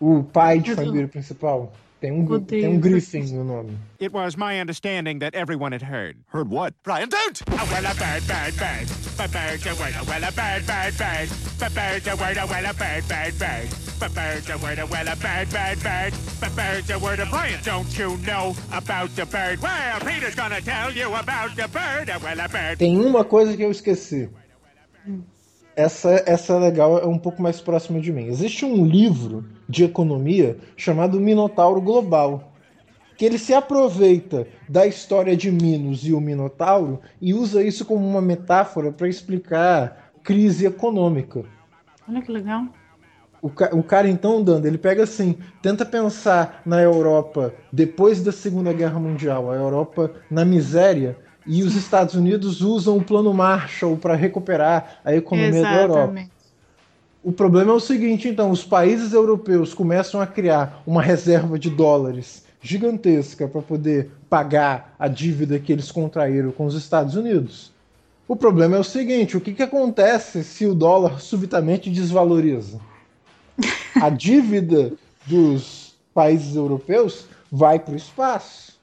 O 0.00 0.22
pai 0.22 0.58
de 0.58 0.74
família 0.74 1.08
principal. 1.08 1.72
Tem 2.00 2.10
um, 2.10 2.40
tem 2.40 2.66
um 2.66 2.80
Griffin 2.80 3.22
no 3.32 3.44
nome. 3.44 3.78
It 4.00 4.12
was 4.12 4.36
my 4.36 4.60
understanding 4.60 5.20
that 5.20 5.36
everyone 5.36 5.72
had 5.72 5.82
heard. 5.82 6.16
Heard 6.34 6.50
what? 6.50 6.74
Brian, 6.82 7.08
don't! 7.08 7.40
Oh, 7.52 7.68
well, 7.70 7.86
a 7.86 7.94
bird, 7.94 8.26
bird, 8.26 8.56
bird. 8.56 9.01
A 9.18 9.24
a 9.24 9.28
word, 9.28 9.94
a. 9.94 10.02
A 10.02 10.18
a 10.18 10.30
a. 10.30 11.26
A 11.60 11.68
a 11.68 11.86
a. 11.86 12.32
A 14.00 14.10
a 17.20 17.26
Brian, 17.30 17.60
don't 17.64 17.98
you 17.98 18.16
know 18.26 18.56
about 18.72 19.14
the 19.14 19.26
bird? 19.26 19.60
Well, 19.62 20.00
Peter's 20.00 20.34
gonna 20.34 20.60
tell 20.60 20.90
you 20.92 21.14
about 21.14 21.54
the 21.56 21.68
bird, 21.68 22.08
well, 22.22 22.40
a 22.40 22.48
bird. 22.48 22.78
Tem 22.78 22.98
uma 22.98 23.24
coisa 23.24 23.56
que 23.56 23.62
eu 23.62 23.70
esqueci. 23.70 24.28
essa, 25.76 26.22
essa 26.26 26.54
é 26.54 26.58
legal, 26.58 26.98
é 26.98 27.06
um 27.06 27.18
pouco 27.18 27.42
mais 27.42 27.60
próxima 27.60 28.00
de 28.00 28.12
mim. 28.12 28.26
Existe 28.26 28.64
um 28.64 28.84
livro 28.84 29.44
de 29.68 29.84
economia 29.84 30.56
chamado 30.76 31.20
Minotauro 31.20 31.80
Global, 31.80 32.51
que 33.22 33.26
ele 33.26 33.38
se 33.38 33.54
aproveita 33.54 34.48
da 34.68 34.84
história 34.84 35.36
de 35.36 35.48
Minos 35.48 36.04
e 36.04 36.12
o 36.12 36.20
Minotauro 36.20 36.98
e 37.20 37.32
usa 37.32 37.62
isso 37.62 37.84
como 37.84 38.04
uma 38.04 38.20
metáfora 38.20 38.90
para 38.90 39.08
explicar 39.08 40.10
crise 40.24 40.66
econômica. 40.66 41.44
Olha 42.08 42.20
que 42.20 42.32
legal. 42.32 42.64
O, 43.40 43.46
o 43.46 43.82
cara 43.84 44.08
então, 44.08 44.42
Dando, 44.42 44.66
ele 44.66 44.76
pega 44.76 45.04
assim, 45.04 45.36
tenta 45.62 45.86
pensar 45.86 46.62
na 46.66 46.82
Europa 46.82 47.54
depois 47.72 48.20
da 48.20 48.32
Segunda 48.32 48.72
Guerra 48.72 48.98
Mundial, 48.98 49.52
a 49.52 49.54
Europa 49.54 50.10
na 50.28 50.44
miséria, 50.44 51.16
e 51.46 51.62
os 51.62 51.76
Estados 51.78 52.16
Unidos 52.16 52.60
usam 52.60 52.96
o 52.96 53.04
plano 53.04 53.32
Marshall 53.32 53.96
para 53.96 54.16
recuperar 54.16 54.98
a 55.04 55.14
economia 55.14 55.60
Exatamente. 55.60 55.76
da 55.76 55.82
Europa. 55.82 56.30
O 57.22 57.30
problema 57.30 57.70
é 57.70 57.76
o 57.76 57.78
seguinte, 57.78 58.26
então, 58.26 58.50
os 58.50 58.64
países 58.64 59.12
europeus 59.12 59.72
começam 59.72 60.20
a 60.20 60.26
criar 60.26 60.82
uma 60.84 61.00
reserva 61.00 61.56
de 61.56 61.70
dólares 61.70 62.50
gigantesca 62.62 63.48
para 63.48 63.60
poder 63.60 64.10
pagar 64.30 64.94
a 64.98 65.08
dívida 65.08 65.58
que 65.58 65.72
eles 65.72 65.90
contraíram 65.90 66.52
com 66.52 66.64
os 66.64 66.74
Estados 66.74 67.16
Unidos. 67.16 67.72
O 68.26 68.36
problema 68.36 68.76
é 68.76 68.80
o 68.80 68.84
seguinte: 68.84 69.36
o 69.36 69.40
que, 69.40 69.52
que 69.52 69.62
acontece 69.62 70.44
se 70.44 70.64
o 70.64 70.74
dólar 70.74 71.20
subitamente 71.20 71.90
desvaloriza? 71.90 72.80
A 74.00 74.08
dívida 74.08 74.92
dos 75.26 75.94
países 76.14 76.56
europeus 76.56 77.26
vai 77.50 77.78
para 77.78 77.94
o 77.94 77.96
espaço. 77.96 78.80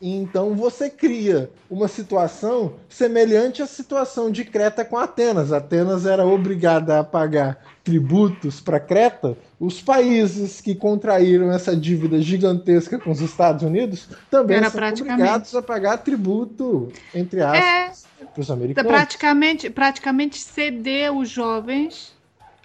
Então 0.00 0.54
você 0.54 0.88
cria 0.88 1.50
uma 1.68 1.88
situação 1.88 2.74
semelhante 2.88 3.60
à 3.60 3.66
situação 3.66 4.30
de 4.30 4.44
Creta 4.44 4.84
com 4.84 4.96
Atenas. 4.96 5.52
Atenas 5.52 6.06
era 6.06 6.24
obrigada 6.24 7.00
a 7.00 7.04
pagar 7.04 7.58
tributos 7.82 8.60
para 8.60 8.78
Creta. 8.78 9.36
Os 9.58 9.80
países 9.80 10.60
que 10.60 10.74
contraíram 10.74 11.50
essa 11.50 11.74
dívida 11.76 12.20
gigantesca 12.20 12.98
com 12.98 13.10
os 13.10 13.20
Estados 13.20 13.64
Unidos 13.64 14.08
também 14.30 14.58
era 14.58 14.70
são 14.70 14.80
obrigados 14.80 15.54
a 15.54 15.62
pagar 15.62 15.98
tributo, 15.98 16.92
entre 17.12 17.40
aspas, 17.40 18.06
é, 18.20 18.24
para 18.26 18.40
os 18.40 18.50
americanos. 18.50 18.92
Praticamente, 18.92 19.70
praticamente 19.70 20.38
ceder 20.38 21.12
os 21.12 21.28
jovens 21.28 22.12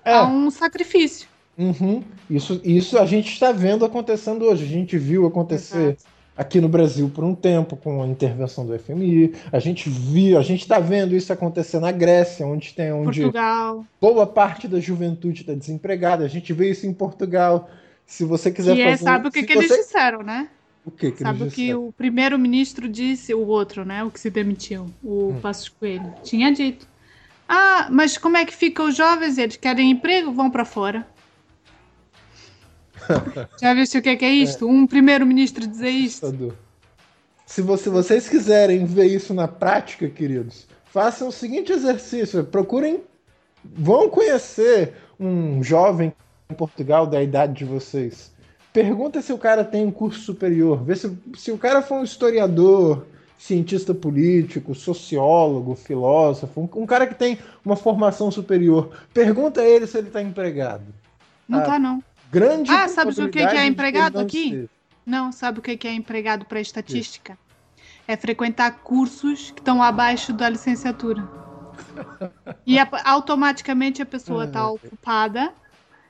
é. 0.06 0.14
a 0.14 0.24
um 0.26 0.52
sacrifício. 0.52 1.28
Uhum. 1.58 2.04
Isso, 2.30 2.60
isso 2.64 2.98
a 2.98 3.06
gente 3.06 3.32
está 3.32 3.52
vendo 3.52 3.86
acontecendo 3.86 4.46
hoje. 4.46 4.64
A 4.64 4.68
gente 4.68 4.98
viu 4.98 5.26
acontecer 5.26 5.90
Exato 5.90 6.13
aqui 6.36 6.60
no 6.60 6.68
Brasil 6.68 7.10
por 7.14 7.24
um 7.24 7.36
tempo 7.36 7.76
com 7.76 8.02
a 8.02 8.08
intervenção 8.08 8.66
do 8.66 8.78
FMI. 8.78 9.34
A 9.52 9.60
gente 9.60 9.90
viu, 9.90 10.38
a 10.38 10.42
gente 10.42 10.62
está 10.62 10.80
vendo 10.80 11.16
isso 11.16 11.32
acontecer 11.32 11.80
na 11.80 11.92
Grécia, 11.92 12.46
onde 12.46 12.74
tem 12.74 12.92
onde 12.92 13.22
Portugal. 13.22 13.86
boa 14.02 14.26
parte 14.26 14.68
da 14.68 14.80
juventude 14.80 15.42
está 15.42 15.54
desempregada. 15.54 16.26
A 16.26 16.28
gente 16.28 16.52
vê 16.54 16.72
isso 16.72 16.86
em 16.86 16.94
Portugal. 16.94 17.70
Se 18.06 18.26
você 18.26 18.52
quiser 18.52 18.76
que 18.76 18.82
é, 18.82 18.92
fazer, 18.92 19.04
sabe 19.04 19.28
o 19.28 19.32
que, 19.32 19.44
que 19.44 19.54
você... 19.54 19.66
eles 19.66 19.86
disseram, 19.86 20.24
né? 20.24 20.50
O 20.86 20.92
que, 20.92 21.12
que 21.12 21.24
Sabe 21.24 21.44
o 21.44 21.50
que 21.50 21.74
o 21.74 21.94
primeiro-ministro 21.94 22.90
disse, 22.90 23.34
o 23.34 23.48
outro, 23.48 23.86
né? 23.86 24.04
O 24.04 24.12
que 24.12 24.20
se 24.20 24.30
demitiu, 24.30 24.88
o 25.02 25.30
hum. 25.30 25.40
Passos 25.42 25.70
Coelho. 25.70 26.14
Tinha 26.24 26.52
dito. 26.52 26.86
Ah, 27.48 27.88
mas 27.90 28.18
como 28.18 28.36
é 28.36 28.46
que 28.46 28.54
ficam 28.54 28.88
os 28.88 28.96
jovens? 28.96 29.38
Eles 29.38 29.56
querem 29.56 29.92
emprego? 29.92 30.32
Vão 30.32 30.50
para 30.50 30.66
fora. 30.66 31.08
Já 33.60 33.74
viu 33.74 33.84
o 33.84 34.02
que 34.02 34.10
é, 34.10 34.16
que 34.16 34.26
é 34.26 34.32
isto? 34.32 34.68
É. 34.68 34.72
Um 34.72 34.88
primeiro-ministro 34.88 35.68
dizer 35.68 35.90
isto? 35.90 36.54
Se 37.46 37.62
você, 37.62 37.90
vocês 37.90 38.28
quiserem 38.28 38.86
ver 38.86 39.06
isso 39.06 39.34
na 39.34 39.48
prática, 39.48 40.08
queridos, 40.10 40.68
façam 40.86 41.28
o 41.28 41.32
seguinte 41.32 41.72
exercício: 41.72 42.44
procurem, 42.44 43.02
vão 43.64 44.10
conhecer 44.10 44.94
um 45.20 45.64
jovem 45.64 46.14
em 46.50 46.56
Portugal 46.56 47.06
da 47.06 47.22
idade 47.22 47.54
de 47.54 47.66
vocês. 47.66 48.32
Pergunta 48.72 49.22
se 49.22 49.32
o 49.32 49.38
cara 49.38 49.64
tem 49.64 49.86
um 49.86 49.92
curso 49.92 50.22
superior. 50.22 50.84
Vê 50.84 50.96
se, 50.96 51.16
se 51.38 51.52
o 51.52 51.58
cara 51.58 51.84
for 51.84 52.00
um 52.00 52.04
historiador, 52.04 53.06
cientista 53.38 53.94
político, 53.94 54.74
sociólogo, 54.74 55.76
filósofo, 55.76 56.60
um, 56.60 56.82
um 56.82 56.86
cara 56.86 57.06
que 57.06 57.14
tem 57.14 57.38
uma 57.64 57.76
formação 57.76 58.32
superior. 58.32 58.90
Pergunta 59.14 59.62
a 59.62 59.66
ele 59.66 59.86
se 59.86 59.96
ele 59.98 60.08
está 60.08 60.24
empregado. 60.24 60.86
Não 61.48 61.60
está 61.60 61.76
ah, 61.76 61.80
não 61.80 62.04
grande 62.34 62.72
Ah, 62.72 62.88
sabe 62.88 63.12
o 63.12 63.30
que, 63.30 63.40
é 63.40 63.66
empregado 63.66 64.20
aqui? 64.20 64.68
Não, 65.06 65.32
sabe 65.32 65.60
o 65.60 65.62
que 65.62 65.88
é 65.88 65.94
empregado 65.94 66.46
para 66.46 66.60
estatística? 66.60 67.38
É 68.08 68.18
frequentar 68.18 68.80
cursos 68.80 69.52
que 69.52 69.60
estão 69.60 69.82
abaixo 69.82 70.34
da 70.34 70.50
licenciatura. 70.50 71.24
e 72.66 72.80
a, 72.80 72.90
automaticamente 73.06 74.02
a 74.02 74.06
pessoa 74.06 74.46
está 74.46 74.68
uhum. 74.68 74.74
ocupada 74.74 75.54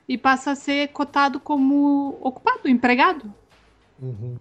e 0.08 0.16
passa 0.16 0.52
a 0.52 0.56
ser 0.56 0.88
cotado 0.88 1.38
como 1.38 2.18
ocupado, 2.20 2.68
empregado. 2.68 3.32
Uhum. 4.00 4.36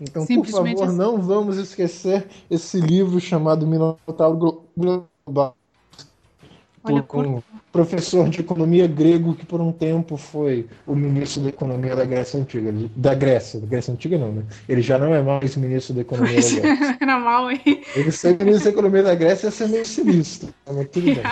Então, 0.00 0.24
por 0.26 0.46
favor, 0.46 0.84
assim. 0.84 0.96
não 0.96 1.20
vamos 1.20 1.56
esquecer 1.56 2.28
esse 2.50 2.80
livro 2.80 3.18
chamado 3.20 3.66
Minotauro 3.66 4.64
Global. 4.76 5.57
Olha, 6.92 7.02
com, 7.02 7.42
professor 7.72 8.28
de 8.28 8.40
economia 8.40 8.86
grego 8.86 9.34
que 9.34 9.44
por 9.46 9.60
um 9.60 9.72
tempo 9.72 10.16
foi 10.16 10.66
o 10.86 10.94
ministro 10.94 11.42
da 11.42 11.48
economia 11.50 11.94
da 11.94 12.04
Grécia 12.04 12.40
Antiga. 12.40 12.72
Da 12.96 13.14
Grécia, 13.14 13.60
da 13.60 13.66
Grécia 13.66 13.92
Antiga 13.92 14.18
não, 14.18 14.32
né? 14.32 14.42
Ele 14.68 14.82
já 14.82 14.98
não 14.98 15.14
é 15.14 15.22
mais 15.22 15.56
ministro 15.56 15.94
da 15.94 16.00
economia 16.00 16.34
da 16.34 16.40
Grécia. 16.40 16.96
Era 17.00 17.18
mal, 17.18 17.50
hein? 17.50 17.82
Ele 17.94 18.10
ser 18.10 18.38
ministro 18.38 18.64
da 18.64 18.70
economia 18.70 19.02
da 19.02 19.14
Grécia 19.14 19.46
ia 19.46 19.50
ser 19.50 19.68
meio 19.68 19.86
sinistro, 19.86 20.52
mas 20.66 20.88
tudo 20.88 21.04
bem. 21.04 21.22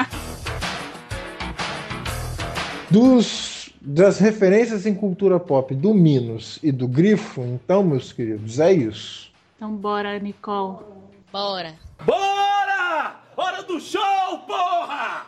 Dos, 2.88 3.72
das 3.80 4.20
referências 4.20 4.86
em 4.86 4.94
cultura 4.94 5.40
pop 5.40 5.74
do 5.74 5.92
Minos 5.92 6.61
e 6.62 6.70
do 6.70 6.86
Grifo, 6.86 7.42
então, 7.42 7.82
meus 7.82 8.12
queridos, 8.12 8.61
é 8.61 8.72
isso. 8.72 9.32
Então 9.57 9.74
bora, 9.74 10.18
Nicole. 10.20 10.78
Bora. 11.32 11.74
Bora! 12.04 13.16
Hora 13.36 13.62
do 13.64 13.80
show, 13.80 14.38
porra! 14.46 15.26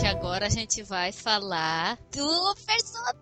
Que 0.00 0.06
agora 0.06 0.46
a 0.46 0.48
gente 0.48 0.82
vai 0.82 1.12
falar 1.12 1.98
do 2.10 2.56
personagem. 2.66 3.20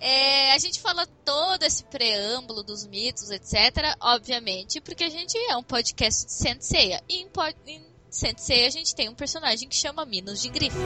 É, 0.00 0.52
a 0.52 0.58
gente 0.58 0.80
fala 0.80 1.06
todo 1.24 1.62
esse 1.64 1.82
preâmbulo 1.84 2.62
dos 2.62 2.86
mitos, 2.86 3.30
etc. 3.30 3.96
Obviamente, 4.00 4.80
porque 4.80 5.04
a 5.04 5.10
gente 5.10 5.36
é 5.36 5.56
um 5.56 5.62
podcast 5.62 6.26
de 6.26 6.32
Senseiya. 6.32 7.02
E 7.08 7.22
em, 7.22 7.30
em 7.66 7.86
Senseiya 8.10 8.68
a 8.68 8.70
gente 8.70 8.94
tem 8.94 9.08
um 9.08 9.14
personagem 9.14 9.68
que 9.68 9.76
chama 9.76 10.04
Minos 10.04 10.40
de 10.40 10.48
Grifo. 10.50 10.78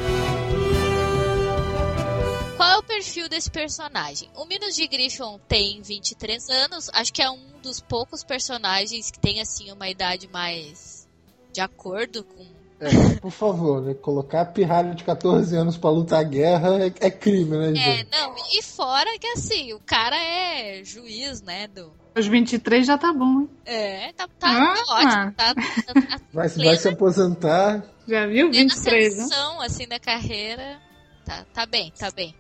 Qual 2.73 2.81
é 2.81 2.85
o 2.85 2.87
perfil 2.87 3.29
desse 3.29 3.51
personagem? 3.51 4.31
O 4.35 4.47
Minos 4.47 4.75
de 4.75 4.87
Griffon 4.87 5.39
tem 5.47 5.83
23 5.83 6.49
anos, 6.49 6.89
acho 6.95 7.13
que 7.13 7.21
é 7.21 7.31
um 7.31 7.39
dos 7.63 7.81
poucos 7.81 8.25
personagens 8.25 9.11
que 9.11 9.19
tem 9.19 9.43
assim 9.43 9.71
uma 9.71 9.91
idade 9.91 10.27
mais 10.33 11.07
de 11.53 11.61
acordo 11.61 12.25
com 12.25 12.47
é, 12.81 13.17
por 13.21 13.31
favor, 13.31 13.83
né? 13.83 13.93
Colocar 13.95 14.47
pirralho 14.47 14.95
de 14.95 15.05
14 15.05 15.55
anos 15.55 15.77
para 15.77 15.91
lutar 15.91 16.21
a 16.21 16.23
guerra 16.25 16.83
é, 16.83 16.87
é, 16.99 17.11
crime, 17.11 17.57
né, 17.59 17.75
gente? 17.75 18.01
É, 18.01 18.07
não, 18.11 18.35
e 18.55 18.63
fora 18.63 19.19
que 19.19 19.27
assim, 19.27 19.75
o 19.75 19.79
cara 19.79 20.17
é 20.17 20.83
juiz, 20.83 21.43
né, 21.43 21.69
do... 21.69 21.93
Os 22.17 22.27
23 22.27 22.87
já 22.87 22.97
tá 22.97 23.13
bom, 23.13 23.43
hein? 23.43 23.51
É, 23.67 24.13
tá, 24.15 24.27
tá 24.39 24.49
ah, 24.49 24.95
ótimo, 24.95 25.33
tá, 25.33 25.55
tá, 25.55 25.55
tá 25.55 26.21
vai, 26.33 26.49
vai 26.57 26.77
se 26.77 26.89
aposentar. 26.89 27.85
Já 28.09 28.27
viu? 28.27 28.51
23, 28.51 29.17
né? 29.19 29.27
assim, 29.61 29.87
da 29.87 30.01
carreira. 30.01 30.81
Tá, 31.25 31.47
tá 31.53 31.67
bem, 31.67 31.93
tá 31.97 32.11
bem. 32.11 32.35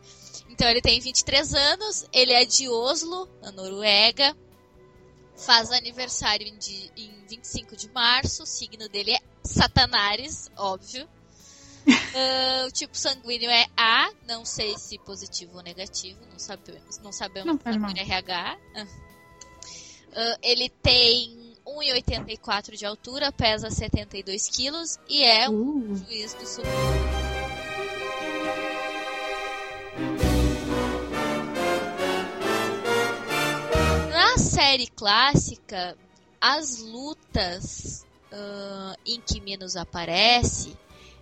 Então 0.63 0.71
ele 0.71 0.81
tem 0.81 1.01
23 1.01 1.55
anos, 1.55 2.07
ele 2.13 2.33
é 2.33 2.45
de 2.45 2.69
Oslo, 2.69 3.29
na 3.43 3.51
Noruega. 3.51 4.33
Faz 5.37 5.73
aniversário 5.73 6.47
em, 6.47 6.57
em 6.97 7.27
25 7.27 7.75
de 7.75 7.91
março, 7.91 8.45
o 8.45 8.47
signo 8.47 8.89
dele 8.89 9.11
é 9.11 9.19
Satanares, 9.43 10.49
óbvio. 10.57 11.05
uh, 11.85 12.67
o 12.69 12.71
tipo 12.71 12.97
sanguíneo 12.97 13.51
é 13.51 13.67
A, 13.77 14.13
não 14.29 14.45
sei 14.45 14.79
se 14.79 15.01
positivo 15.01 15.57
ou 15.57 15.65
negativo, 15.65 16.21
não 16.31 16.39
sabemos, 16.39 16.99
não 16.99 17.11
sabemos 17.11 17.59
não 17.65 17.89
RH. 17.97 18.59
Uh, 18.77 20.39
ele 20.45 20.69
tem 20.69 21.57
1,84 21.67 22.77
de 22.77 22.87
altura, 22.87 23.33
pesa 23.33 23.69
72 23.69 24.49
quilos 24.49 24.97
e 25.09 25.25
é 25.25 25.51
um 25.51 25.91
uh. 25.91 25.97
juiz 25.97 26.35
do 26.35 26.47
Supremo. 26.47 27.02
Série 34.73 34.87
clássica, 34.87 35.99
as 36.41 36.79
lutas 36.79 38.07
uh, 38.33 38.97
em 39.05 39.20
que 39.20 39.39
Minos 39.39 39.77
aparece 39.77 40.75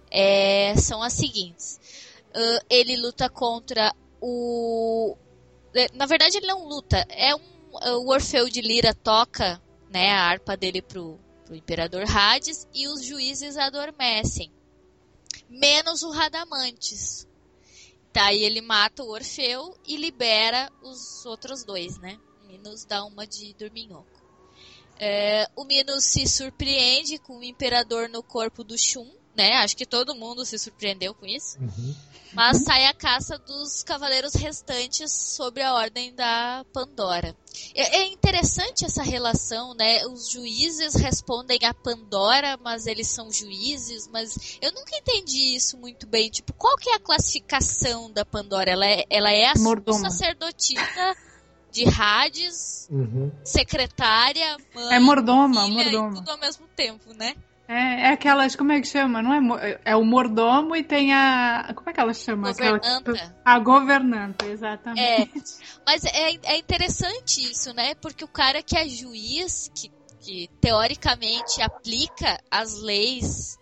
é, 0.09 0.77
são 0.77 1.03
as 1.03 1.15
seguintes. 1.15 1.81
Uh, 2.29 2.65
ele 2.71 2.97
luta 2.97 3.29
contra 3.29 3.93
o. 4.21 5.17
É, 5.75 5.89
na 5.95 6.07
verdade, 6.07 6.37
ele 6.37 6.47
não 6.47 6.69
luta. 6.69 7.05
É 7.09 7.35
um. 7.35 7.41
O 7.73 8.13
Orfeu 8.13 8.49
de 8.49 8.61
Lira 8.61 8.95
toca 8.95 9.61
né, 9.91 10.13
a 10.13 10.29
harpa 10.29 10.57
dele 10.57 10.81
pro, 10.81 11.19
pro 11.45 11.57
Imperador 11.57 12.05
Hades 12.09 12.69
e 12.73 12.87
os 12.87 13.05
juízes 13.05 13.57
adormecem. 13.57 14.51
Menos 15.49 16.03
o 16.03 16.11
Radamantes. 16.11 17.27
Daí 18.13 18.45
ele 18.45 18.61
mata 18.61 19.03
o 19.03 19.11
Orfeu 19.11 19.77
e 19.87 19.97
libera 19.97 20.71
os 20.83 21.25
outros 21.27 21.65
dois, 21.65 21.99
né? 21.99 22.19
O 22.51 22.53
Minos 22.53 22.85
dá 22.85 23.05
uma 23.05 23.25
de 23.27 23.55
dorminhoco. 23.55 24.21
É, 24.99 25.49
o 25.55 25.65
Minos 25.65 26.05
se 26.05 26.27
surpreende 26.27 27.17
com 27.19 27.39
o 27.39 27.45
imperador 27.45 28.09
no 28.09 28.23
corpo 28.25 28.65
do 28.65 28.77
Shun, 28.77 29.09
né? 29.37 29.55
Acho 29.59 29.77
que 29.77 29.87
todo 29.87 30.17
mundo 30.17 30.45
se 30.45 30.59
surpreendeu 30.59 31.15
com 31.15 31.27
isso. 31.27 31.59
Uhum. 31.61 31.95
Mas 32.33 32.63
sai 32.65 32.87
a 32.87 32.95
caça 32.95 33.39
dos 33.39 33.83
cavaleiros 33.85 34.35
restantes 34.35 35.13
sobre 35.13 35.63
a 35.63 35.75
ordem 35.75 36.13
da 36.15 36.65
Pandora. 36.73 37.37
É, 37.75 37.99
é 37.99 38.07
interessante 38.09 38.85
essa 38.85 39.03
relação, 39.03 39.73
né? 39.75 40.05
Os 40.07 40.29
juízes 40.29 40.95
respondem 40.95 41.59
a 41.65 41.73
Pandora, 41.73 42.57
mas 42.57 42.87
eles 42.87 43.09
são 43.09 43.33
juízes, 43.33 44.09
mas 44.09 44.59
eu 44.61 44.73
nunca 44.73 44.97
entendi 44.97 45.55
isso 45.57 45.79
muito 45.79 46.07
bem. 46.07 46.31
Tipo, 46.31 46.53
qual 46.53 46.77
que 46.77 46.91
é 46.91 46.95
a 46.95 47.01
classificação 47.01 48.11
da 48.11 48.25
Pandora? 48.25 48.71
Ela 48.71 48.87
é, 48.87 49.05
ela 49.09 49.31
é 49.31 49.47
a 49.47 49.55
sacerdotisa 49.57 51.17
de 51.71 51.85
Hades, 51.89 52.89
Uhum. 52.91 53.31
secretária, 53.45 54.57
mãe, 54.75 54.95
É 54.97 54.99
mordoma, 55.01 55.67
filha, 55.67 55.83
e 55.83 55.93
mordoma. 55.93 56.15
tudo 56.17 56.31
ao 56.31 56.39
mesmo 56.39 56.67
tempo, 56.77 57.13
né? 57.15 57.35
É, 57.69 58.09
é 58.09 58.09
aquelas, 58.09 58.57
como 58.57 58.73
é 58.73 58.81
que 58.81 58.89
chama? 58.89 59.23
Não 59.23 59.57
é, 59.57 59.81
é 59.85 59.95
o 59.97 60.05
mordomo 60.05 60.75
e 60.75 60.83
tem 60.83 61.13
a. 61.15 61.73
Como 61.77 61.89
é 61.89 61.93
que 61.93 62.01
ela 62.01 62.13
chama? 62.13 62.51
Aquela- 62.51 62.79
Governanta. 62.79 63.37
a 63.45 63.59
governanta, 63.61 64.47
exatamente. 64.47 65.01
É, 65.01 65.29
mas 65.87 66.05
é, 66.05 66.33
é 66.43 66.59
interessante 66.59 67.49
isso, 67.49 67.73
né? 67.73 67.95
Porque 67.95 68.25
o 68.25 68.29
cara 68.29 68.61
que 68.61 68.77
é 68.77 68.89
juiz, 68.89 69.71
que, 69.73 69.89
que 70.19 70.49
teoricamente 70.61 71.63
aplica 71.63 72.41
as 72.51 72.75
leis 72.81 73.57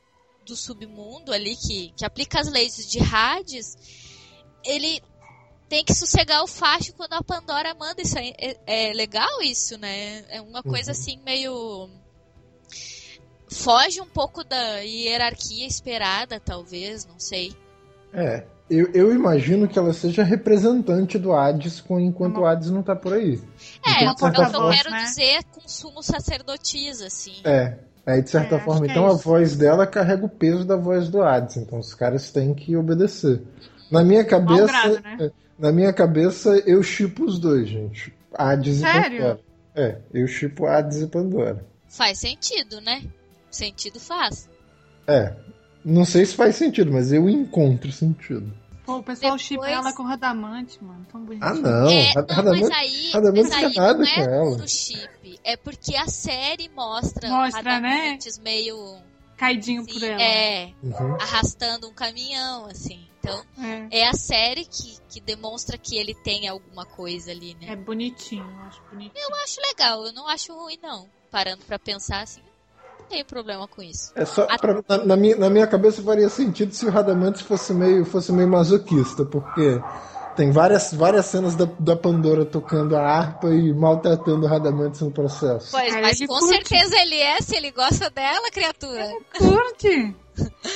do 0.47 0.57
submundo 0.57 1.31
ali, 1.31 1.55
que, 1.55 1.93
que 1.95 2.07
aplica 2.07 2.41
as 2.41 2.49
leis 2.51 2.77
de 2.91 2.99
Hades, 3.01 3.77
ele 4.65 5.03
tem 5.69 5.85
que 5.85 5.95
sossegar 5.95 6.43
o 6.43 6.47
facho 6.47 6.93
quando 6.95 7.13
a 7.15 7.23
Pandora 7.23 7.75
manda. 7.75 8.01
Isso 8.03 8.19
é, 8.19 8.33
é, 8.39 8.89
é 8.91 8.93
legal 8.93 9.43
isso, 9.43 9.77
né? 9.79 10.25
É 10.31 10.41
uma 10.41 10.63
coisa 10.63 10.93
Uhum. 10.93 10.99
assim 10.99 11.21
meio. 11.25 11.89
Foge 13.51 14.01
um 14.01 14.07
pouco 14.07 14.45
da 14.45 14.79
hierarquia 14.81 15.67
esperada, 15.67 16.39
talvez, 16.39 17.07
não 17.07 17.19
sei. 17.19 17.55
É. 18.13 18.45
Eu, 18.69 18.91
eu 18.93 19.15
imagino 19.15 19.67
que 19.67 19.79
ela 19.79 19.95
seja 19.95 20.23
representante 20.23 21.19
do 21.19 21.33
Hades 21.33 21.81
com- 21.81 21.99
enquanto 21.99 22.41
o 22.41 22.47
Hades 22.47 22.69
não 22.71 22.83
tá 22.83 22.95
por 22.95 23.15
aí. 23.15 23.41
É, 23.87 24.05
Então, 24.05 24.15
que 24.15 24.25
eu, 24.25 24.45
eu 24.45 24.51
forma- 24.51 24.75
quero 24.75 24.91
né? 24.91 25.05
dizer 25.05 25.43
consumo 25.45 26.03
sacerdotisa, 26.03 27.07
assim. 27.07 27.37
É. 27.45 27.79
Aí, 28.05 28.21
de 28.23 28.29
certa 28.29 28.57
É, 28.57 28.61
forma, 28.61 28.87
é 28.87 28.91
então 28.91 29.07
a 29.07 29.15
isso. 29.15 29.23
voz 29.25 29.57
dela 29.57 29.87
carrega 29.87 30.27
o 30.27 30.29
peso 30.29 30.67
da 30.67 30.77
voz 30.77 31.09
do 31.09 31.23
Hades. 31.23 31.57
Então 31.57 31.79
os 31.79 31.95
caras 31.95 32.31
têm 32.31 32.53
que 32.55 32.77
obedecer. 32.77 33.43
Na 33.91 34.05
minha 34.05 34.23
cabeça, 34.25 34.67
grado, 34.67 35.01
né? 35.03 35.17
é, 35.21 35.31
na 35.59 35.73
minha 35.73 35.93
cabeça, 35.93 36.51
eu 36.67 36.83
chipo 36.83 37.25
os 37.25 37.39
dois, 37.39 37.69
gente. 37.69 38.13
Hades 38.35 38.79
Sério? 38.79 39.17
e 39.17 39.21
Pandora. 39.21 39.41
É, 39.75 39.99
eu 40.13 40.27
chipo 40.27 40.67
Hades 40.67 41.01
e 41.03 41.07
Pandora. 41.07 41.67
Faz 41.89 42.19
sentido, 42.19 42.81
né? 42.81 43.03
Sentido 43.51 43.99
faz. 43.99 44.49
É. 45.07 45.35
Não 45.85 46.05
sei 46.05 46.27
se 46.27 46.35
faz 46.35 46.57
sentido, 46.57 46.93
mas 46.93 47.13
eu 47.13 47.29
encontro 47.29 47.91
sentido. 47.93 48.53
Pô, 48.85 48.97
o 48.99 49.03
pessoal 49.03 49.33
Depois- 49.33 49.43
chipa 49.43 49.69
ela 49.69 49.93
com 49.95 50.03
radamante, 50.03 50.83
mano. 50.83 51.07
Tão 51.11 51.23
bonitinho. 51.23 51.49
Ah, 51.51 51.55
não. 51.55 51.89
é, 51.89 52.15
não, 52.15 52.27
Radamante- 52.27 52.61
mas 52.63 52.71
aí, 52.71 53.11
Radamante 53.13 53.43
mas 53.43 53.53
aí 53.53 53.63
não 53.63 53.71
tem 53.71 53.81
nada 53.83 53.99
não 53.99 54.05
com 54.15 54.21
é 54.21 54.25
ela. 54.37 54.51
puro 54.57 54.69
chip. 54.69 55.41
É 55.45 55.57
porque 55.57 55.97
a 55.97 56.07
série 56.09 56.69
mostra, 56.75 57.29
Mostra, 57.29 57.63
né? 57.81 57.97
radamantes 57.97 58.39
meio 58.39 58.97
Caidinho 59.37 59.85
por 59.87 59.95
assim, 59.97 60.07
ela. 60.07 60.23
é, 60.23 60.73
Uhum. 60.83 61.15
arrastando 61.21 61.87
um 61.89 61.93
caminhão, 61.93 62.67
assim. 62.67 63.01
Então, 63.29 63.65
É. 63.91 64.01
é 64.01 64.09
a 64.09 64.13
série 64.15 64.65
que, 64.65 64.97
que 65.09 65.21
demonstra 65.21 65.77
que 65.79 65.97
ele 65.97 66.15
tem 66.15 66.49
alguma 66.49 66.85
coisa 66.87 67.31
ali, 67.31 67.55
né? 67.61 67.69
É 67.73 67.77
bonitinho, 67.77 68.45
eu 68.45 68.67
acho 68.67 68.81
bonitinho. 68.91 69.13
Eu 69.17 69.35
acho 69.45 69.61
legal, 69.61 70.07
eu 70.07 70.13
não 70.13 70.27
acho 70.29 70.53
ruim, 70.55 70.79
não. 70.83 71.07
Parando 71.31 71.65
pra 71.67 71.79
pensar 71.79 72.23
assim, 72.23 72.41
não 73.01 73.07
tenho 73.07 73.25
problema 73.25 73.69
com 73.69 73.83
isso. 73.83 74.13
É 74.15 74.25
só 74.25 74.47
A- 74.49 74.59
pra- 74.59 74.83
na, 74.89 75.05
na 75.05 75.17
minha, 75.17 75.37
na 75.37 75.51
minha 75.51 75.67
cabeça 75.67 76.03
faria 76.03 76.29
sentido 76.29 76.73
se 76.75 76.87
o 76.87 76.91
Radamantes 76.91 77.43
fosse 77.43 77.73
meio, 77.75 78.05
fosse 78.05 78.33
meio 78.33 78.49
masoquista, 78.49 79.25
porque 79.25 79.81
tem 80.39 80.53
várias, 80.53 80.95
várias 80.95 81.27
cenas 81.27 81.57
da, 81.57 81.65
da 81.65 81.97
Pandora 81.97 82.45
tocando 82.45 82.95
a 82.95 83.03
harpa 83.03 83.49
e 83.49 83.75
maltratando 83.75 84.47
o 84.47 84.49
Radamantes 84.49 85.01
no 85.01 85.11
processo. 85.11 85.73
Pois, 85.73 85.89
Cara, 85.89 86.01
mas 86.03 86.21
ele 86.21 86.29
com 86.29 86.39
curte. 86.39 86.55
certeza 86.55 86.97
ele 86.97 87.17
é, 87.17 87.41
se 87.41 87.57
ele 87.57 87.73
gosta 87.73 88.09
dela, 88.09 88.49
criatura. 88.53 89.11
Curte! 89.37 90.15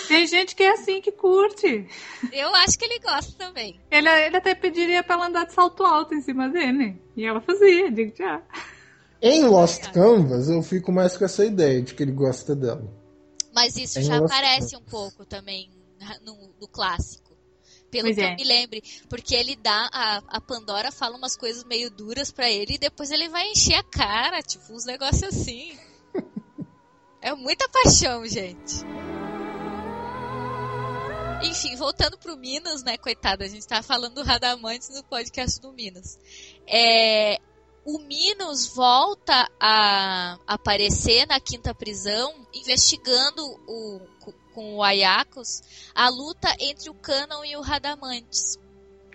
Tem 0.09 0.27
gente 0.27 0.57
que 0.57 0.65
é 0.65 0.73
assim 0.73 1.01
que 1.01 1.13
curte. 1.13 1.87
Eu 2.33 2.53
acho 2.57 2.77
que 2.77 2.85
ele 2.85 2.99
gosta 2.99 3.33
também. 3.39 3.79
Ele, 3.89 4.09
ele 4.09 4.37
até 4.37 4.53
pediria 4.53 5.01
pra 5.05 5.15
ela 5.15 5.29
andar 5.29 5.47
de 5.47 5.53
salto 5.53 5.85
alto 5.85 6.13
em 6.13 6.21
cima 6.21 6.49
dele. 6.49 7.01
E 7.17 7.25
ela 7.25 7.41
fazia, 7.41 7.89
digo 7.93 8.13
já. 8.19 8.43
Em 9.23 9.45
Lost 9.45 9.93
Canvas, 9.93 10.51
eu 10.51 10.61
fico 10.65 10.91
mais 10.91 11.17
com 11.17 11.25
essa 11.25 11.45
ideia 11.45 11.81
de 11.81 11.95
que 11.95 12.03
ele 12.03 12.11
gosta 12.11 12.57
dela. 12.57 12.93
Mas 13.55 13.77
isso 13.77 13.95
Tem 13.95 14.03
já 14.03 14.15
relação. 14.15 14.37
aparece 14.37 14.77
um 14.77 14.83
pouco 14.83 15.25
também 15.25 15.71
no, 16.27 16.53
no 16.61 16.67
clássico. 16.67 17.22
Pelo 17.93 18.05
Pois 18.05 18.17
que 18.17 18.23
é. 18.23 18.33
eu 18.33 18.37
me 18.37 18.45
lembre. 18.45 18.83
Porque 19.07 19.35
ele 19.35 19.55
dá. 19.55 19.91
A, 19.93 20.23
a 20.27 20.41
Pandora 20.41 20.91
fala 20.91 21.15
umas 21.15 21.37
coisas 21.37 21.63
meio 21.63 21.91
duras 21.91 22.33
pra 22.33 22.51
ele 22.51 22.75
e 22.75 22.79
depois 22.79 23.11
ele 23.11 23.29
vai 23.29 23.51
encher 23.51 23.75
a 23.75 23.83
cara, 23.83 24.41
tipo, 24.41 24.73
uns 24.73 24.87
negócios 24.87 25.23
assim. 25.23 25.79
é 27.21 27.35
muita 27.35 27.69
paixão, 27.69 28.27
gente. 28.27 28.77
Enfim, 31.45 31.77
voltando 31.77 32.17
pro 32.17 32.37
Minas, 32.37 32.83
né, 32.83 32.97
coitada, 32.97 33.45
a 33.45 33.49
gente 33.49 33.67
tá 33.67 33.83
falando 33.83 34.15
do 34.15 34.23
Radamantes 34.23 34.89
no 34.89 35.05
podcast 35.05 35.61
do 35.61 35.73
Minas. 35.73 36.19
É, 36.67 37.39
o 37.85 37.99
Minos 37.99 38.69
volta 38.69 39.51
a 39.61 40.39
aparecer 40.47 41.27
na 41.27 41.41
quinta 41.41 41.75
prisão, 41.75 42.33
investigando 42.55 43.45
o, 43.67 44.01
com 44.55 44.77
o 44.77 44.83
Ayakos 44.83 45.63
a 45.95 46.09
luta 46.09 46.49
entre 46.61 46.89
o 46.91 46.95
Canon 46.95 47.45
e 47.45 47.57
o 47.57 47.61
Radamantes. 47.61 48.57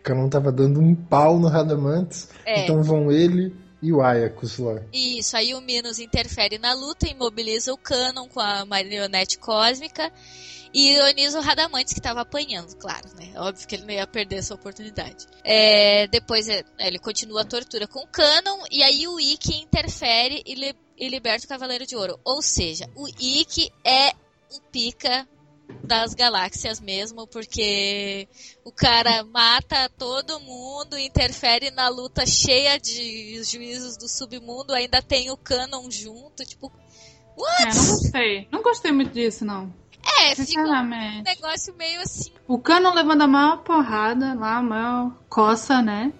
O 0.09 0.13
não 0.15 0.29
tava 0.29 0.51
dando 0.51 0.79
um 0.79 0.95
pau 0.95 1.37
no 1.37 1.47
Radamantes, 1.49 2.29
É. 2.45 2.63
então 2.63 2.81
vão 2.81 3.11
ele 3.11 3.53
e 3.81 3.91
o 3.91 4.01
Ayakos 4.01 4.57
lá. 4.57 4.81
Isso, 4.93 5.35
aí 5.35 5.53
o 5.53 5.59
Minos 5.61 5.99
interfere 5.99 6.57
na 6.57 6.73
luta, 6.73 7.07
imobiliza 7.09 7.73
o 7.73 7.77
Canon 7.77 8.27
com 8.29 8.39
a 8.39 8.65
marionete 8.65 9.37
cósmica 9.37 10.11
e 10.73 10.93
ironiza 10.93 11.39
o 11.39 11.41
Radamantes 11.41 11.93
que 11.93 11.99
estava 11.99 12.21
apanhando, 12.21 12.75
claro, 12.77 13.07
né? 13.17 13.33
Óbvio 13.35 13.67
que 13.67 13.75
ele 13.75 13.83
não 13.85 13.93
ia 13.93 14.07
perder 14.07 14.37
essa 14.37 14.53
oportunidade. 14.55 15.25
É, 15.43 16.07
depois 16.07 16.47
é, 16.47 16.63
ele 16.79 16.99
continua 16.99 17.41
a 17.41 17.45
tortura 17.45 17.85
com 17.87 17.99
o 17.99 18.07
Canon 18.07 18.63
e 18.71 18.81
aí 18.83 19.07
o 19.07 19.19
Ikki 19.19 19.61
interfere 19.61 20.41
e, 20.45 20.55
li- 20.55 20.75
e 20.97 21.09
liberta 21.09 21.45
o 21.45 21.49
Cavaleiro 21.49 21.85
de 21.85 21.95
Ouro. 21.95 22.17
Ou 22.23 22.41
seja, 22.41 22.89
o 22.95 23.07
Ikki 23.07 23.69
é 23.83 24.13
o 24.51 24.61
pica 24.71 25.27
das 25.83 26.13
galáxias 26.13 26.79
mesmo, 26.79 27.27
porque 27.27 28.27
o 28.63 28.71
cara 28.71 29.23
mata 29.25 29.89
todo 29.97 30.39
mundo, 30.39 30.97
interfere 30.97 31.71
na 31.71 31.89
luta 31.89 32.25
cheia 32.25 32.79
de 32.79 33.43
juízos 33.43 33.97
do 33.97 34.07
submundo, 34.07 34.73
ainda 34.73 35.01
tem 35.01 35.29
o 35.29 35.37
Canon 35.37 35.91
junto, 35.91 36.45
tipo, 36.45 36.71
É, 37.59 37.65
não 37.65 37.85
gostei. 37.87 38.47
Não 38.51 38.61
gostei 38.63 38.91
muito 38.91 39.11
disso, 39.11 39.43
não. 39.45 39.73
é, 40.21 40.35
fica 40.35 40.61
um 40.61 41.21
negócio 41.23 41.75
meio 41.75 42.01
assim. 42.01 42.31
O 42.47 42.57
cano 42.57 42.93
levando 42.93 43.23
a 43.23 43.27
maior 43.27 43.57
porrada 43.57 44.33
lá, 44.33 44.57
a 44.57 44.61
maior 44.61 45.11
coça, 45.27 45.81
né? 45.81 46.13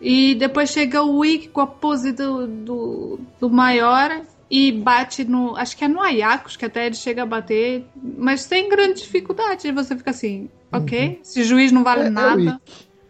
E 0.00 0.34
depois 0.36 0.70
chega 0.70 1.02
o 1.02 1.18
Wick 1.18 1.48
com 1.48 1.60
a 1.60 1.66
pose 1.66 2.12
do, 2.12 2.46
do, 2.46 3.20
do 3.40 3.50
maior 3.50 4.22
e 4.50 4.72
bate 4.72 5.24
no. 5.24 5.56
Acho 5.56 5.76
que 5.76 5.84
é 5.84 5.88
no 5.88 6.00
Ayakos, 6.00 6.56
que 6.56 6.64
até 6.64 6.86
ele 6.86 6.94
chega 6.94 7.22
a 7.22 7.26
bater, 7.26 7.84
mas 8.16 8.42
sem 8.42 8.68
grande 8.68 9.00
dificuldade. 9.02 9.70
Você 9.72 9.96
fica 9.96 10.10
assim, 10.10 10.48
ok? 10.72 11.20
Esse 11.22 11.44
juiz 11.44 11.70
não 11.72 11.84
vale 11.84 12.02
É, 12.02 12.06
é 12.06 12.08
o 12.08 12.10
nada. 12.10 12.60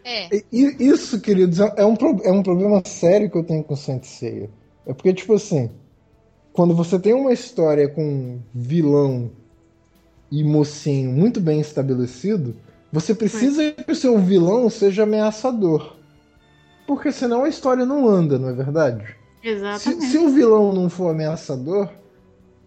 É, 0.05 0.29
e 0.53 0.77
Isso, 0.81 1.21
queridos, 1.21 1.59
é 1.61 1.85
um, 1.85 1.95
pro- 1.95 2.21
é 2.25 2.33
um 2.33 2.43
problema 2.43 2.83
sério 2.87 3.31
que 3.31 3.37
eu 3.37 3.45
tenho 3.45 3.63
com 3.63 3.77
Saint 3.77 4.05
Seiya. 4.05 4.51
É 4.87 4.93
porque, 4.95 5.13
tipo 5.13 5.35
assim, 5.35 5.71
quando 6.53 6.75
você 6.75 6.99
tem 6.99 7.13
uma 7.13 7.33
história 7.33 7.89
com 7.89 8.41
vilão 8.55 9.31
e 10.31 10.43
mocinho 10.43 11.11
muito 11.11 11.41
bem 11.41 11.61
estabelecido, 11.61 12.57
você 12.93 13.15
precisa 13.15 13.73
que 13.73 13.93
o 13.93 13.95
seu 13.95 14.19
vilão 14.19 14.69
seja 14.71 15.03
ameaçador. 15.03 15.97
Porque 16.87 17.13
senão 17.13 17.45
a 17.45 17.49
história 17.49 17.85
não 17.85 18.09
anda, 18.09 18.39
não 18.39 18.49
é 18.49 18.53
verdade? 18.53 19.15
Se, 19.49 19.55
Exatamente. 19.55 20.07
se 20.07 20.19
o 20.19 20.29
vilão 20.29 20.73
não 20.73 20.91
for 20.91 21.11
ameaçador, 21.11 21.89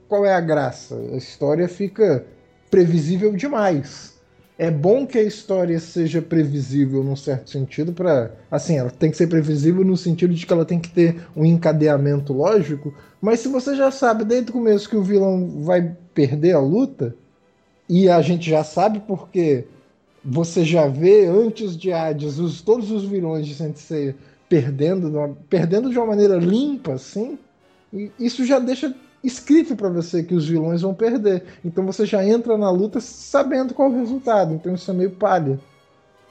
qual 0.07 0.25
é 0.25 0.34
a 0.34 0.41
graça? 0.41 0.95
A 0.95 1.17
história 1.17 1.67
fica 1.67 2.25
previsível 2.69 3.36
demais. 3.36 4.19
É 4.57 4.69
bom 4.69 5.07
que 5.07 5.17
a 5.17 5.23
história 5.23 5.79
seja 5.79 6.21
previsível 6.21 7.03
num 7.03 7.15
certo 7.15 7.49
sentido 7.49 7.93
para, 7.93 8.32
assim, 8.49 8.77
ela 8.77 8.91
tem 8.91 9.09
que 9.09 9.17
ser 9.17 9.27
previsível 9.27 9.84
no 9.84 9.97
sentido 9.97 10.34
de 10.34 10.45
que 10.45 10.53
ela 10.53 10.65
tem 10.65 10.79
que 10.79 10.89
ter 10.89 11.27
um 11.36 11.43
encadeamento 11.43 12.32
lógico, 12.32 12.93
mas 13.19 13.39
se 13.39 13.47
você 13.47 13.75
já 13.75 13.89
sabe 13.89 14.23
desde 14.23 14.51
o 14.51 14.53
começo 14.53 14.89
que 14.89 14.95
o 14.95 15.03
vilão 15.03 15.63
vai 15.63 15.95
perder 16.13 16.53
a 16.53 16.59
luta, 16.59 17.15
e 17.89 18.07
a 18.07 18.21
gente 18.21 18.49
já 18.49 18.63
sabe 18.63 19.01
porque 19.07 19.65
você 20.23 20.63
já 20.63 20.88
vê 20.88 21.25
antes 21.25 21.75
de 21.75 21.91
Hades 21.91 22.38
os, 22.38 22.61
todos 22.61 22.91
os 22.91 23.03
vilões 23.03 23.45
de 23.47 23.55
Sensei 23.55 24.15
perdendo, 24.52 25.10
de 25.10 25.16
uma, 25.16 25.30
perdendo 25.49 25.89
de 25.89 25.97
uma 25.97 26.08
maneira 26.08 26.36
limpa, 26.36 26.95
assim, 26.95 27.39
isso 28.20 28.45
já 28.45 28.60
deixa 28.60 28.93
escrito 29.24 29.78
para 29.78 29.88
você 29.88 30.24
que 30.24 30.36
os 30.36 30.45
vilões 30.45 30.82
vão 30.82 30.93
perder. 30.93 31.45
Então 31.64 31.86
você 31.86 32.06
já 32.06 32.26
entra 32.26 32.58
na 32.58 32.70
luta 32.70 32.99
sabendo 32.99 33.74
qual 33.74 33.89
é 33.89 33.93
o 33.93 33.99
resultado. 33.99 34.54
Então 34.54 34.76
isso 34.76 34.91
é 34.91 34.93
meio 34.93 35.12
palha. 35.12 35.58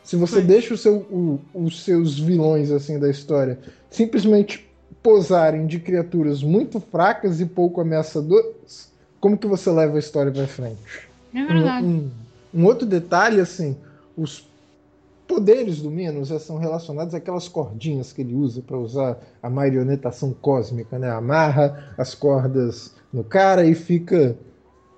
Se 0.04 0.16
você 0.16 0.42
Sim. 0.42 0.46
deixa 0.46 0.76
seu, 0.76 0.96
o, 0.96 1.40
os 1.54 1.82
seus 1.82 2.18
vilões 2.18 2.70
assim 2.70 2.98
da 2.98 3.08
história 3.08 3.58
simplesmente 3.88 4.68
posarem 5.02 5.66
de 5.66 5.78
criaturas 5.78 6.42
muito 6.42 6.78
fracas 6.78 7.40
e 7.40 7.46
pouco 7.46 7.80
ameaçadoras, 7.80 8.92
como 9.18 9.38
que 9.38 9.46
você 9.46 9.70
leva 9.70 9.96
a 9.96 9.98
história 9.98 10.30
para 10.30 10.46
frente? 10.46 11.08
É 11.34 11.42
verdade. 11.42 11.86
Um, 11.86 12.10
um, 12.52 12.60
um, 12.60 12.66
outro 12.66 12.86
detalhe 12.86 13.40
assim, 13.40 13.78
os 14.14 14.49
poderes 15.30 15.80
do 15.80 15.88
Minos 15.92 16.28
são 16.42 16.58
relacionados 16.58 17.14
àquelas 17.14 17.46
cordinhas 17.46 18.12
que 18.12 18.20
ele 18.20 18.34
usa 18.34 18.60
para 18.60 18.76
usar 18.76 19.16
a 19.40 19.48
marionetação 19.48 20.32
cósmica, 20.32 20.98
né? 20.98 21.08
Amarra 21.08 21.94
as 21.96 22.16
cordas 22.16 22.96
no 23.12 23.22
cara 23.22 23.64
e 23.64 23.72
fica 23.72 24.36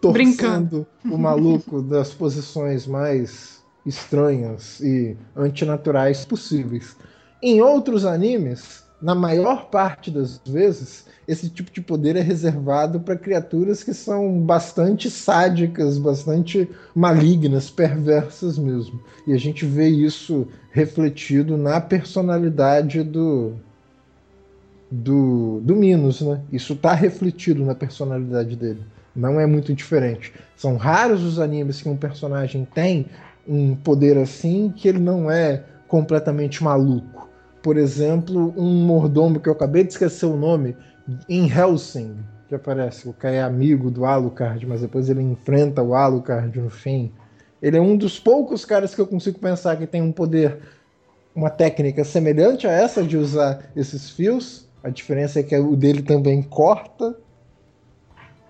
torcendo 0.00 0.12
Brincando. 0.12 0.86
o 1.04 1.18
maluco 1.18 1.82
das 1.82 2.14
posições 2.14 2.86
mais 2.86 3.62
estranhas 3.84 4.80
e 4.80 5.14
antinaturais 5.36 6.24
possíveis. 6.24 6.96
Em 7.42 7.60
outros 7.60 8.06
animes, 8.06 8.81
na 9.02 9.14
maior 9.16 9.68
parte 9.68 10.10
das 10.10 10.40
vezes, 10.46 11.06
esse 11.26 11.50
tipo 11.50 11.72
de 11.72 11.80
poder 11.80 12.14
é 12.14 12.20
reservado 12.20 13.00
para 13.00 13.16
criaturas 13.16 13.82
que 13.82 13.92
são 13.92 14.40
bastante 14.40 15.10
sádicas, 15.10 15.98
bastante 15.98 16.68
malignas, 16.94 17.68
perversas 17.68 18.56
mesmo. 18.56 19.00
E 19.26 19.32
a 19.32 19.38
gente 19.38 19.66
vê 19.66 19.88
isso 19.88 20.46
refletido 20.70 21.56
na 21.56 21.80
personalidade 21.80 23.02
do 23.02 23.54
do, 24.90 25.60
do 25.62 25.74
Minos, 25.74 26.20
né? 26.20 26.42
Isso 26.52 26.74
está 26.74 26.92
refletido 26.92 27.64
na 27.64 27.74
personalidade 27.74 28.54
dele. 28.54 28.82
Não 29.16 29.40
é 29.40 29.46
muito 29.46 29.74
diferente. 29.74 30.34
São 30.54 30.76
raros 30.76 31.22
os 31.22 31.38
animes 31.40 31.80
que 31.80 31.88
um 31.88 31.96
personagem 31.96 32.68
tem 32.74 33.06
um 33.48 33.74
poder 33.74 34.18
assim 34.18 34.72
que 34.74 34.86
ele 34.86 34.98
não 34.98 35.30
é 35.30 35.64
completamente 35.88 36.62
maluco. 36.62 37.31
Por 37.62 37.76
exemplo, 37.76 38.52
um 38.56 38.84
mordomo 38.84 39.38
que 39.38 39.48
eu 39.48 39.52
acabei 39.52 39.84
de 39.84 39.92
esquecer 39.92 40.26
o 40.26 40.36
nome, 40.36 40.76
em 41.28 41.48
Helsing, 41.48 42.16
que 42.48 42.54
aparece, 42.54 43.08
o 43.08 43.12
cara 43.12 43.34
é 43.34 43.42
amigo 43.42 43.90
do 43.90 44.04
Alucard, 44.04 44.66
mas 44.66 44.80
depois 44.80 45.08
ele 45.08 45.22
enfrenta 45.22 45.82
o 45.82 45.94
Alucard 45.94 46.58
no 46.58 46.68
fim. 46.68 47.12
Ele 47.60 47.76
é 47.76 47.80
um 47.80 47.96
dos 47.96 48.18
poucos 48.18 48.64
caras 48.64 48.94
que 48.94 49.00
eu 49.00 49.06
consigo 49.06 49.38
pensar 49.38 49.76
que 49.76 49.86
tem 49.86 50.02
um 50.02 50.10
poder, 50.10 50.58
uma 51.34 51.48
técnica 51.48 52.04
semelhante 52.04 52.66
a 52.66 52.72
essa 52.72 53.02
de 53.02 53.16
usar 53.16 53.70
esses 53.76 54.10
fios. 54.10 54.68
A 54.82 54.90
diferença 54.90 55.38
é 55.38 55.42
que 55.42 55.56
o 55.56 55.76
dele 55.76 56.02
também 56.02 56.42
corta. 56.42 57.16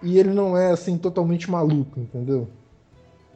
E 0.02 0.18
ele 0.18 0.30
não 0.30 0.56
é 0.56 0.72
assim 0.72 0.96
totalmente 0.96 1.50
maluco, 1.50 2.00
entendeu? 2.00 2.48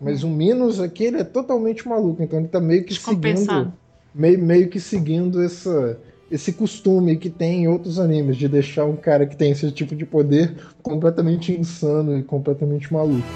Mas 0.01 0.25
o 0.25 0.29
Minos 0.29 0.81
aqui 0.81 1.05
ele 1.05 1.21
é 1.21 1.25
totalmente 1.25 1.87
maluco, 1.87 2.23
então 2.23 2.39
ele 2.39 2.49
tá 2.49 2.61
meio 2.61 2.85
que 2.85 2.95
seguindo 2.95 3.73
meio, 4.17 4.39
meio 4.43 4.69
que 4.69 4.81
seguindo 4.81 5.43
essa 5.43 5.99
esse 6.29 6.53
costume 6.53 7.17
que 7.17 7.31
tem 7.31 7.63
em 7.63 7.69
outros 7.69 8.01
animes 8.01 8.37
de 8.37 8.49
deixar 8.49 8.85
um 8.85 8.97
cara 8.97 9.27
que 9.27 9.37
tem 9.37 9.53
esse 9.53 9.71
tipo 9.71 9.95
de 9.95 10.05
poder 10.05 10.57
completamente 10.83 11.53
insano 11.53 12.19
e 12.19 12.23
completamente 12.25 12.93
maluco. 12.93 13.29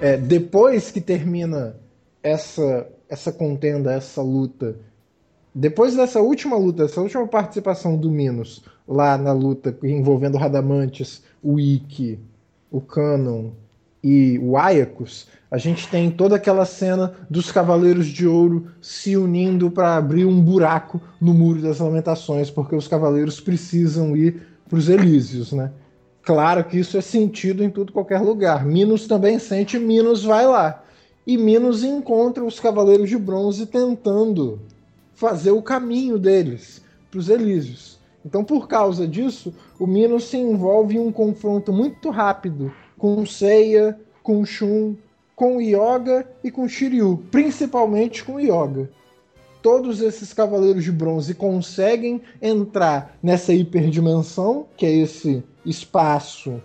É, 0.00 0.16
depois 0.16 0.92
que 0.92 1.00
termina 1.00 1.74
essa 2.22 2.86
essa 3.08 3.30
contenda, 3.30 3.92
essa 3.92 4.22
luta, 4.22 4.76
depois 5.54 5.94
dessa 5.94 6.20
última 6.20 6.56
luta, 6.56 6.84
essa 6.84 7.00
última 7.00 7.26
participação 7.26 7.94
do 7.96 8.10
Minos 8.10 8.64
lá 8.88 9.18
na 9.18 9.32
luta 9.32 9.76
envolvendo 9.82 10.36
o 10.36 10.38
Radamantes, 10.38 11.22
o 11.42 11.60
Ikki, 11.60 12.18
o 12.70 12.80
Canon 12.80 13.50
e 14.02 14.38
o 14.42 14.56
Aiacus, 14.56 15.28
a 15.50 15.58
gente 15.58 15.86
tem 15.88 16.10
toda 16.10 16.36
aquela 16.36 16.64
cena 16.64 17.14
dos 17.30 17.52
Cavaleiros 17.52 18.06
de 18.06 18.26
Ouro 18.26 18.68
se 18.80 19.16
unindo 19.16 19.70
para 19.70 19.96
abrir 19.96 20.24
um 20.24 20.40
buraco 20.40 21.00
no 21.20 21.32
Muro 21.32 21.60
das 21.60 21.78
Lamentações, 21.78 22.50
porque 22.50 22.74
os 22.74 22.88
Cavaleiros 22.88 23.38
precisam 23.38 24.16
ir 24.16 24.42
para 24.68 24.78
os 24.78 24.88
Elísios, 24.88 25.52
né? 25.52 25.70
Claro 26.22 26.64
que 26.64 26.78
isso 26.78 26.96
é 26.96 27.00
sentido 27.00 27.62
em 27.62 27.70
tudo 27.70 27.92
qualquer 27.92 28.20
lugar. 28.20 28.64
Minos 28.64 29.06
também 29.06 29.38
sente, 29.38 29.78
Minos 29.78 30.24
vai 30.24 30.46
lá. 30.46 30.82
E 31.26 31.36
Minos 31.36 31.84
encontra 31.84 32.44
os 32.44 32.58
Cavaleiros 32.58 33.08
de 33.08 33.18
Bronze 33.18 33.66
tentando 33.66 34.60
fazer 35.14 35.50
o 35.50 35.62
caminho 35.62 36.18
deles 36.18 36.82
para 37.10 37.20
os 37.20 37.28
Elísios. 37.28 37.98
Então, 38.24 38.42
por 38.42 38.68
causa 38.68 39.06
disso, 39.06 39.52
o 39.78 39.86
Minos 39.86 40.24
se 40.24 40.36
envolve 40.36 40.96
em 40.96 41.00
um 41.00 41.12
confronto 41.12 41.72
muito 41.72 42.08
rápido 42.08 42.72
com 43.02 43.26
Seiya, 43.26 43.98
com 44.22 44.46
Shun, 44.46 44.94
com 45.34 45.60
Yoga 45.60 46.24
e 46.44 46.52
com 46.52 46.68
Shiryu, 46.68 47.20
principalmente 47.32 48.22
com 48.22 48.38
Yoga. 48.38 48.88
Todos 49.60 50.00
esses 50.00 50.32
cavaleiros 50.32 50.84
de 50.84 50.92
bronze 50.92 51.34
conseguem 51.34 52.22
entrar 52.40 53.18
nessa 53.20 53.52
hiperdimensão, 53.52 54.66
que 54.76 54.86
é 54.86 54.92
esse 54.92 55.42
espaço 55.66 56.62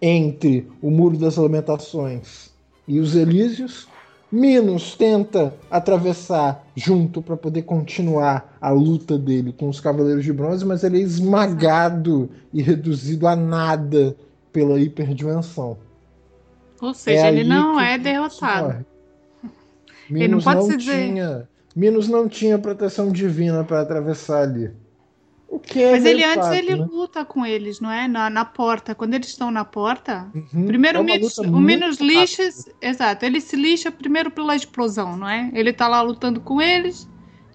entre 0.00 0.70
o 0.80 0.88
Muro 0.88 1.16
das 1.16 1.36
Lamentações 1.36 2.52
e 2.86 3.00
os 3.00 3.16
Elísios. 3.16 3.88
Minos 4.30 4.94
tenta 4.94 5.52
atravessar 5.68 6.64
junto 6.76 7.20
para 7.20 7.36
poder 7.36 7.62
continuar 7.62 8.56
a 8.60 8.70
luta 8.70 9.18
dele 9.18 9.52
com 9.52 9.68
os 9.68 9.80
Cavaleiros 9.80 10.24
de 10.24 10.32
Bronze, 10.32 10.64
mas 10.64 10.84
ele 10.84 10.98
é 10.98 11.02
esmagado 11.02 12.30
e 12.52 12.62
reduzido 12.62 13.26
a 13.26 13.34
nada 13.34 14.16
pela 14.52 14.78
hiperdimensão. 14.78 15.78
Ou 16.80 16.92
seja, 16.92 17.26
é 17.26 17.28
ele 17.28 17.44
não 17.44 17.80
é 17.80 17.96
derrotado. 17.96 18.84
Ele 20.10 20.28
não 20.28 20.40
pode 20.40 20.60
não 20.60 20.66
se 20.66 20.76
dizer. 20.76 21.48
Minos 21.74 22.08
não 22.08 22.28
tinha 22.28 22.58
proteção 22.58 23.10
divina 23.10 23.64
para 23.64 23.80
atravessar 23.80 24.42
ali. 24.42 24.70
O 25.48 25.58
que 25.58 25.82
é 25.82 25.92
Mas 25.92 26.04
ele 26.04 26.24
antes 26.24 26.46
fato, 26.46 26.54
ele 26.54 26.76
né? 26.76 26.86
luta 26.90 27.24
com 27.24 27.44
eles, 27.44 27.78
não 27.78 27.90
é? 27.90 28.08
Na, 28.08 28.30
na 28.30 28.44
porta. 28.44 28.94
Quando 28.94 29.14
eles 29.14 29.28
estão 29.28 29.50
na 29.50 29.64
porta, 29.64 30.26
uhum. 30.34 30.66
primeiro 30.66 30.98
é 30.98 31.00
o 31.00 31.04
Minos, 31.04 31.38
o 31.38 31.60
Minos 31.60 31.98
lixa. 31.98 32.48
Exato, 32.80 33.24
ele 33.24 33.40
se 33.40 33.54
lixa 33.54 33.92
primeiro 33.92 34.30
pela 34.30 34.56
explosão, 34.56 35.16
não 35.16 35.28
é? 35.28 35.50
Ele 35.52 35.72
tá 35.72 35.86
lá 35.88 36.00
lutando 36.00 36.40
com 36.40 36.60
eles 36.60 37.06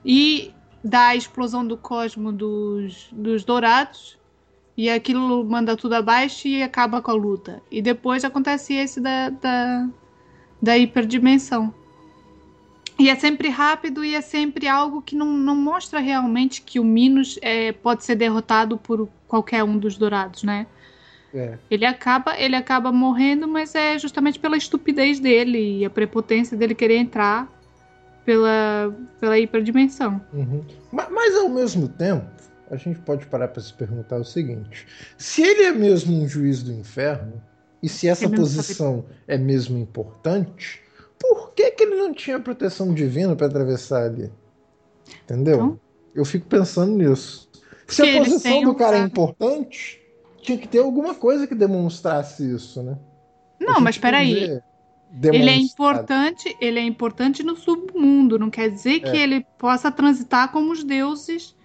e 0.05 0.53
dá 0.83 1.07
a 1.07 1.15
explosão 1.15 1.65
do 1.65 1.75
cosmo 1.75 2.31
dos, 2.31 3.07
dos 3.11 3.43
dourados 3.43 4.17
e 4.77 4.91
aquilo 4.91 5.43
manda 5.43 5.75
tudo 5.75 5.95
abaixo 5.95 6.47
e 6.47 6.61
acaba 6.61 7.01
com 7.01 7.09
a 7.09 7.15
luta. 7.15 7.61
E 7.71 7.81
depois 7.81 8.23
acontece 8.23 8.75
esse 8.75 9.01
da, 9.01 9.31
da, 9.31 9.89
da 10.61 10.77
hiperdimensão. 10.77 11.73
E 12.99 13.09
é 13.09 13.15
sempre 13.15 13.49
rápido 13.49 14.05
e 14.05 14.13
é 14.13 14.21
sempre 14.21 14.67
algo 14.67 15.01
que 15.01 15.15
não, 15.15 15.33
não 15.33 15.55
mostra 15.55 15.99
realmente 15.99 16.61
que 16.61 16.79
o 16.79 16.83
Minos 16.83 17.39
é, 17.41 17.71
pode 17.71 18.03
ser 18.03 18.15
derrotado 18.15 18.77
por 18.77 19.09
qualquer 19.27 19.63
um 19.63 19.77
dos 19.77 19.97
dourados, 19.97 20.43
né? 20.43 20.67
É. 21.33 21.57
Ele 21.69 21.85
acaba 21.85 22.39
ele 22.39 22.55
acaba 22.55 22.91
morrendo, 22.91 23.47
mas 23.47 23.75
é 23.75 23.97
justamente 23.99 24.39
pela 24.39 24.57
estupidez 24.57 25.19
dele 25.19 25.79
e 25.79 25.85
a 25.85 25.89
prepotência 25.89 26.55
dele 26.55 26.73
querer 26.73 26.97
entrar 26.97 27.51
pela, 28.25 28.95
pela 29.19 29.37
hiperdimensão. 29.37 30.21
Uhum. 30.33 30.63
Mas, 30.91 31.09
mas 31.11 31.35
ao 31.35 31.49
mesmo 31.49 31.87
tempo, 31.87 32.25
a 32.69 32.75
gente 32.75 32.99
pode 32.99 33.25
parar 33.27 33.47
para 33.47 33.61
se 33.61 33.73
perguntar 33.73 34.17
o 34.17 34.25
seguinte: 34.25 34.85
se 35.17 35.41
ele 35.41 35.63
é 35.63 35.71
mesmo 35.71 36.15
um 36.15 36.27
juiz 36.27 36.63
do 36.63 36.71
inferno, 36.71 37.41
e 37.81 37.89
se 37.89 38.07
essa 38.07 38.29
posição 38.29 39.05
é 39.27 39.37
mesmo 39.37 39.77
importante, 39.77 40.81
por 41.19 41.53
que, 41.53 41.71
que 41.71 41.83
ele 41.83 41.95
não 41.95 42.13
tinha 42.13 42.39
proteção 42.39 42.93
divina 42.93 43.35
para 43.35 43.47
atravessar 43.47 44.03
ali? 44.03 44.31
Entendeu? 45.23 45.55
Então, 45.55 45.79
Eu 46.13 46.25
fico 46.25 46.47
pensando 46.47 46.91
nisso. 46.93 47.49
Se 47.87 48.01
a 48.01 48.17
posição 48.19 48.61
do 48.63 48.75
cara 48.75 48.97
é 48.97 49.01
importante, 49.01 50.01
tinha 50.41 50.57
que 50.57 50.67
ter 50.67 50.79
alguma 50.79 51.15
coisa 51.15 51.47
que 51.47 51.55
demonstrasse 51.55 52.53
isso, 52.53 52.83
né? 52.83 52.97
Não, 53.59 53.79
mas 53.79 53.97
peraí. 53.97 54.59
Ele 55.23 55.49
é 55.49 55.55
importante, 55.55 56.55
ele 56.59 56.79
é 56.79 56.83
importante 56.83 57.41
no 57.41 57.55
submundo, 57.55 58.37
não 58.37 58.49
quer 58.49 58.69
dizer 58.69 58.99
que 58.99 59.09
é. 59.09 59.21
ele 59.21 59.45
possa 59.57 59.89
transitar 59.89 60.51
como 60.51 60.71
os 60.71 60.83
deuses 60.83 61.55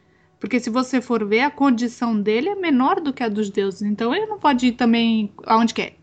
porque 0.43 0.59
se 0.59 0.71
você 0.71 1.01
for 1.01 1.25
ver, 1.25 1.43
a 1.43 1.51
condição 1.53 2.21
dele 2.21 2.49
é 2.49 2.57
menor 2.57 3.01
do 3.01 3.13
que 3.13 3.23
a 3.23 3.29
dos 3.29 3.49
deuses. 3.49 3.83
Então 3.83 4.13
ele 4.13 4.27
não 4.27 4.41
pode 4.41 4.67
ir 4.67 4.73
também 4.73 5.33
aonde 5.47 5.73
quer. 5.73 5.95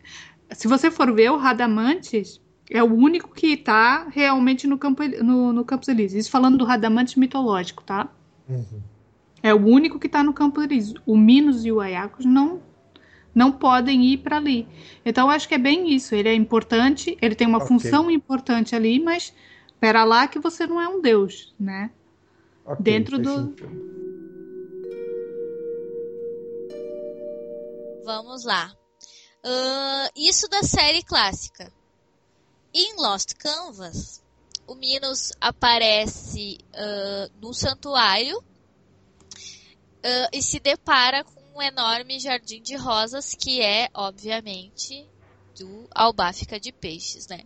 Se 0.52 0.66
você 0.66 0.90
for 0.90 1.14
ver, 1.14 1.30
o 1.30 1.36
Radamantes 1.36 2.40
é 2.72 2.82
o 2.82 2.86
único 2.86 3.36
que 3.36 3.48
está 3.48 4.08
realmente 4.08 4.66
no 4.66 4.78
campo 4.78 5.04
no, 5.22 5.52
no 5.52 5.66
Campos 5.66 5.90
Elíseos. 5.90 6.22
Isso 6.22 6.32
falando 6.32 6.58
do 6.58 6.64
Radamantes 6.64 7.16
mitológico, 7.16 7.84
tá? 7.84 8.08
Uhum. 8.48 8.82
É 9.44 9.54
o 9.54 9.58
único 9.58 10.00
que 10.00 10.08
está 10.08 10.24
no 10.24 10.32
Campo 10.32 10.62
Elíseos. 10.62 11.02
O 11.06 11.18
Minos 11.18 11.66
e 11.66 11.72
o 11.74 11.82
Ayakos 11.82 12.24
não 12.24 12.62
não 13.36 13.52
podem 13.52 14.06
ir 14.06 14.20
para 14.20 14.38
ali. 14.38 14.66
Então 15.06 15.30
acho 15.30 15.50
que 15.50 15.56
é 15.56 15.60
bem 15.60 15.94
isso. 15.94 16.16
Ele 16.16 16.30
é 16.30 16.34
importante, 16.34 17.18
ele 17.22 17.36
tem 17.36 17.46
uma 17.46 17.58
okay. 17.58 17.68
função 17.68 18.10
importante 18.10 18.74
ali, 18.74 19.02
mas 19.02 19.34
pera 19.82 20.06
lá 20.06 20.30
que 20.30 20.40
você 20.40 20.66
não 20.66 20.80
é 20.80 20.88
um 20.88 21.02
deus, 21.02 21.54
né? 21.60 21.92
Okay, 22.66 22.84
Dentro 22.84 23.20
do 23.20 23.36
sentido. 23.36 23.99
Vamos 28.04 28.44
lá. 28.44 28.74
Uh, 29.44 30.10
isso 30.16 30.48
da 30.48 30.64
série 30.64 31.04
clássica. 31.04 31.72
Em 32.74 32.96
Lost 32.98 33.34
Canvas, 33.36 34.24
o 34.68 34.76
Minos 34.76 35.32
aparece 35.40 36.60
uh, 36.74 37.32
no 37.42 37.54
santuário 37.54 38.38
uh, 38.40 40.30
e 40.32 40.42
se 40.42 40.60
depara 40.60 41.24
com 41.24 41.40
um 41.56 41.62
enorme 41.62 42.20
jardim 42.20 42.62
de 42.62 42.76
rosas 42.76 43.34
que 43.34 43.62
é, 43.62 43.90
obviamente, 43.94 45.10
do 45.58 45.88
Albáfica 45.92 46.60
de 46.60 46.72
Peixes, 46.72 47.28
né? 47.28 47.44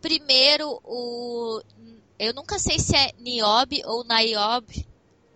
Primeiro, 0.00 0.80
o 0.84 1.60
eu 2.18 2.34
nunca 2.34 2.58
sei 2.58 2.78
se 2.78 2.96
é 2.96 3.12
Niobe 3.18 3.82
ou 3.84 4.04
Niobe 4.04 4.86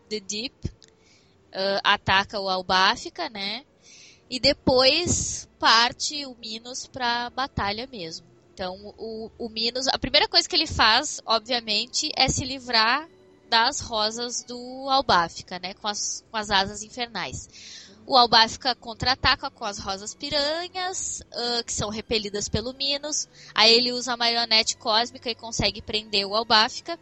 the 0.09 0.21
Deep 0.21 0.55
uh, 0.67 1.81
ataca 1.83 2.41
o 2.41 2.49
Albáfica, 2.49 3.29
né? 3.29 3.65
E 4.33 4.41
depois 4.41 5.47
parte 5.59 6.25
o 6.25 6.35
Minos 6.37 6.87
para 6.87 7.29
batalha 7.29 7.87
mesmo. 7.87 8.27
Então, 8.55 8.95
o, 8.97 9.31
o 9.39 9.47
Minos, 9.51 9.87
a 9.89 9.99
primeira 9.99 10.27
coisa 10.27 10.49
que 10.49 10.57
ele 10.57 10.67
faz, 10.67 11.21
obviamente, 11.27 12.11
é 12.17 12.27
se 12.29 12.43
livrar 12.43 13.07
das 13.51 13.81
rosas 13.81 14.43
do 14.43 14.89
Albáfica, 14.89 15.59
né? 15.59 15.75
Com 15.75 15.87
as, 15.87 16.25
com 16.31 16.39
as 16.39 16.49
asas 16.49 16.83
infernais. 16.83 17.47
O 18.07 18.17
Albáfica 18.17 18.75
contra-ataca 18.75 19.51
com 19.51 19.67
as 19.67 19.79
rosas 19.79 20.15
piranhas, 20.15 21.21
uh, 21.21 21.63
que 21.63 21.73
são 21.75 21.91
repelidas 21.91 22.49
pelo 22.49 22.73
Minos. 22.73 23.29
Aí 23.55 23.71
ele 23.75 23.93
usa 23.93 24.15
a 24.15 24.17
marionete 24.17 24.79
cósmica 24.79 25.29
e 25.31 25.35
consegue 25.35 25.83
prender 25.83 26.25
o 26.27 26.35
Albáfica. 26.35 26.99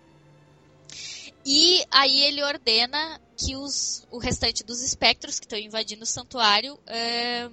E 1.44 1.84
aí 1.90 2.22
ele 2.22 2.42
ordena 2.42 3.20
que 3.36 3.56
os, 3.56 4.06
o 4.10 4.18
restante 4.18 4.62
dos 4.62 4.82
espectros 4.82 5.38
que 5.38 5.46
estão 5.46 5.58
invadindo 5.58 6.02
o 6.02 6.06
santuário 6.06 6.78
é, 6.86 7.48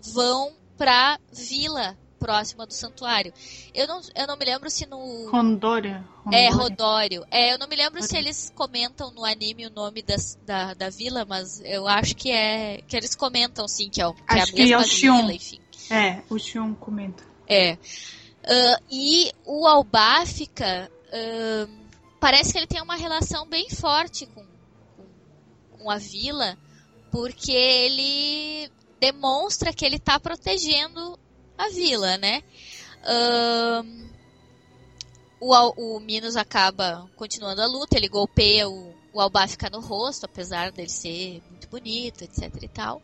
vão 0.00 0.52
para 0.76 1.18
vila 1.32 1.96
próxima 2.18 2.66
do 2.66 2.74
santuário. 2.74 3.32
Eu 3.74 3.88
não, 3.88 4.00
eu 4.14 4.26
não 4.26 4.36
me 4.36 4.44
lembro 4.44 4.70
se 4.70 4.84
no. 4.84 5.30
Rondória. 5.30 6.04
É, 6.30 6.50
Rodório. 6.50 7.24
É, 7.30 7.54
eu 7.54 7.58
não 7.58 7.66
me 7.66 7.74
lembro 7.74 8.02
se 8.02 8.16
eles 8.16 8.52
comentam 8.54 9.10
no 9.10 9.24
anime 9.24 9.66
o 9.66 9.70
nome 9.70 10.02
das, 10.02 10.38
da, 10.44 10.74
da 10.74 10.90
vila, 10.90 11.24
mas 11.24 11.62
eu 11.64 11.88
acho 11.88 12.14
que 12.14 12.30
é. 12.30 12.82
Que 12.86 12.96
eles 12.96 13.14
comentam, 13.14 13.66
sim, 13.66 13.88
que 13.88 14.02
é, 14.02 14.12
que 14.12 14.20
é 14.28 14.42
a 14.42 14.46
mesma 14.46 14.54
que 14.54 14.72
é 14.72 14.78
o 14.78 14.82
vila, 15.16 15.32
enfim. 15.32 15.60
É, 15.90 16.22
o 16.28 16.38
Xion 16.38 16.74
comenta. 16.74 17.24
É. 17.48 17.72
Uh, 17.72 18.84
e 18.90 19.32
o 19.46 19.66
Albáfica. 19.66 20.90
Uh, 21.08 21.80
parece 22.20 22.52
que 22.52 22.58
ele 22.58 22.66
tem 22.66 22.82
uma 22.82 22.96
relação 22.96 23.48
bem 23.48 23.68
forte 23.70 24.26
com, 24.26 24.44
com, 25.78 25.90
a 25.90 25.96
vila, 25.96 26.56
porque 27.10 27.50
ele 27.50 28.70
demonstra 29.00 29.72
que 29.72 29.84
ele 29.84 29.96
está 29.96 30.20
protegendo 30.20 31.18
a 31.56 31.68
vila, 31.70 32.18
né? 32.18 32.42
Um, 33.82 34.10
o, 35.40 35.96
o 35.96 36.00
Minos 36.00 36.36
acaba 36.36 37.10
continuando 37.16 37.62
a 37.62 37.66
luta, 37.66 37.96
ele 37.96 38.08
golpeia 38.08 38.68
o, 38.68 38.94
o 39.12 39.20
Albá 39.20 39.48
fica 39.48 39.70
no 39.70 39.80
rosto, 39.80 40.26
apesar 40.26 40.70
dele 40.70 40.90
ser 40.90 41.42
muito 41.50 41.68
bonito, 41.68 42.22
etc 42.22 42.54
e 42.62 42.68
tal. 42.68 43.02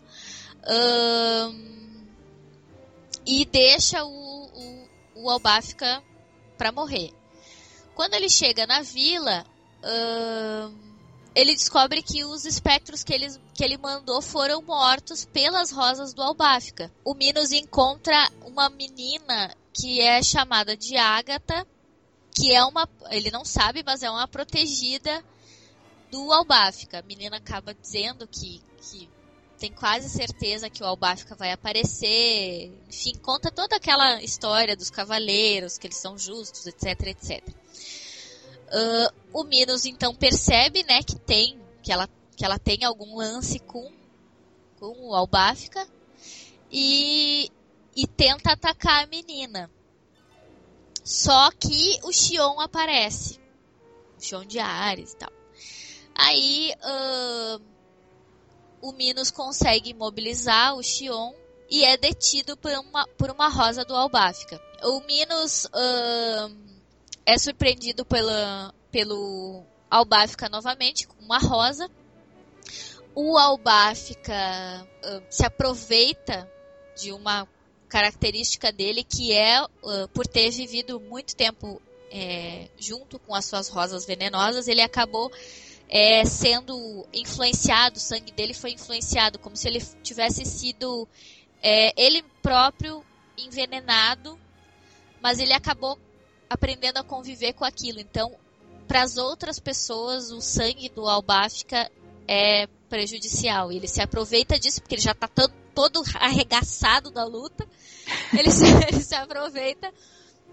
Um, 0.68 2.06
e 3.24 3.44
deixa 3.46 4.04
o, 4.04 4.08
o, 4.14 4.88
o 5.16 5.30
morrer. 6.70 7.12
Quando 7.96 8.12
ele 8.12 8.28
chega 8.28 8.66
na 8.66 8.82
vila, 8.82 9.46
ele 11.34 11.54
descobre 11.54 12.02
que 12.02 12.26
os 12.26 12.44
espectros 12.44 13.02
que 13.02 13.12
ele, 13.12 13.26
que 13.54 13.64
ele 13.64 13.78
mandou 13.78 14.20
foram 14.20 14.60
mortos 14.60 15.24
pelas 15.24 15.72
rosas 15.72 16.12
do 16.12 16.22
Albáfica. 16.22 16.92
O 17.02 17.14
Minos 17.14 17.52
encontra 17.52 18.30
uma 18.44 18.68
menina 18.68 19.56
que 19.72 20.02
é 20.02 20.22
chamada 20.22 20.76
de 20.76 20.98
Ágata, 20.98 21.66
que 22.30 22.52
é 22.52 22.62
uma. 22.64 22.86
Ele 23.10 23.30
não 23.30 23.46
sabe, 23.46 23.82
mas 23.82 24.02
é 24.02 24.10
uma 24.10 24.28
protegida 24.28 25.24
do 26.10 26.30
Albáfica. 26.34 26.98
A 26.98 27.02
menina 27.02 27.38
acaba 27.38 27.72
dizendo 27.72 28.28
que, 28.28 28.62
que 28.78 29.08
tem 29.58 29.72
quase 29.72 30.10
certeza 30.10 30.68
que 30.68 30.82
o 30.82 30.86
Albáfica 30.86 31.34
vai 31.34 31.50
aparecer. 31.50 32.70
Enfim, 32.88 33.14
conta 33.22 33.50
toda 33.50 33.76
aquela 33.76 34.22
história 34.22 34.76
dos 34.76 34.90
cavaleiros, 34.90 35.78
que 35.78 35.86
eles 35.86 35.96
são 35.96 36.18
justos, 36.18 36.66
etc, 36.66 37.06
etc. 37.06 37.65
Uh, 38.66 39.14
o 39.32 39.44
Minos 39.44 39.86
então 39.86 40.14
percebe, 40.14 40.82
né, 40.84 41.02
que 41.02 41.16
tem, 41.16 41.60
que 41.82 41.92
ela, 41.92 42.08
que 42.36 42.44
ela 42.44 42.58
tem 42.58 42.84
algum 42.84 43.16
lance 43.16 43.58
com, 43.60 43.92
com 44.78 45.08
o 45.08 45.14
Albáfica 45.14 45.86
e, 46.70 47.50
e 47.94 48.06
tenta 48.06 48.52
atacar 48.52 49.04
a 49.04 49.06
menina. 49.06 49.70
Só 51.04 51.50
que 51.52 52.00
o 52.02 52.12
Xion 52.12 52.60
aparece. 52.60 53.38
O 54.18 54.22
Xion 54.22 54.44
de 54.44 54.58
Ares 54.58 55.12
e 55.12 55.16
tal. 55.16 55.32
Aí 56.12 56.72
uh, 56.82 57.62
o 58.80 58.92
Minos 58.92 59.30
consegue 59.30 59.90
imobilizar 59.90 60.74
o 60.74 60.82
Xion 60.82 61.32
e 61.70 61.84
é 61.84 61.96
detido 61.96 62.56
por 62.56 62.72
uma, 62.72 63.06
por 63.18 63.30
uma 63.30 63.48
rosa 63.48 63.84
do 63.84 63.94
Albáfica. 63.94 64.60
O 64.82 65.00
Minos 65.00 65.66
uh, 65.66 66.75
é 67.26 67.36
surpreendido 67.36 68.04
pela, 68.04 68.72
pelo 68.90 69.64
Albáfica 69.90 70.48
novamente, 70.48 71.06
com 71.06 71.22
uma 71.22 71.38
rosa. 71.38 71.90
O 73.14 73.36
Albáfica 73.36 74.86
uh, 75.04 75.22
se 75.28 75.44
aproveita 75.44 76.50
de 76.96 77.12
uma 77.12 77.48
característica 77.88 78.70
dele 78.72 79.02
que 79.02 79.32
é 79.32 79.62
uh, 79.62 80.08
por 80.14 80.26
ter 80.26 80.50
vivido 80.50 81.00
muito 81.00 81.34
tempo 81.34 81.80
é, 82.10 82.68
junto 82.78 83.18
com 83.18 83.34
as 83.34 83.44
suas 83.44 83.68
rosas 83.68 84.06
venenosas, 84.06 84.68
ele 84.68 84.80
acabou 84.80 85.30
é, 85.88 86.24
sendo 86.24 87.06
influenciado, 87.12 87.96
o 87.96 88.00
sangue 88.00 88.32
dele 88.32 88.54
foi 88.54 88.72
influenciado, 88.72 89.38
como 89.38 89.56
se 89.56 89.68
ele 89.68 89.80
tivesse 90.02 90.44
sido 90.44 91.06
é, 91.62 91.92
ele 92.00 92.22
próprio 92.42 93.04
envenenado, 93.36 94.38
mas 95.20 95.38
ele 95.38 95.52
acabou 95.52 95.98
aprendendo 96.48 96.98
a 96.98 97.04
conviver 97.04 97.52
com 97.52 97.64
aquilo. 97.64 98.00
Então, 98.00 98.34
para 98.86 99.02
as 99.02 99.16
outras 99.16 99.58
pessoas, 99.58 100.30
o 100.30 100.40
sangue 100.40 100.88
do 100.88 101.08
Albáfica 101.08 101.90
é 102.26 102.66
prejudicial. 102.88 103.72
Ele 103.72 103.88
se 103.88 104.00
aproveita 104.00 104.58
disso, 104.58 104.80
porque 104.80 104.94
ele 104.94 105.02
já 105.02 105.12
está 105.12 105.28
todo 105.74 106.02
arregaçado 106.14 107.10
da 107.10 107.24
luta. 107.24 107.66
Ele 108.32 108.50
se, 108.50 108.64
ele 108.88 109.02
se 109.02 109.14
aproveita 109.14 109.92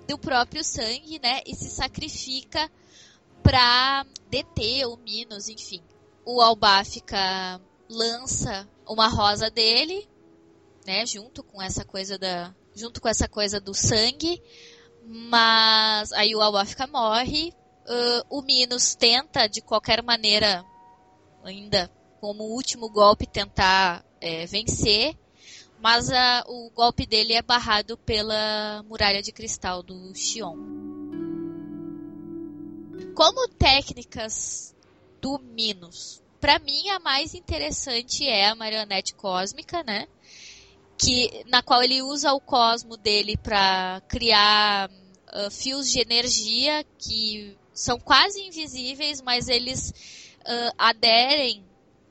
do 0.08 0.18
próprio 0.18 0.64
sangue, 0.64 1.20
né? 1.20 1.41
E 1.46 1.56
se 1.56 1.70
sacrifica 1.70 2.70
para 3.41 4.06
deter 4.30 4.88
o 4.88 4.98
Minos, 4.98 5.48
enfim. 5.50 5.82
O 6.26 6.41
Albáfica 6.41 7.62
lança 7.89 8.68
uma 8.88 9.08
rosa 9.08 9.50
dele, 9.50 10.08
né? 10.86 11.06
Junto 11.06 11.44
com 11.44 11.62
essa 11.62 11.86
coisa 11.86 12.18
da, 12.18 12.54
junto 12.76 13.02
com 13.02 13.08
essa 13.08 13.28
coisa 13.28 13.60
do 13.60 13.74
sangue. 13.74 14.41
Mas 15.06 16.12
aí 16.14 16.36
o 16.36 16.41
Alwafka 16.41 16.88
morre. 16.88 17.54
Uh, 17.86 18.38
o 18.38 18.41
Minos 18.41 18.95
tenta, 18.95 19.47
de 19.47 19.62
qualquer 19.62 20.01
maneira, 20.01 20.64
ainda 21.43 21.91
como 22.22 22.43
último 22.45 22.89
golpe, 22.89 23.28
tentar 23.28 24.06
é, 24.22 24.45
vencer. 24.45 25.18
Mas 25.80 26.08
uh, 26.08 26.43
o 26.47 26.72
golpe 26.72 27.06
dele 27.06 27.34
é 27.34 27.41
barrado 27.41 27.97
pela 27.97 28.82
muralha 28.88 29.22
de 29.22 29.34
cristal 29.34 29.84
do 29.84 30.16
Xion. 30.16 30.56
Como 33.14 33.49
técnicas 33.49 34.74
do 35.22 35.38
Minos, 35.38 36.24
para 36.39 36.60
mim 36.60 36.89
a 36.89 36.99
mais 36.99 37.34
interessante 37.34 38.26
é 38.26 38.47
a 38.47 38.56
marionete 38.56 39.14
cósmica, 39.14 39.84
né? 39.84 40.08
Que 41.04 41.43
na 41.49 41.62
qual 41.62 41.84
ele 41.84 42.01
usa 42.01 42.34
o 42.34 42.39
cosmo 42.39 42.95
dele 42.95 43.36
para 43.36 44.01
criar 44.08 44.89
uh, 44.89 45.51
fios 45.51 45.91
de 45.91 45.99
energia 45.99 46.86
que 46.97 47.58
são 47.74 47.99
quase 47.99 48.41
invisíveis, 48.41 49.22
mas 49.22 49.49
eles 49.49 49.89
uh, 50.41 50.74
aderem 50.78 51.64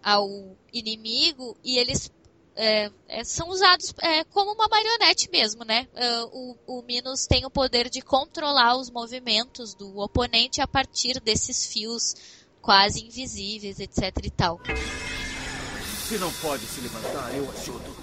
ao 0.02 0.28
inimigo 0.72 1.56
e 1.64 1.78
eles 1.78 2.10
é, 2.54 2.90
é, 3.08 3.24
são 3.24 3.48
usados 3.48 3.94
é, 4.02 4.24
como 4.24 4.52
uma 4.52 4.68
marionete 4.68 5.30
mesmo, 5.30 5.64
né? 5.64 5.88
Uh, 5.94 6.56
o, 6.66 6.78
o 6.78 6.82
Minos 6.82 7.26
tem 7.26 7.46
o 7.46 7.50
poder 7.50 7.88
de 7.88 8.02
controlar 8.02 8.76
os 8.76 8.90
movimentos 8.90 9.74
do 9.74 9.98
oponente 9.98 10.60
a 10.60 10.66
partir 10.66 11.18
desses 11.20 11.66
fios 11.66 12.14
quase 12.60 13.06
invisíveis, 13.06 13.80
etc 13.80 14.02
e 14.22 14.30
tal. 14.30 14.60
Se 16.08 16.18
não 16.18 16.30
pode 16.34 16.66
se 16.66 16.80
levantar, 16.82 17.34
eu 17.34 17.50
ajudo. 17.52 18.01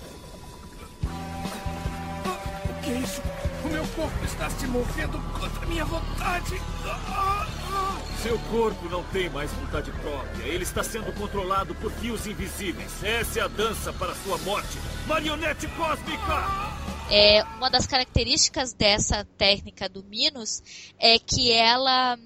Que 2.90 2.94
é 2.94 3.00
isso? 3.00 3.22
O 3.64 3.68
meu 3.70 3.88
corpo 3.90 4.26
está 4.26 4.50
se 4.50 4.66
movendo 4.66 5.20
contra 5.40 5.66
minha 5.68 5.86
vontade. 5.86 6.56
Ah, 6.86 7.48
ah. 7.72 8.02
Seu 8.24 8.38
corpo 8.50 8.90
não 8.90 9.04
tem 9.06 9.30
mais 9.30 9.52
vontade 9.52 9.92
própria. 9.92 10.44
Ele 10.44 10.64
está 10.64 10.84
sendo 10.84 11.14
controlado 11.14 11.76
por 11.76 11.92
fios 11.92 12.26
invisíveis. 12.26 13.04
Essa 13.04 13.40
é 13.40 13.44
a 13.44 13.48
dança 13.48 13.94
para 13.94 14.16
sua 14.16 14.38
morte. 14.40 14.78
Marionete 15.06 15.68
cósmica! 15.68 16.80
É, 17.12 17.44
uma 17.58 17.70
das 17.70 17.86
características 17.86 18.74
dessa 18.74 19.26
técnica 19.38 19.88
do 19.88 20.04
Minos 20.04 20.62
é 20.98 21.18
que 21.20 21.52
ela 21.52 22.18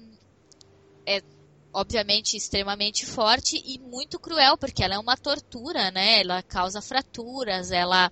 é 1.06 1.22
obviamente 1.72 2.36
extremamente 2.36 3.04
forte 3.04 3.62
e 3.66 3.78
muito 3.78 4.18
cruel, 4.18 4.56
porque 4.56 4.82
ela 4.82 4.94
é 4.94 4.98
uma 4.98 5.16
tortura, 5.16 5.90
né? 5.90 6.20
Ela 6.20 6.42
causa 6.42 6.80
fraturas, 6.80 7.70
ela 7.70 8.10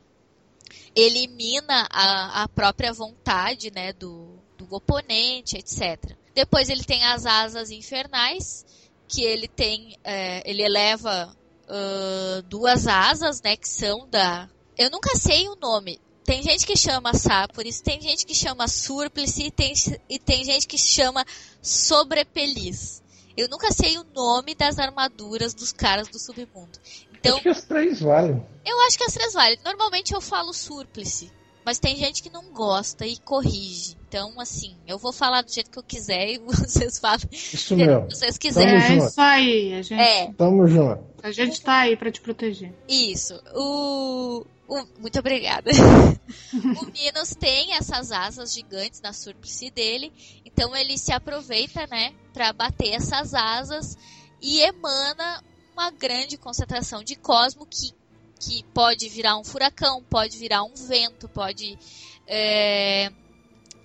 elimina 0.94 1.88
a, 1.90 2.42
a 2.42 2.48
própria 2.48 2.92
vontade, 2.92 3.70
né, 3.70 3.92
do, 3.92 4.38
do 4.56 4.66
oponente, 4.74 5.56
etc. 5.56 6.16
Depois 6.34 6.68
ele 6.68 6.84
tem 6.84 7.04
as 7.04 7.26
asas 7.26 7.70
infernais, 7.70 8.64
que 9.08 9.22
ele 9.22 9.48
tem, 9.48 9.96
é, 10.02 10.48
ele 10.48 10.62
eleva 10.62 11.36
uh, 11.68 12.42
duas 12.42 12.86
asas, 12.86 13.42
né, 13.42 13.56
que 13.56 13.68
são 13.68 14.08
da... 14.08 14.48
Eu 14.76 14.90
nunca 14.90 15.16
sei 15.16 15.48
o 15.48 15.56
nome. 15.56 16.00
Tem 16.24 16.42
gente 16.42 16.64
que 16.66 16.76
chama 16.76 17.14
Sáporis, 17.14 17.80
tem 17.80 18.00
gente 18.00 18.24
que 18.24 18.34
chama 18.34 18.68
Surplice 18.68 19.42
e 19.42 19.50
tem, 19.50 19.72
e 20.08 20.18
tem 20.18 20.44
gente 20.44 20.68
que 20.68 20.78
chama 20.78 21.24
Sobrepeliz. 21.60 23.02
Eu 23.36 23.48
nunca 23.48 23.72
sei 23.72 23.98
o 23.98 24.04
nome 24.04 24.54
das 24.54 24.78
armaduras 24.78 25.52
dos 25.52 25.72
caras 25.72 26.08
do 26.08 26.18
submundo. 26.18 26.78
Então, 27.22 27.34
acho 27.34 27.42
que 27.42 27.48
as 27.48 27.62
três 27.62 28.00
valem. 28.00 28.44
Eu 28.64 28.80
acho 28.82 28.98
que 28.98 29.04
as 29.04 29.14
três 29.14 29.32
valem. 29.32 29.58
Normalmente 29.64 30.12
eu 30.12 30.20
falo 30.20 30.52
súplice, 30.52 31.30
mas 31.64 31.78
tem 31.78 31.96
gente 31.96 32.22
que 32.22 32.30
não 32.30 32.52
gosta 32.52 33.06
e 33.06 33.16
corrige. 33.18 33.96
Então, 34.08 34.38
assim, 34.40 34.76
eu 34.86 34.98
vou 34.98 35.12
falar 35.12 35.42
do 35.42 35.52
jeito 35.52 35.70
que 35.70 35.78
eu 35.78 35.82
quiser 35.84 36.32
e 36.32 36.38
vocês 36.44 36.98
falam 36.98 37.20
isso 37.30 37.76
mesmo. 37.76 38.08
que 38.08 38.16
vocês 38.16 38.36
quiserem. 38.36 38.74
É 38.74 39.06
isso 39.06 39.20
aí, 39.20 39.74
a 39.74 39.82
gente. 39.82 40.00
É. 40.00 40.32
Tamo 40.32 40.66
junto. 40.66 41.04
A 41.22 41.30
gente 41.30 41.62
tá 41.62 41.78
aí 41.78 41.96
para 41.96 42.10
te 42.10 42.20
proteger. 42.20 42.74
Isso. 42.88 43.40
O, 43.54 44.44
o 44.66 44.86
muito 44.98 45.18
obrigada. 45.20 45.70
o 46.52 46.86
Minos 46.86 47.34
tem 47.38 47.74
essas 47.74 48.10
asas 48.10 48.52
gigantes 48.52 49.00
na 49.00 49.12
súplice 49.12 49.70
dele, 49.70 50.12
então 50.44 50.74
ele 50.74 50.98
se 50.98 51.12
aproveita, 51.12 51.86
né, 51.86 52.12
para 52.34 52.52
bater 52.52 52.94
essas 52.94 53.32
asas 53.32 53.96
e 54.42 54.60
emana 54.60 55.42
uma 55.72 55.90
grande 55.90 56.36
concentração 56.36 57.02
de 57.02 57.16
cosmo 57.16 57.66
que, 57.66 57.92
que 58.38 58.64
pode 58.74 59.08
virar 59.08 59.36
um 59.38 59.44
furacão, 59.44 60.02
pode 60.02 60.36
virar 60.38 60.62
um 60.62 60.74
vento, 60.74 61.28
pode 61.28 61.78
é, 62.26 63.10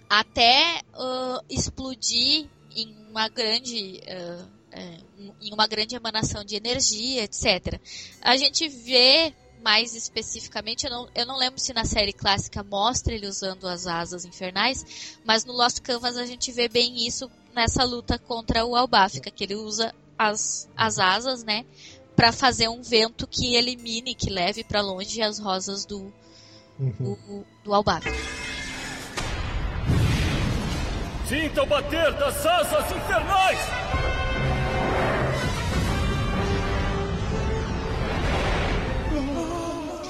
até 0.10 0.82
uh, 0.94 1.44
explodir 1.50 2.48
em 2.76 2.96
uma 3.10 3.28
grande 3.30 4.02
uh, 4.08 4.58
em 5.42 5.54
uma 5.54 5.66
grande 5.68 5.96
emanação 5.96 6.44
de 6.44 6.56
energia, 6.56 7.24
etc. 7.24 7.80
A 8.22 8.38
gente 8.38 8.68
vê 8.68 9.34
mais 9.62 9.96
especificamente, 9.96 10.86
eu 10.86 10.92
não, 10.92 11.10
eu 11.16 11.26
não 11.26 11.38
lembro 11.38 11.60
se 11.60 11.74
na 11.74 11.84
série 11.84 12.14
clássica 12.14 12.64
mostra 12.64 13.14
ele 13.14 13.28
usando 13.28 13.68
as 13.68 13.88
asas 13.88 14.24
infernais, 14.24 15.18
mas 15.26 15.44
no 15.46 15.54
Lost 15.54 15.82
Canvas 15.82 16.16
a 16.16 16.26
gente 16.26 16.52
vê 16.52 16.68
bem 16.68 17.08
isso 17.08 17.30
nessa 17.54 17.84
luta 17.84 18.20
contra 18.20 18.66
o 18.66 18.76
Albafica, 18.76 19.32
que 19.32 19.44
ele 19.44 19.56
usa 19.56 19.94
as, 20.18 20.70
as 20.76 21.00
asas, 21.00 21.44
né, 21.44 21.66
para 22.16 22.32
fazer 22.32 22.68
um 22.68 22.82
vento 22.82 23.28
que 23.28 23.56
elimine, 23.56 24.16
que 24.16 24.30
leve 24.30 24.64
para 24.64 24.82
longe 24.82 25.22
as 25.22 25.38
rosas 25.38 25.86
do, 25.86 26.12
uhum. 26.80 26.92
do, 27.00 27.46
do 27.64 27.74
Albafica. 27.74 28.16
Sinta 31.28 31.62
o 31.62 31.66
bater 31.66 32.14
das 32.14 32.46
asas 32.46 32.86
infernais! 32.96 33.60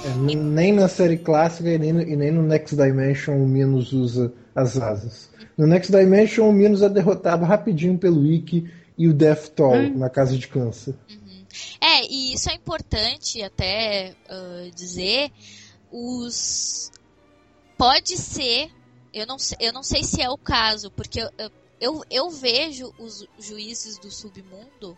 É, 0.05 0.15
nem 0.35 0.71
na 0.71 0.87
série 0.87 1.17
clássica 1.17 1.69
e 1.69 1.77
nem, 1.77 1.91
no, 1.91 2.01
e 2.01 2.15
nem 2.15 2.31
no 2.31 2.43
Next 2.43 2.75
Dimension 2.75 3.35
o 3.35 3.47
Minos 3.47 3.91
usa 3.91 4.31
as 4.55 4.77
asas. 4.77 5.29
No 5.57 5.67
Next 5.67 5.91
Dimension 5.91 6.47
o 6.47 6.53
Minos 6.53 6.81
é 6.81 6.87
derrotado 6.87 7.43
rapidinho 7.43 7.97
pelo 7.97 8.25
Ikki 8.25 8.69
e 8.97 9.07
o 9.07 9.13
Death 9.13 9.49
Toll 9.49 9.75
hum. 9.75 9.97
na 9.97 10.09
Casa 10.09 10.37
de 10.37 10.47
Câncer. 10.47 10.95
Uhum. 11.09 11.45
É, 11.79 12.03
e 12.05 12.33
isso 12.33 12.49
é 12.49 12.53
importante 12.53 13.41
até 13.41 14.15
uh, 14.29 14.71
dizer. 14.71 15.31
Os 15.91 16.91
pode 17.77 18.17
ser, 18.17 18.71
eu 19.13 19.25
não, 19.25 19.37
eu 19.59 19.71
não 19.71 19.83
sei 19.83 20.03
se 20.03 20.21
é 20.21 20.29
o 20.29 20.37
caso, 20.37 20.91
porque 20.91 21.21
eu, 21.21 21.51
eu, 21.79 22.03
eu 22.09 22.29
vejo 22.29 22.91
os 22.97 23.25
juízes 23.39 23.97
do 23.97 24.09
submundo 24.09 24.97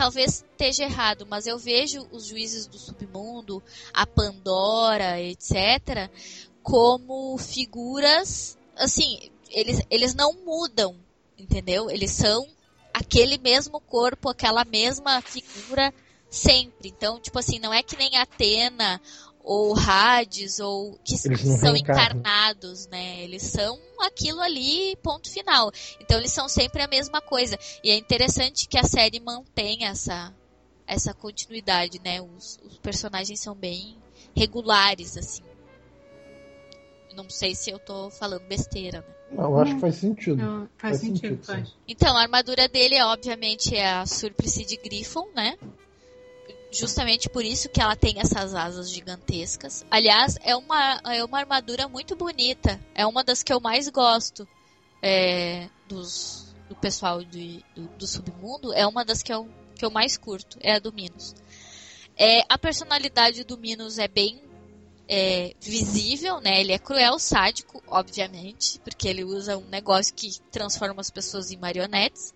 talvez 0.00 0.42
esteja 0.50 0.84
errado, 0.84 1.26
mas 1.28 1.46
eu 1.46 1.58
vejo 1.58 2.06
os 2.10 2.24
juízes 2.24 2.66
do 2.66 2.78
submundo, 2.78 3.62
a 3.92 4.06
Pandora, 4.06 5.20
etc., 5.20 6.10
como 6.62 7.36
figuras, 7.36 8.56
assim, 8.76 9.30
eles, 9.50 9.82
eles 9.90 10.14
não 10.14 10.32
mudam, 10.32 10.96
entendeu? 11.36 11.90
Eles 11.90 12.12
são 12.12 12.46
aquele 12.92 13.38
mesmo 13.38 13.80
corpo, 13.80 14.28
aquela 14.28 14.64
mesma 14.64 15.20
figura 15.20 15.92
sempre. 16.28 16.88
Então, 16.88 17.20
tipo 17.20 17.38
assim, 17.38 17.58
não 17.58 17.72
é 17.72 17.82
que 17.82 17.96
nem 17.96 18.16
Atena 18.16 19.00
ou 19.42 19.74
Hades, 19.76 20.60
ou 20.60 20.98
que 21.04 21.16
são 21.16 21.74
encarnados, 21.74 22.86
né? 22.86 23.22
Eles 23.22 23.42
são 23.42 23.78
aquilo 24.00 24.40
ali, 24.40 24.96
ponto 25.02 25.30
final. 25.30 25.72
Então 26.00 26.18
eles 26.18 26.32
são 26.32 26.48
sempre 26.48 26.82
a 26.82 26.88
mesma 26.88 27.20
coisa. 27.20 27.58
E 27.82 27.90
é 27.90 27.96
interessante 27.96 28.68
que 28.68 28.78
a 28.78 28.84
série 28.84 29.18
mantenha 29.18 29.88
essa, 29.88 30.32
essa 30.86 31.14
continuidade, 31.14 32.00
né? 32.04 32.20
Os, 32.20 32.58
os 32.64 32.78
personagens 32.78 33.40
são 33.40 33.54
bem 33.54 33.96
regulares, 34.36 35.16
assim. 35.16 35.42
Não 37.14 37.28
sei 37.28 37.54
se 37.54 37.70
eu 37.70 37.78
tô 37.78 38.10
falando 38.10 38.42
besteira, 38.46 39.00
né? 39.00 39.14
Não, 39.32 39.44
eu 39.44 39.58
acho 39.60 39.74
que 39.74 39.80
faz 39.80 39.96
sentido. 39.96 40.36
Não, 40.36 40.68
faz, 40.76 40.98
faz, 40.98 41.00
sentido, 41.00 41.20
sentido 41.20 41.44
faz. 41.44 41.74
Então, 41.86 42.16
a 42.16 42.22
armadura 42.22 42.68
dele, 42.68 43.00
obviamente, 43.02 43.76
é 43.76 43.88
a 43.88 44.06
Surplice 44.06 44.64
de 44.64 44.76
Griffon, 44.76 45.28
né? 45.34 45.56
justamente 46.72 47.28
por 47.28 47.44
isso 47.44 47.68
que 47.68 47.80
ela 47.80 47.96
tem 47.96 48.20
essas 48.20 48.54
asas 48.54 48.90
gigantescas. 48.90 49.84
Aliás, 49.90 50.38
é 50.42 50.54
uma, 50.54 51.00
é 51.04 51.24
uma 51.24 51.38
armadura 51.38 51.88
muito 51.88 52.14
bonita. 52.14 52.80
É 52.94 53.04
uma 53.06 53.24
das 53.24 53.42
que 53.42 53.52
eu 53.52 53.60
mais 53.60 53.88
gosto 53.88 54.46
é, 55.02 55.68
dos, 55.88 56.54
do 56.68 56.76
pessoal 56.76 57.22
do, 57.24 57.38
do, 57.74 57.88
do, 57.98 58.06
submundo. 58.06 58.72
É 58.72 58.86
uma 58.86 59.04
das 59.04 59.22
que 59.22 59.32
eu, 59.32 59.48
que 59.74 59.84
eu 59.84 59.90
mais 59.90 60.16
curto. 60.16 60.58
É 60.60 60.74
a 60.74 60.78
do 60.78 60.92
Minos. 60.92 61.34
É, 62.16 62.42
a 62.48 62.56
personalidade 62.56 63.44
do 63.44 63.58
Minos 63.58 63.98
é 63.98 64.06
bem 64.06 64.40
é, 65.12 65.54
visível, 65.60 66.40
né? 66.40 66.60
Ele 66.60 66.70
é 66.70 66.78
cruel, 66.78 67.18
sádico, 67.18 67.82
obviamente, 67.88 68.78
porque 68.84 69.08
ele 69.08 69.24
usa 69.24 69.58
um 69.58 69.66
negócio 69.66 70.14
que 70.14 70.30
transforma 70.52 71.00
as 71.00 71.10
pessoas 71.10 71.50
em 71.50 71.58
marionetes. 71.58 72.32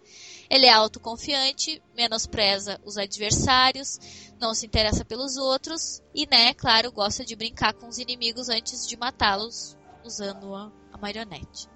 Ele 0.51 0.67
é 0.67 0.73
autoconfiante, 0.73 1.81
menospreza 1.97 2.81
os 2.85 2.99
adversários, 2.99 4.01
não 4.41 4.53
se 4.53 4.67
interessa 4.67 5.05
pelos 5.05 5.37
outros 5.37 6.03
e, 6.13 6.27
né, 6.27 6.53
claro, 6.53 6.91
gosta 6.91 7.25
de 7.25 7.37
brincar 7.37 7.75
com 7.75 7.87
os 7.87 7.99
inimigos 7.99 8.49
antes 8.49 8.89
de 8.89 8.97
matá-los 8.97 9.77
usando 10.05 10.53
a, 10.53 10.73
a 10.93 10.99
marionete. 10.99 11.69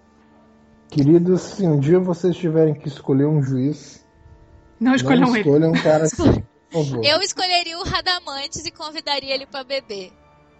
Queridos, 0.90 1.42
se 1.42 1.62
um 1.64 1.78
dia 1.78 2.00
vocês 2.00 2.36
tiverem 2.36 2.74
que 2.74 2.88
escolher 2.88 3.26
um 3.26 3.40
juiz, 3.40 4.04
não 4.80 4.96
escolham, 4.96 5.28
não 5.28 5.36
escolham 5.36 5.70
um 5.70 5.80
cara 5.80 6.04
assim, 6.10 6.42
por 6.70 6.84
favor. 6.84 7.04
Eu 7.04 7.20
escolheria 7.20 7.78
o 7.78 7.84
Radamantes 7.84 8.64
e 8.64 8.70
convidaria 8.72 9.32
ele 9.32 9.46
para 9.46 9.62
beber. 9.62 10.12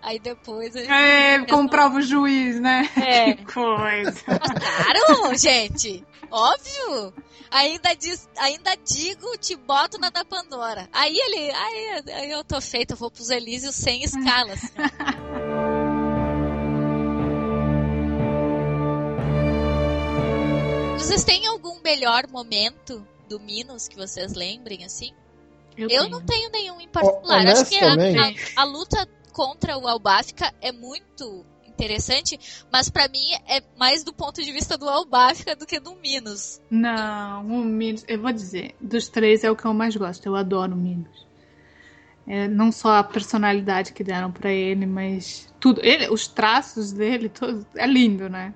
Aí 0.03 0.18
depois. 0.18 0.74
É, 0.76 1.44
comprava 1.46 1.96
o 1.99 2.03
juiz, 2.03 2.61
né? 2.61 2.88
É. 2.96 3.34
Que 3.38 3.44
coisa. 3.44 4.24
Claro, 4.24 5.36
gente. 5.36 6.05
Óbvio. 6.30 7.12
Ainda, 7.51 7.94
diz, 7.94 8.28
ainda 8.36 8.76
digo, 8.76 9.36
te 9.38 9.57
boto 9.57 9.99
na 9.99 10.11
da 10.11 10.24
Pandora. 10.24 10.88
Aí 10.92 11.16
ele. 11.16 11.51
Aí, 11.51 12.03
aí 12.14 12.30
eu 12.30 12.44
tô 12.44 12.61
feito, 12.61 12.92
eu 12.92 12.96
vou 12.96 13.11
pros 13.11 13.30
Elísios 13.30 13.74
sem 13.74 14.03
escalas. 14.05 14.61
Vocês 20.99 21.24
têm 21.24 21.46
algum 21.46 21.80
melhor 21.82 22.26
momento 22.28 23.07
do 23.28 23.40
Minos 23.40 23.88
que 23.88 23.96
vocês 23.96 24.34
lembrem, 24.34 24.84
assim? 24.84 25.12
Eu, 25.76 25.88
eu 25.88 26.09
não 26.09 26.20
tenho 26.20 26.51
nenhum 26.51 26.80
em 26.80 26.88
particular. 26.88 27.46
Acho 27.46 27.66
que 27.66 27.78
a, 27.78 27.92
a, 27.94 28.62
a 28.62 28.64
luta 28.64 29.09
contra 29.33 29.79
o 29.79 29.87
Albafica 29.87 30.53
é 30.61 30.72
muito 30.72 31.45
interessante, 31.66 32.66
mas 32.72 32.91
para 32.91 33.09
mim 33.09 33.33
é 33.47 33.62
mais 33.79 34.03
do 34.03 34.12
ponto 34.12 34.43
de 34.43 34.51
vista 34.51 34.76
do 34.76 34.89
Albafica 34.89 35.55
do 35.55 35.64
que 35.64 35.79
do 35.79 35.95
Minos. 35.97 36.61
Não, 36.70 37.47
o 37.47 37.64
Minos, 37.64 38.05
eu 38.09 38.20
vou 38.20 38.33
dizer, 38.33 38.74
dos 38.81 39.09
três 39.09 39.45
é 39.45 39.51
o 39.51 39.57
que 39.57 39.64
eu 39.64 39.72
mais 39.72 39.95
gosto. 39.95 40.26
Eu 40.26 40.35
adoro 40.35 40.72
o 40.72 40.76
Minos. 40.76 41.26
É, 42.26 42.47
não 42.47 42.70
só 42.70 42.97
a 42.97 43.05
personalidade 43.05 43.93
que 43.93 44.05
deram 44.05 44.31
para 44.31 44.53
ele, 44.53 44.85
mas 44.85 45.53
tudo. 45.59 45.81
Ele, 45.83 46.09
os 46.11 46.26
traços 46.26 46.93
dele, 46.93 47.29
todo, 47.29 47.64
é 47.74 47.87
lindo, 47.87 48.29
né? 48.29 48.53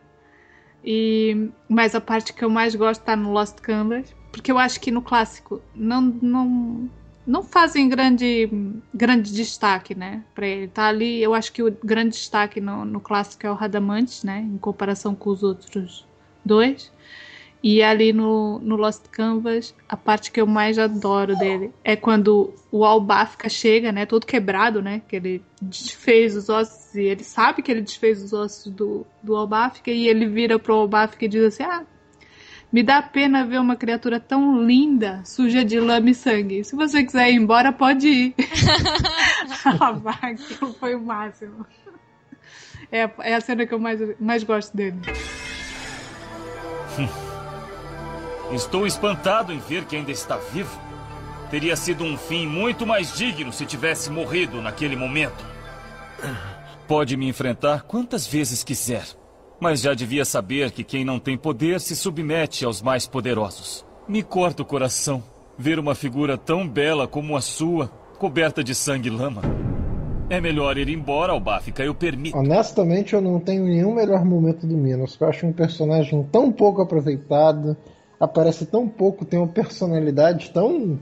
E, 0.84 1.48
mas 1.68 1.94
a 1.94 2.00
parte 2.00 2.34
que 2.34 2.44
eu 2.44 2.50
mais 2.50 2.74
gosto 2.74 3.02
tá 3.02 3.16
no 3.16 3.32
Lost 3.32 3.60
Canvas, 3.60 4.14
porque 4.32 4.50
eu 4.50 4.58
acho 4.58 4.80
que 4.80 4.90
no 4.90 5.00
clássico 5.00 5.62
não, 5.74 6.00
não, 6.00 6.90
não 7.26 7.42
fazem 7.42 7.88
grande, 7.88 8.50
grande 8.92 9.32
destaque, 9.32 9.94
né? 9.94 10.24
Pra 10.34 10.46
ele. 10.46 10.68
Tá 10.68 10.86
ali, 10.86 11.22
eu 11.22 11.34
acho 11.34 11.52
que 11.52 11.62
o 11.62 11.76
grande 11.82 12.10
destaque 12.10 12.60
no, 12.60 12.84
no 12.84 13.00
clássico 13.00 13.46
é 13.46 13.50
o 13.50 13.54
Radamantes, 13.54 14.24
né? 14.24 14.40
Em 14.40 14.58
comparação 14.58 15.14
com 15.14 15.30
os 15.30 15.42
outros 15.42 16.06
dois. 16.44 16.90
E 17.62 17.80
ali 17.80 18.12
no, 18.12 18.58
no 18.58 18.74
Lost 18.74 19.04
Canvas, 19.08 19.72
a 19.88 19.96
parte 19.96 20.32
que 20.32 20.40
eu 20.40 20.46
mais 20.48 20.80
adoro 20.80 21.36
dele 21.36 21.70
é 21.84 21.94
quando 21.94 22.52
o 22.72 22.84
Albafka 22.84 23.48
chega, 23.48 23.92
né? 23.92 24.04
Todo 24.04 24.26
quebrado, 24.26 24.82
né? 24.82 25.00
Que 25.06 25.14
ele 25.14 25.44
desfez 25.60 26.36
os 26.36 26.48
ossos 26.48 26.92
e 26.96 27.02
ele 27.02 27.22
sabe 27.22 27.62
que 27.62 27.70
ele 27.70 27.82
desfez 27.82 28.20
os 28.20 28.32
ossos 28.32 28.72
do, 28.72 29.06
do 29.22 29.36
Albafka 29.36 29.92
e 29.92 30.08
ele 30.08 30.26
vira 30.26 30.58
pro 30.58 30.74
Albafka 30.74 31.24
e 31.24 31.28
diz 31.28 31.44
assim: 31.44 31.62
Ah, 31.62 31.84
me 32.72 32.82
dá 32.82 33.02
pena 33.02 33.44
ver 33.44 33.60
uma 33.60 33.76
criatura 33.76 34.18
tão 34.18 34.64
linda, 34.64 35.20
suja 35.24 35.62
de 35.62 35.78
lama 35.78 36.10
e 36.10 36.14
sangue. 36.14 36.64
Se 36.64 36.74
você 36.74 37.04
quiser 37.04 37.30
ir 37.30 37.34
embora, 37.34 37.70
pode 37.70 38.08
ir. 38.08 38.34
Aquilo 40.22 40.72
foi 40.80 40.94
o 40.94 41.00
máximo. 41.00 41.66
É, 42.90 43.10
é 43.20 43.34
a 43.34 43.40
cena 43.40 43.66
que 43.66 43.74
eu 43.74 43.78
mais, 43.78 44.00
mais 44.18 44.42
gosto 44.42 44.74
dele. 44.74 44.96
Estou 48.52 48.86
espantado 48.86 49.52
em 49.52 49.58
ver 49.58 49.84
que 49.84 49.96
ainda 49.96 50.10
está 50.10 50.36
vivo. 50.36 50.80
Teria 51.50 51.76
sido 51.76 52.04
um 52.04 52.16
fim 52.16 52.46
muito 52.46 52.86
mais 52.86 53.14
digno 53.14 53.52
se 53.52 53.66
tivesse 53.66 54.10
morrido 54.10 54.62
naquele 54.62 54.96
momento. 54.96 55.44
Pode 56.88 57.16
me 57.16 57.28
enfrentar 57.28 57.82
quantas 57.82 58.26
vezes 58.26 58.64
quiser, 58.64 59.04
mas 59.62 59.80
já 59.80 59.94
devia 59.94 60.24
saber 60.24 60.72
que 60.72 60.82
quem 60.82 61.04
não 61.04 61.20
tem 61.20 61.38
poder 61.38 61.80
se 61.80 61.94
submete 61.94 62.64
aos 62.64 62.82
mais 62.82 63.06
poderosos. 63.06 63.86
Me 64.08 64.20
corta 64.20 64.62
o 64.62 64.66
coração 64.66 65.22
ver 65.56 65.78
uma 65.78 65.94
figura 65.94 66.36
tão 66.36 66.66
bela 66.66 67.06
como 67.06 67.36
a 67.36 67.40
sua, 67.40 67.86
coberta 68.18 68.64
de 68.64 68.74
sangue 68.74 69.08
e 69.08 69.12
lama. 69.12 69.40
É 70.28 70.40
melhor 70.40 70.76
ir 70.76 70.88
embora, 70.88 71.30
Albáfica, 71.30 71.84
eu 71.84 71.94
permito. 71.94 72.36
Honestamente, 72.36 73.14
eu 73.14 73.20
não 73.20 73.38
tenho 73.38 73.64
nenhum 73.64 73.94
melhor 73.94 74.24
momento 74.24 74.66
do 74.66 74.76
Minos. 74.76 75.16
Eu 75.20 75.28
acho 75.28 75.46
um 75.46 75.52
personagem 75.52 76.24
tão 76.32 76.50
pouco 76.50 76.82
aproveitado, 76.82 77.76
aparece 78.18 78.66
tão 78.66 78.88
pouco, 78.88 79.24
tem 79.24 79.38
uma 79.38 79.46
personalidade 79.46 80.50
tão 80.50 80.98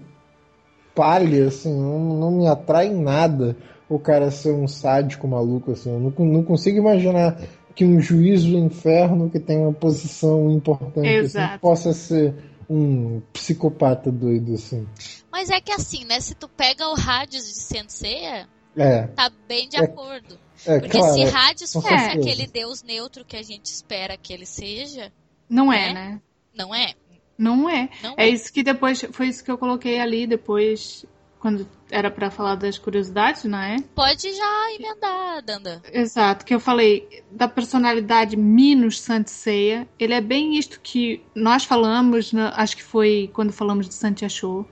palha, 0.95 1.47
assim, 1.47 1.75
não, 1.75 1.99
não 1.99 2.31
me 2.31 2.47
atrai 2.47 2.89
em 2.89 3.01
nada 3.01 3.57
o 3.89 3.99
cara 3.99 4.31
ser 4.31 4.53
um 4.53 4.69
sádico 4.69 5.27
maluco, 5.27 5.73
assim. 5.73 5.91
Eu 5.91 5.99
não, 5.99 6.27
não 6.27 6.43
consigo 6.43 6.77
imaginar 6.77 7.41
que 7.75 7.85
um 7.85 8.01
juiz 8.01 8.45
do 8.45 8.59
inferno 8.59 9.31
que 9.31 9.39
tem 9.41 9.59
uma 9.59 9.73
posição 9.73 10.51
importante 10.51 11.09
assim, 11.09 11.59
possa 11.61 11.93
ser 11.93 12.35
um 12.69 13.21
psicopata 13.33 14.11
doido, 14.13 14.55
assim. 14.55 14.87
Mas 15.31 15.51
é 15.51 15.61
que 15.61 15.73
assim, 15.73 16.05
né? 16.05 16.21
Se 16.21 16.35
tu 16.35 16.49
pega 16.49 16.87
o 16.89 16.95
Hades 16.95 17.45
de 17.45 17.55
Senseiya, 17.61 18.49
é. 18.77 19.03
tá 19.09 19.31
bem 19.49 19.69
de 19.69 19.77
É- 19.77 19.85
acordo. 19.85 20.39
É, 20.67 20.79
Porque 20.79 20.99
claro, 20.99 21.15
se 21.15 21.23
Hades 21.37 21.73
com 21.73 21.81
fosse 21.81 21.95
certeza. 21.99 22.21
aquele 22.31 22.47
deus 22.47 22.83
neutro 22.83 23.25
que 23.25 23.37
a 23.37 23.43
gente 23.43 23.67
espera 23.67 24.17
que 24.17 24.33
ele 24.33 24.45
seja, 24.47 25.11
Não 25.49 25.73
é, 25.73 25.89
É? 25.91 25.95
né? 25.95 26.21
não 26.55 26.75
é. 26.75 26.93
Não 27.39 27.69
é. 27.71 27.89
Não 28.03 28.15
É 28.19 28.29
isso 28.29 28.53
que 28.53 28.63
depois. 28.63 29.01
Foi 29.13 29.29
isso 29.29 29.43
que 29.43 29.51
eu 29.51 29.57
coloquei 29.57 29.99
ali 29.99 30.27
depois, 30.27 31.07
quando 31.41 31.67
era 31.91 32.11
pra 32.11 32.31
falar 32.31 32.55
das 32.55 32.79
curiosidades, 32.79 33.45
não 33.45 33.59
é? 33.59 33.79
Pode 33.95 34.33
já 34.33 34.73
emendar, 34.79 35.43
Danda. 35.43 35.83
Exato, 35.91 36.45
que 36.45 36.55
eu 36.55 36.61
falei 36.61 37.25
da 37.31 37.49
personalidade 37.49 38.37
Minos 38.37 39.01
Santiceia. 39.01 39.89
Ele 39.99 40.15
é 40.15 40.21
bem 40.21 40.57
isto 40.57 40.79
que 40.83 41.23
nós 41.35 41.65
falamos, 41.65 42.33
né, 42.33 42.53
acho 42.55 42.77
que 42.77 42.83
foi 42.83 43.31
quando 43.33 43.53
falamos 43.53 43.89
de 43.89 43.95
Santi 43.95 44.25
Achou. 44.25 44.69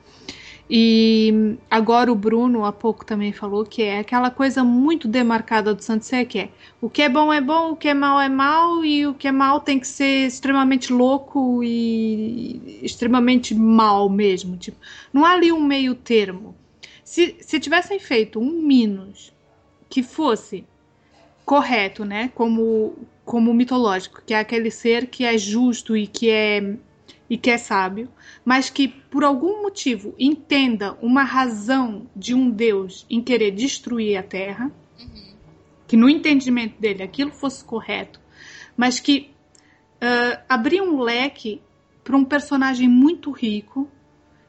E 0.70 1.56
agora 1.70 2.12
o 2.12 2.14
Bruno 2.14 2.66
há 2.66 2.72
pouco 2.72 3.04
também 3.04 3.32
falou 3.32 3.64
que 3.64 3.82
é 3.82 4.00
aquela 4.00 4.30
coisa 4.30 4.62
muito 4.62 5.08
demarcada 5.08 5.74
do 5.74 5.82
Santiceia, 5.82 6.26
que 6.26 6.38
é 6.38 6.50
o 6.78 6.90
que 6.90 7.00
é 7.00 7.08
bom 7.08 7.32
é 7.32 7.40
bom, 7.40 7.70
o 7.70 7.76
que 7.76 7.88
é 7.88 7.94
mal 7.94 8.20
é 8.20 8.28
mal, 8.28 8.84
e 8.84 9.06
o 9.06 9.14
que 9.14 9.26
é 9.26 9.32
mal 9.32 9.60
tem 9.60 9.80
que 9.80 9.88
ser 9.88 10.26
extremamente 10.26 10.92
louco 10.92 11.64
e 11.64 12.80
extremamente 12.82 13.54
mal 13.54 14.10
mesmo. 14.10 14.58
Tipo, 14.58 14.76
não 15.10 15.24
há 15.24 15.32
ali 15.32 15.50
um 15.50 15.62
meio 15.62 15.94
termo. 15.94 16.54
Se, 17.08 17.36
se 17.40 17.58
tivessem 17.58 17.98
feito 17.98 18.38
um 18.38 18.60
Minos 18.60 19.32
que 19.88 20.02
fosse 20.02 20.66
correto, 21.42 22.04
né? 22.04 22.30
Como, 22.34 22.98
como 23.24 23.54
mitológico, 23.54 24.20
que 24.26 24.34
é 24.34 24.38
aquele 24.38 24.70
ser 24.70 25.06
que 25.06 25.24
é 25.24 25.38
justo 25.38 25.96
e 25.96 26.06
que 26.06 26.28
é 26.28 26.76
e 27.30 27.38
que 27.38 27.50
é 27.50 27.56
sábio, 27.56 28.10
mas 28.44 28.68
que 28.68 28.88
por 28.88 29.24
algum 29.24 29.62
motivo 29.62 30.14
entenda 30.18 30.98
uma 31.00 31.22
razão 31.22 32.06
de 32.14 32.34
um 32.34 32.50
Deus 32.50 33.06
em 33.08 33.22
querer 33.22 33.52
destruir 33.52 34.18
a 34.18 34.22
Terra, 34.22 34.70
Uhum. 35.00 35.34
que 35.86 35.96
no 35.96 36.10
entendimento 36.10 36.78
dele 36.78 37.02
aquilo 37.02 37.30
fosse 37.30 37.64
correto, 37.64 38.20
mas 38.76 39.00
que 39.00 39.30
ah, 40.00 40.42
abria 40.46 40.82
um 40.82 41.00
leque 41.00 41.62
para 42.04 42.16
um 42.16 42.24
personagem 42.24 42.86
muito 42.88 43.30
rico 43.30 43.90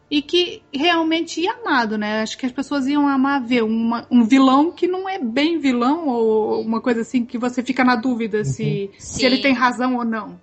e 0.09 0.21
que 0.21 0.63
realmente 0.73 1.41
ia 1.41 1.53
amado, 1.53 1.97
né? 1.97 2.21
Acho 2.21 2.37
que 2.37 2.45
as 2.45 2.51
pessoas 2.51 2.87
iam 2.87 3.07
amar 3.07 3.41
ver 3.43 3.63
uma- 3.63 4.07
um 4.09 4.23
vilão 4.23 4.71
que 4.71 4.87
não 4.87 5.07
é 5.07 5.19
bem 5.19 5.59
vilão 5.59 6.07
ou 6.07 6.61
uma 6.61 6.81
coisa 6.81 7.01
assim 7.01 7.23
que 7.25 7.37
você 7.37 7.61
fica 7.61 7.83
na 7.83 7.95
dúvida 7.95 8.43
se, 8.43 8.89
se 8.97 9.19
Sim. 9.19 9.25
ele 9.25 9.37
tem 9.37 9.53
razão 9.53 9.95
ou 9.97 10.03
não. 10.05 10.39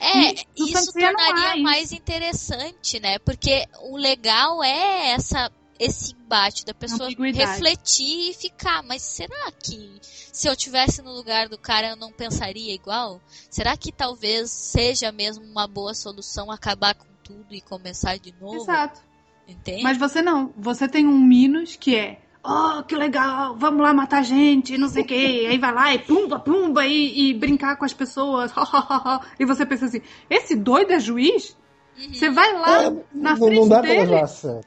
É, 0.00 0.30
E 0.56 0.72
isso 0.72 0.90
há 0.90 0.92
tornaria 1.12 1.54
isso. 1.54 1.62
mais 1.62 1.92
interessante, 1.92 3.00
né? 3.00 3.18
Porque 3.18 3.66
o 3.82 3.96
legal 3.96 4.62
é 4.62 5.10
essa 5.10 5.50
esse 5.78 6.12
embate 6.14 6.62
da 6.66 6.74
pessoa 6.74 7.08
refletir 7.08 8.30
e 8.30 8.34
ficar, 8.34 8.82
mas 8.82 9.00
será 9.00 9.50
que 9.52 9.98
se 10.02 10.46
eu 10.46 10.54
tivesse 10.54 11.00
no 11.00 11.10
lugar 11.10 11.48
do 11.48 11.56
cara 11.56 11.88
eu 11.88 11.96
não 11.96 12.12
pensaria 12.12 12.74
igual? 12.74 13.18
Será 13.48 13.74
que 13.78 13.90
talvez 13.90 14.50
seja 14.50 15.10
mesmo 15.10 15.42
uma 15.42 15.66
boa 15.66 15.94
solução 15.94 16.50
acabar 16.50 16.94
com 16.94 17.06
tudo 17.30 17.54
e 17.54 17.60
começar 17.60 18.18
de 18.18 18.34
novo? 18.40 18.56
Exato. 18.56 19.00
Entende? 19.46 19.82
Mas 19.82 19.98
você 19.98 20.22
não. 20.22 20.52
Você 20.56 20.88
tem 20.88 21.06
um 21.06 21.18
Minos 21.18 21.76
que 21.76 21.96
é. 21.96 22.20
Oh, 22.42 22.82
que 22.84 22.94
legal, 22.94 23.54
vamos 23.58 23.82
lá 23.82 23.92
matar 23.92 24.22
gente, 24.24 24.78
não 24.78 24.88
sei 24.88 25.02
o 25.02 25.06
quê. 25.06 25.46
Aí 25.50 25.58
vai 25.58 25.74
lá 25.74 25.94
e 25.94 25.98
pumba, 25.98 26.38
pumba, 26.38 26.86
e, 26.86 27.28
e 27.30 27.34
brincar 27.34 27.76
com 27.76 27.84
as 27.84 27.92
pessoas. 27.92 28.50
e 29.38 29.44
você 29.44 29.66
pensa 29.66 29.86
assim: 29.86 30.00
esse 30.30 30.56
doido 30.56 30.92
é 30.92 31.00
juiz? 31.00 31.54
Uhum. 31.98 32.14
Você 32.14 32.30
vai 32.30 32.52
lá 32.54 32.84
É, 32.84 32.90
na 33.12 33.30
não, 33.30 33.36
frente 33.36 33.60
não 33.60 33.68
dá 33.68 33.80
pra 33.80 33.88
dele. 33.90 34.00
levar 34.06 34.22
a 34.22 34.26
sério. 34.26 34.64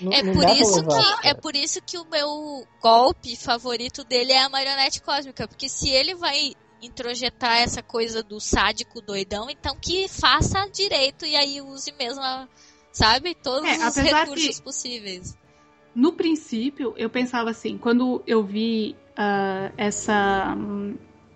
Não- 0.00 0.12
É 0.12 0.22
não 0.22 0.32
por, 0.34 0.42
pra 0.42 0.54
isso 0.54 0.76
levar 0.76 1.20
que, 1.20 1.28
é 1.28 1.34
por 1.34 1.56
isso 1.56 1.80
que 1.84 1.98
o 1.98 2.04
meu 2.04 2.64
golpe 2.80 3.34
favorito 3.36 4.04
dele 4.04 4.32
é 4.32 4.42
a 4.44 4.48
marionete 4.48 5.02
cósmica. 5.02 5.48
Porque 5.48 5.68
se 5.68 5.88
ele 5.88 6.14
vai 6.14 6.52
introjetar 6.86 7.58
essa 7.58 7.82
coisa 7.82 8.22
do 8.22 8.40
sádico 8.40 9.00
doidão, 9.00 9.48
então 9.50 9.76
que 9.80 10.08
faça 10.08 10.66
direito 10.72 11.26
e 11.26 11.34
aí 11.36 11.60
use 11.60 11.92
mesmo, 11.98 12.22
a- 12.22 12.48
sabe, 12.92 13.34
todos 13.34 13.68
É, 13.68 13.88
os 13.88 13.96
recursos 13.96 14.56
que- 14.58 14.62
possíveis. 14.62 15.36
No 15.94 16.12
princípio, 16.12 16.94
eu 16.96 17.08
pensava 17.08 17.50
assim, 17.50 17.76
quando 17.78 18.22
eu 18.26 18.42
vi 18.44 18.94
ah, 19.18 19.72
essa, 19.78 20.54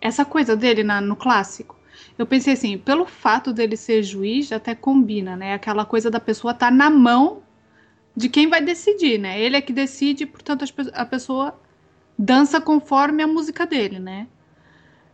essa 0.01 0.23
coisa 0.25 0.55
dele 0.55 0.85
na- 0.85 1.01
no 1.01 1.17
clássico, 1.17 1.75
eu 2.19 2.27
pensei 2.27 2.53
assim, 2.53 2.77
pelo 2.77 3.07
fato 3.07 3.53
dele 3.55 3.75
ser 3.77 4.03
juiz, 4.03 4.53
até 4.53 4.75
combina, 4.75 5.35
né? 5.35 5.55
Aquela 5.55 5.87
coisa 5.87 6.11
da 6.11 6.21
pessoa 6.21 6.53
estar 6.53 6.71
na 6.71 6.91
mão 6.91 7.43
de 8.15 8.29
quem 8.29 8.49
vai 8.49 8.61
decidir, 8.63 9.19
né? 9.19 9.41
Ele 9.41 9.57
é 9.57 9.63
que 9.63 9.73
decide, 9.73 10.27
portanto 10.27 10.65
a 10.93 11.07
pessoa 11.07 11.59
dança 12.19 12.61
conforme 12.61 13.23
a 13.23 13.27
música 13.27 13.65
dele, 13.67 13.99
né? 13.99 14.27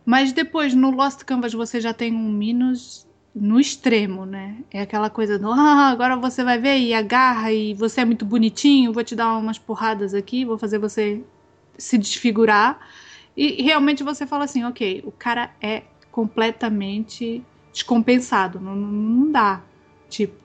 Mas 0.07 0.31
depois, 0.31 0.73
no 0.73 0.89
Lost 0.89 1.25
Canvas, 1.25 1.53
você 1.53 1.81
já 1.81 1.93
tem 1.93 2.13
um 2.13 2.31
Minos 2.31 3.05
no 3.35 3.59
extremo, 3.59 4.25
né? 4.25 4.55
É 4.71 4.79
aquela 4.79 5.09
coisa 5.09 5.37
do, 5.37 5.51
ah, 5.51 5.89
agora 5.89 6.15
você 6.15 6.45
vai 6.45 6.57
ver 6.57 6.77
e 6.79 6.93
agarra 6.93 7.51
e 7.51 7.73
você 7.73 7.99
é 7.99 8.05
muito 8.05 8.25
bonitinho, 8.25 8.93
vou 8.93 9.03
te 9.03 9.17
dar 9.17 9.37
umas 9.37 9.59
porradas 9.59 10.13
aqui, 10.13 10.45
vou 10.45 10.57
fazer 10.57 10.77
você 10.79 11.21
se 11.77 11.97
desfigurar. 11.97 12.79
E 13.35 13.61
realmente 13.61 14.01
você 14.01 14.25
fala 14.25 14.45
assim, 14.45 14.63
ok, 14.63 15.03
o 15.05 15.11
cara 15.11 15.51
é 15.59 15.83
completamente 16.09 17.43
descompensado, 17.73 18.61
não, 18.61 18.77
não- 18.77 19.29
dá. 19.29 19.61
Tipo, 20.07 20.35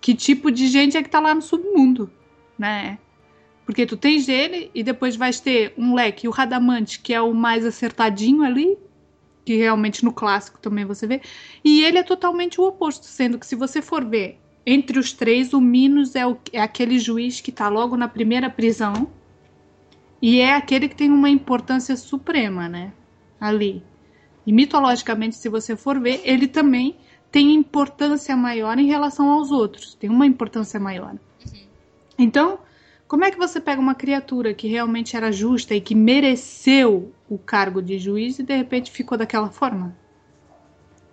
que 0.00 0.14
tipo 0.14 0.50
de 0.50 0.66
gente 0.66 0.96
é 0.96 1.02
que 1.02 1.10
tá 1.10 1.20
lá 1.20 1.34
no 1.34 1.42
submundo, 1.42 2.10
né? 2.58 2.98
Porque 3.66 3.84
tu 3.84 3.98
tens 3.98 4.30
ele 4.30 4.70
e 4.74 4.82
depois 4.82 5.14
vais 5.14 5.40
ter 5.40 5.74
um 5.76 5.94
leque, 5.94 6.26
o 6.26 6.30
Radamante, 6.30 7.00
que 7.00 7.12
é 7.12 7.20
o 7.20 7.34
mais 7.34 7.66
acertadinho 7.66 8.42
ali, 8.42 8.78
que 9.44 9.56
realmente 9.56 10.04
no 10.04 10.12
clássico 10.12 10.58
também 10.60 10.84
você 10.84 11.06
vê. 11.06 11.20
E 11.64 11.82
ele 11.84 11.98
é 11.98 12.02
totalmente 12.02 12.60
o 12.60 12.64
oposto, 12.64 13.06
sendo 13.06 13.38
que 13.38 13.46
se 13.46 13.54
você 13.56 13.82
for 13.82 14.04
ver 14.04 14.38
entre 14.66 14.98
os 14.98 15.12
três, 15.12 15.52
o 15.52 15.60
Minos 15.60 16.14
é, 16.16 16.26
o- 16.26 16.38
é 16.52 16.60
aquele 16.60 16.98
juiz 16.98 17.40
que 17.40 17.52
tá 17.52 17.68
logo 17.68 17.96
na 17.96 18.08
primeira 18.08 18.48
prisão, 18.50 19.08
E 20.20 20.40
é 20.40 20.54
aquele 20.54 20.88
que 20.88 20.96
tem 20.96 21.10
uma 21.10 21.28
importância 21.28 21.96
suprema, 21.96 22.68
né? 22.68 22.92
Ali. 23.38 23.82
E 24.46 24.52
mitologicamente, 24.52 25.36
se 25.36 25.48
você 25.48 25.76
for 25.76 26.00
ver, 26.00 26.20
ele 26.24 26.46
também 26.48 26.96
tem 27.30 27.52
importância 27.54 28.36
maior 28.36 28.78
em 28.78 28.86
relação 28.86 29.28
aos 29.30 29.50
outros. 29.50 29.94
Tem 29.94 30.08
uma 30.08 30.26
importância 30.26 30.78
maior. 30.80 31.14
Então, 32.18 32.58
como 33.14 33.24
é 33.24 33.30
que 33.30 33.38
você 33.38 33.60
pega 33.60 33.80
uma 33.80 33.94
criatura 33.94 34.52
que 34.52 34.66
realmente 34.66 35.16
era 35.16 35.30
justa 35.30 35.72
e 35.72 35.80
que 35.80 35.94
mereceu 35.94 37.12
o 37.30 37.38
cargo 37.38 37.80
de 37.80 37.96
juiz 37.96 38.40
e 38.40 38.42
de 38.42 38.56
repente 38.56 38.90
ficou 38.90 39.16
daquela 39.16 39.50
forma? 39.50 39.94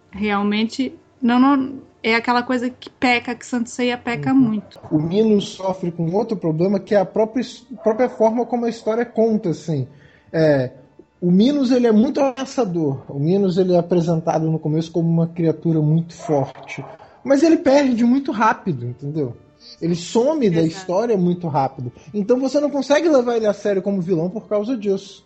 Realmente, 0.09 0.95
não, 1.21 1.39
não 1.39 1.75
é 2.01 2.15
aquela 2.15 2.41
coisa 2.41 2.71
que 2.71 2.89
peca, 2.89 3.35
que 3.35 3.45
Santo 3.45 3.69
Ceia 3.69 3.99
peca 3.99 4.33
uhum. 4.33 4.39
muito. 4.39 4.79
O 4.89 4.99
Minos 4.99 5.49
sofre 5.49 5.91
com 5.91 6.11
outro 6.11 6.35
problema 6.35 6.79
que 6.79 6.95
é 6.95 6.99
a 6.99 7.05
própria, 7.05 7.45
própria 7.83 8.09
forma 8.09 8.47
como 8.47 8.65
a 8.65 8.69
história 8.69 9.05
conta, 9.05 9.49
assim. 9.49 9.87
É, 10.33 10.71
o 11.21 11.29
Minos 11.29 11.69
ele 11.69 11.85
é 11.85 11.91
muito 11.91 12.19
ameaçador. 12.19 13.03
O 13.09 13.19
Minos 13.19 13.59
ele 13.59 13.75
é 13.75 13.77
apresentado 13.77 14.49
no 14.49 14.57
começo 14.57 14.91
como 14.91 15.07
uma 15.07 15.27
criatura 15.27 15.79
muito 15.79 16.15
forte, 16.15 16.83
mas 17.23 17.43
ele 17.43 17.57
perde 17.57 18.03
muito 18.03 18.31
rápido, 18.31 18.87
entendeu? 18.87 19.37
Ele 19.81 19.95
some 19.95 20.45
Exato. 20.45 20.61
da 20.61 20.67
história 20.67 21.17
muito 21.17 21.47
rápido. 21.47 21.91
Então 22.13 22.39
você 22.39 22.59
não 22.59 22.69
consegue 22.69 23.09
levar 23.09 23.35
ele 23.35 23.47
a 23.47 23.53
sério 23.53 23.81
como 23.81 24.01
vilão 24.01 24.29
por 24.29 24.47
causa 24.47 24.77
disso. 24.77 25.25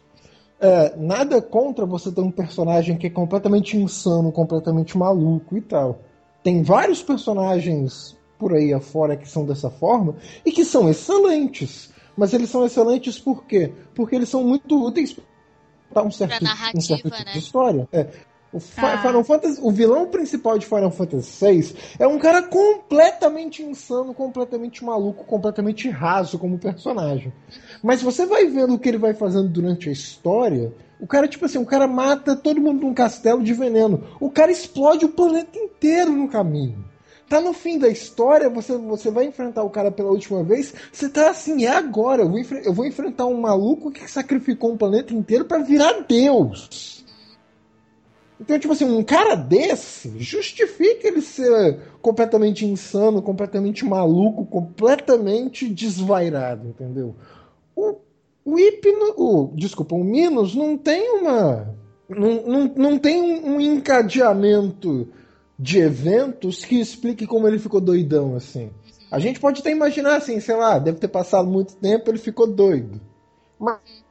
É, 0.60 0.96
nada 0.96 1.42
contra 1.42 1.86
você 1.86 2.12
ter 2.12 2.22
um 2.22 2.32
personagem 2.32 2.98
que 2.98 3.08
é 3.08 3.10
completamente 3.10 3.76
insano, 3.76 4.32
completamente 4.32 4.98
maluco 4.98 5.58
e 5.58 5.62
tal. 5.62 6.00
Tem 6.42 6.64
vários 6.64 7.04
personagens 7.04 8.18
por 8.40 8.54
aí 8.54 8.74
afora 8.74 9.18
que 9.18 9.28
são 9.28 9.46
dessa 9.46 9.70
forma 9.70 10.16
e 10.46 10.52
que 10.52 10.64
são 10.64 10.90
excelentes. 10.90 11.94
Mas 12.16 12.34
eles 12.34 12.50
são 12.50 12.66
excelentes 12.66 13.20
por 13.20 13.46
quê? 13.46 13.74
Porque 13.94 14.16
eles 14.16 14.30
são 14.30 14.44
muito 14.44 14.82
úteis 14.82 15.16
para 15.94 16.04
um 16.04 16.12
certo, 16.12 16.44
um 16.76 16.82
certo 16.82 17.04
tipo 17.04 17.10
né? 17.10 17.32
de 17.34 17.40
história. 17.40 17.88
É. 17.92 18.08
O 18.56 18.62
ah. 18.78 18.98
Final 19.00 19.24
Fantasy, 19.26 19.60
o 19.62 19.70
vilão 19.70 20.08
principal 20.08 20.58
de 20.58 20.66
Final 20.66 20.90
Fantasy 20.90 21.46
VI 21.46 21.76
é 22.00 22.08
um 22.08 22.18
cara 22.18 22.42
completamente 22.42 23.62
insano, 23.62 24.14
completamente 24.14 24.82
maluco, 24.82 25.26
completamente 25.26 25.90
raso 25.90 26.40
como 26.40 26.58
personagem. 26.58 27.34
Mas 27.84 28.02
você 28.02 28.26
vai 28.26 28.46
vendo 28.46 28.74
o 28.74 28.80
que 28.80 28.88
ele 28.88 28.98
vai 28.98 29.14
fazendo 29.14 29.50
durante 29.50 29.90
a 29.90 29.92
história. 29.92 30.74
O 31.02 31.06
cara, 31.06 31.28
tipo 31.28 31.44
assim, 31.44 31.58
o 31.58 31.66
cara 31.66 31.86
mata 31.86 32.34
todo 32.34 32.62
mundo 32.62 32.80
num 32.80 32.94
castelo 32.94 33.44
de 33.44 33.54
veneno. 33.54 34.06
O 34.22 34.32
cara 34.32 34.54
explode 34.54 35.04
o 35.04 35.10
planeta 35.10 35.60
inteiro 35.60 36.14
no 36.14 36.30
caminho. 36.30 36.86
Tá 37.28 37.42
no 37.42 37.52
fim 37.52 37.78
da 37.78 37.90
história, 37.90 38.50
você, 38.50 38.78
você 38.78 39.12
vai 39.12 39.26
enfrentar 39.26 39.64
o 39.64 39.70
cara 39.70 39.92
pela 39.92 40.12
última 40.12 40.44
vez, 40.44 40.74
você 40.94 41.10
tá 41.10 41.32
assim, 41.32 41.66
é 41.66 41.72
agora, 41.72 42.22
eu 42.22 42.30
vou, 42.30 42.40
eu 42.40 42.72
vou 42.72 42.86
enfrentar 42.86 43.26
um 43.26 43.42
maluco 43.42 43.92
que 43.92 44.10
sacrificou 44.10 44.72
um 44.72 44.78
planeta 44.78 45.12
inteiro 45.14 45.44
para 45.44 45.64
virar 45.64 46.06
Deus. 46.08 46.95
Então, 48.40 48.60
tipo 48.60 48.74
assim, 48.74 48.86
um 48.86 49.04
cara 49.04 49.36
desse 49.36 50.20
justifica 50.20 51.08
ele 51.08 51.22
ser 51.22 51.80
completamente 52.02 52.66
insano, 52.66 53.22
completamente 53.22 53.86
maluco, 53.86 54.46
completamente 54.46 55.70
desvairado, 55.70 56.68
entendeu? 56.68 57.16
O, 57.76 57.96
o 58.44 58.60
Hipno, 58.60 59.14
o, 59.18 59.52
desculpa, 59.56 59.96
o 59.96 60.04
Minos 60.04 60.54
não 60.54 60.78
tem 60.78 61.10
uma. 61.12 61.74
Não, 62.10 62.44
não, 62.44 62.74
não 62.76 63.00
tem 63.00 63.42
um 63.44 63.60
encadeamento 63.60 65.08
de 65.58 65.80
eventos 65.80 66.64
que 66.66 66.80
explique 66.80 67.26
como 67.26 67.48
ele 67.48 67.58
ficou 67.58 67.80
doidão 67.80 68.36
assim. 68.36 68.70
A 69.10 69.18
gente 69.18 69.40
pode 69.40 69.62
até 69.62 69.72
imaginar 69.72 70.18
assim, 70.18 70.40
sei 70.40 70.56
lá, 70.56 70.78
deve 70.78 71.00
ter 71.00 71.08
passado 71.08 71.50
muito 71.50 71.76
tempo, 71.78 72.12
ele 72.12 72.18
ficou 72.18 72.46
doido. 72.46 73.00
Mas 73.58 74.05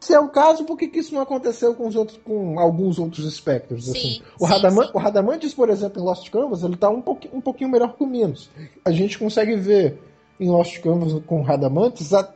se 0.00 0.14
é 0.14 0.18
o 0.18 0.30
caso, 0.30 0.64
por 0.64 0.78
que, 0.78 0.88
que 0.88 0.98
isso 0.98 1.14
não 1.14 1.20
aconteceu 1.20 1.74
com, 1.74 1.86
os 1.86 1.94
outros, 1.94 2.18
com 2.24 2.58
alguns 2.58 2.98
outros 2.98 3.26
espectros? 3.26 3.84
Sim, 3.84 3.90
assim? 3.90 4.22
o, 4.40 4.46
sim, 4.46 4.52
Radaman, 4.52 4.84
sim. 4.86 4.90
o 4.94 4.98
Radamantes, 4.98 5.54
por 5.54 5.68
exemplo, 5.68 6.00
em 6.00 6.04
Lost 6.04 6.30
Canvas, 6.30 6.62
ele 6.62 6.74
está 6.74 6.88
um, 6.88 7.02
pouquinho, 7.02 7.36
um 7.36 7.40
pouquinho 7.40 7.70
melhor 7.70 7.94
que 7.94 8.02
o 8.02 8.06
Minos. 8.06 8.50
A 8.82 8.90
gente 8.90 9.18
consegue 9.18 9.56
ver 9.56 10.00
em 10.40 10.48
Lost 10.48 10.80
Canvas 10.80 11.22
com 11.26 11.40
o 11.40 11.42
Radamantes 11.42 12.14
a, 12.14 12.32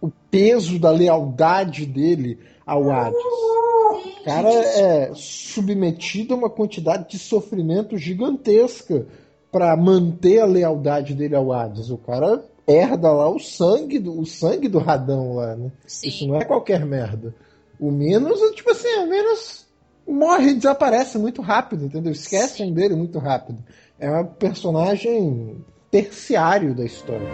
o 0.00 0.12
peso 0.30 0.78
da 0.78 0.92
lealdade 0.92 1.84
dele 1.84 2.38
ao 2.64 2.88
Hades. 2.88 3.18
O 3.18 4.24
cara 4.24 4.48
é 4.48 5.12
submetido 5.14 6.34
a 6.34 6.36
uma 6.36 6.50
quantidade 6.50 7.10
de 7.10 7.18
sofrimento 7.18 7.98
gigantesca 7.98 9.06
para 9.50 9.76
manter 9.76 10.40
a 10.40 10.46
lealdade 10.46 11.14
dele 11.14 11.34
ao 11.34 11.52
Hades. 11.52 11.90
O 11.90 11.98
cara 11.98 12.44
herda 12.66 13.12
lá 13.12 13.28
o 13.28 13.38
sangue 13.38 13.98
do, 13.98 14.18
o 14.18 14.26
sangue 14.26 14.68
do 14.68 14.78
Radão 14.78 15.34
lá, 15.34 15.54
né? 15.54 15.70
Sim. 15.86 16.08
Isso 16.08 16.26
não 16.26 16.36
é 16.36 16.44
qualquer 16.44 16.84
merda. 16.84 17.34
O 17.78 17.90
Minos, 17.90 18.40
tipo 18.54 18.70
assim, 18.70 18.94
o 18.96 19.06
Minos 19.06 19.66
morre 20.06 20.50
e 20.50 20.54
desaparece 20.54 21.18
muito 21.18 21.42
rápido, 21.42 21.84
entendeu? 21.84 22.12
Esquecem 22.12 22.68
Sim. 22.68 22.74
dele 22.74 22.94
muito 22.94 23.18
rápido. 23.18 23.58
É 23.98 24.10
um 24.10 24.26
personagem 24.26 25.64
terciário 25.90 26.74
da 26.74 26.84
história. 26.84 27.26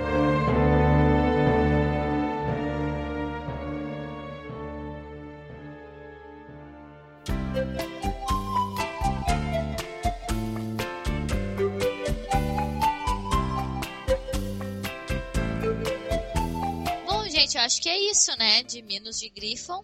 Isso, 18.12 18.36
né? 18.36 18.62
De 18.62 18.82
Minos 18.82 19.18
de 19.18 19.28
Griffon. 19.30 19.82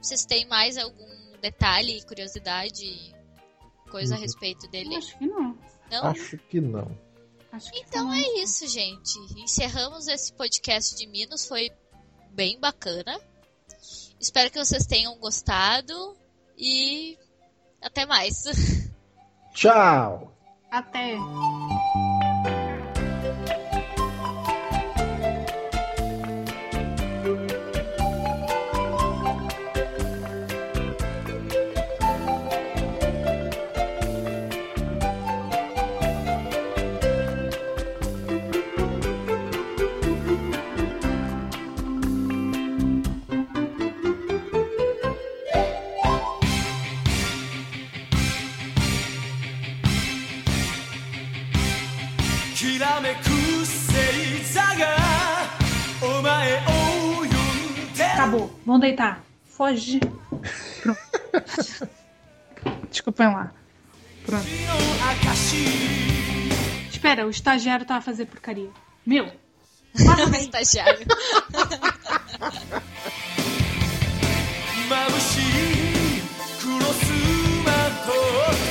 Vocês 0.00 0.24
têm 0.24 0.46
mais 0.46 0.76
algum 0.76 1.38
detalhe, 1.40 2.04
curiosidade, 2.04 3.14
coisa 3.90 4.14
a 4.14 4.16
uhum. 4.16 4.22
respeito 4.22 4.68
dele? 4.68 4.94
Acho 4.94 5.18
que 5.18 5.26
não. 5.26 5.58
Não? 5.90 6.06
Acho 6.06 6.38
que 6.38 6.60
não. 6.60 6.98
Acho 7.50 7.72
que 7.72 7.80
então 7.80 8.12
é 8.12 8.20
isso, 8.42 8.68
gente. 8.68 9.18
Encerramos 9.40 10.06
esse 10.06 10.32
podcast 10.32 10.94
de 10.94 11.06
Minos. 11.06 11.46
Foi 11.46 11.70
bem 12.30 12.60
bacana. 12.60 13.18
Espero 14.20 14.50
que 14.50 14.58
vocês 14.58 14.84
tenham 14.86 15.16
gostado 15.18 16.16
e 16.56 17.18
até 17.80 18.04
mais. 18.04 18.44
Tchau. 19.54 20.36
Até. 20.70 21.16
Vão 58.66 58.80
deitar. 58.80 59.22
Foge. 59.44 60.00
Pronto. 60.82 61.00
Desculpem 62.90 63.28
lá. 63.28 63.52
Pronto. 64.24 64.44
Espera, 66.90 67.26
o 67.26 67.30
estagiário 67.30 67.86
tá 67.86 67.96
a 67.96 68.00
fazer 68.00 68.26
porcaria. 68.26 68.70
Meu! 69.06 69.30
Para 70.04 70.26
o 70.26 70.34
estagiário. 70.42 71.06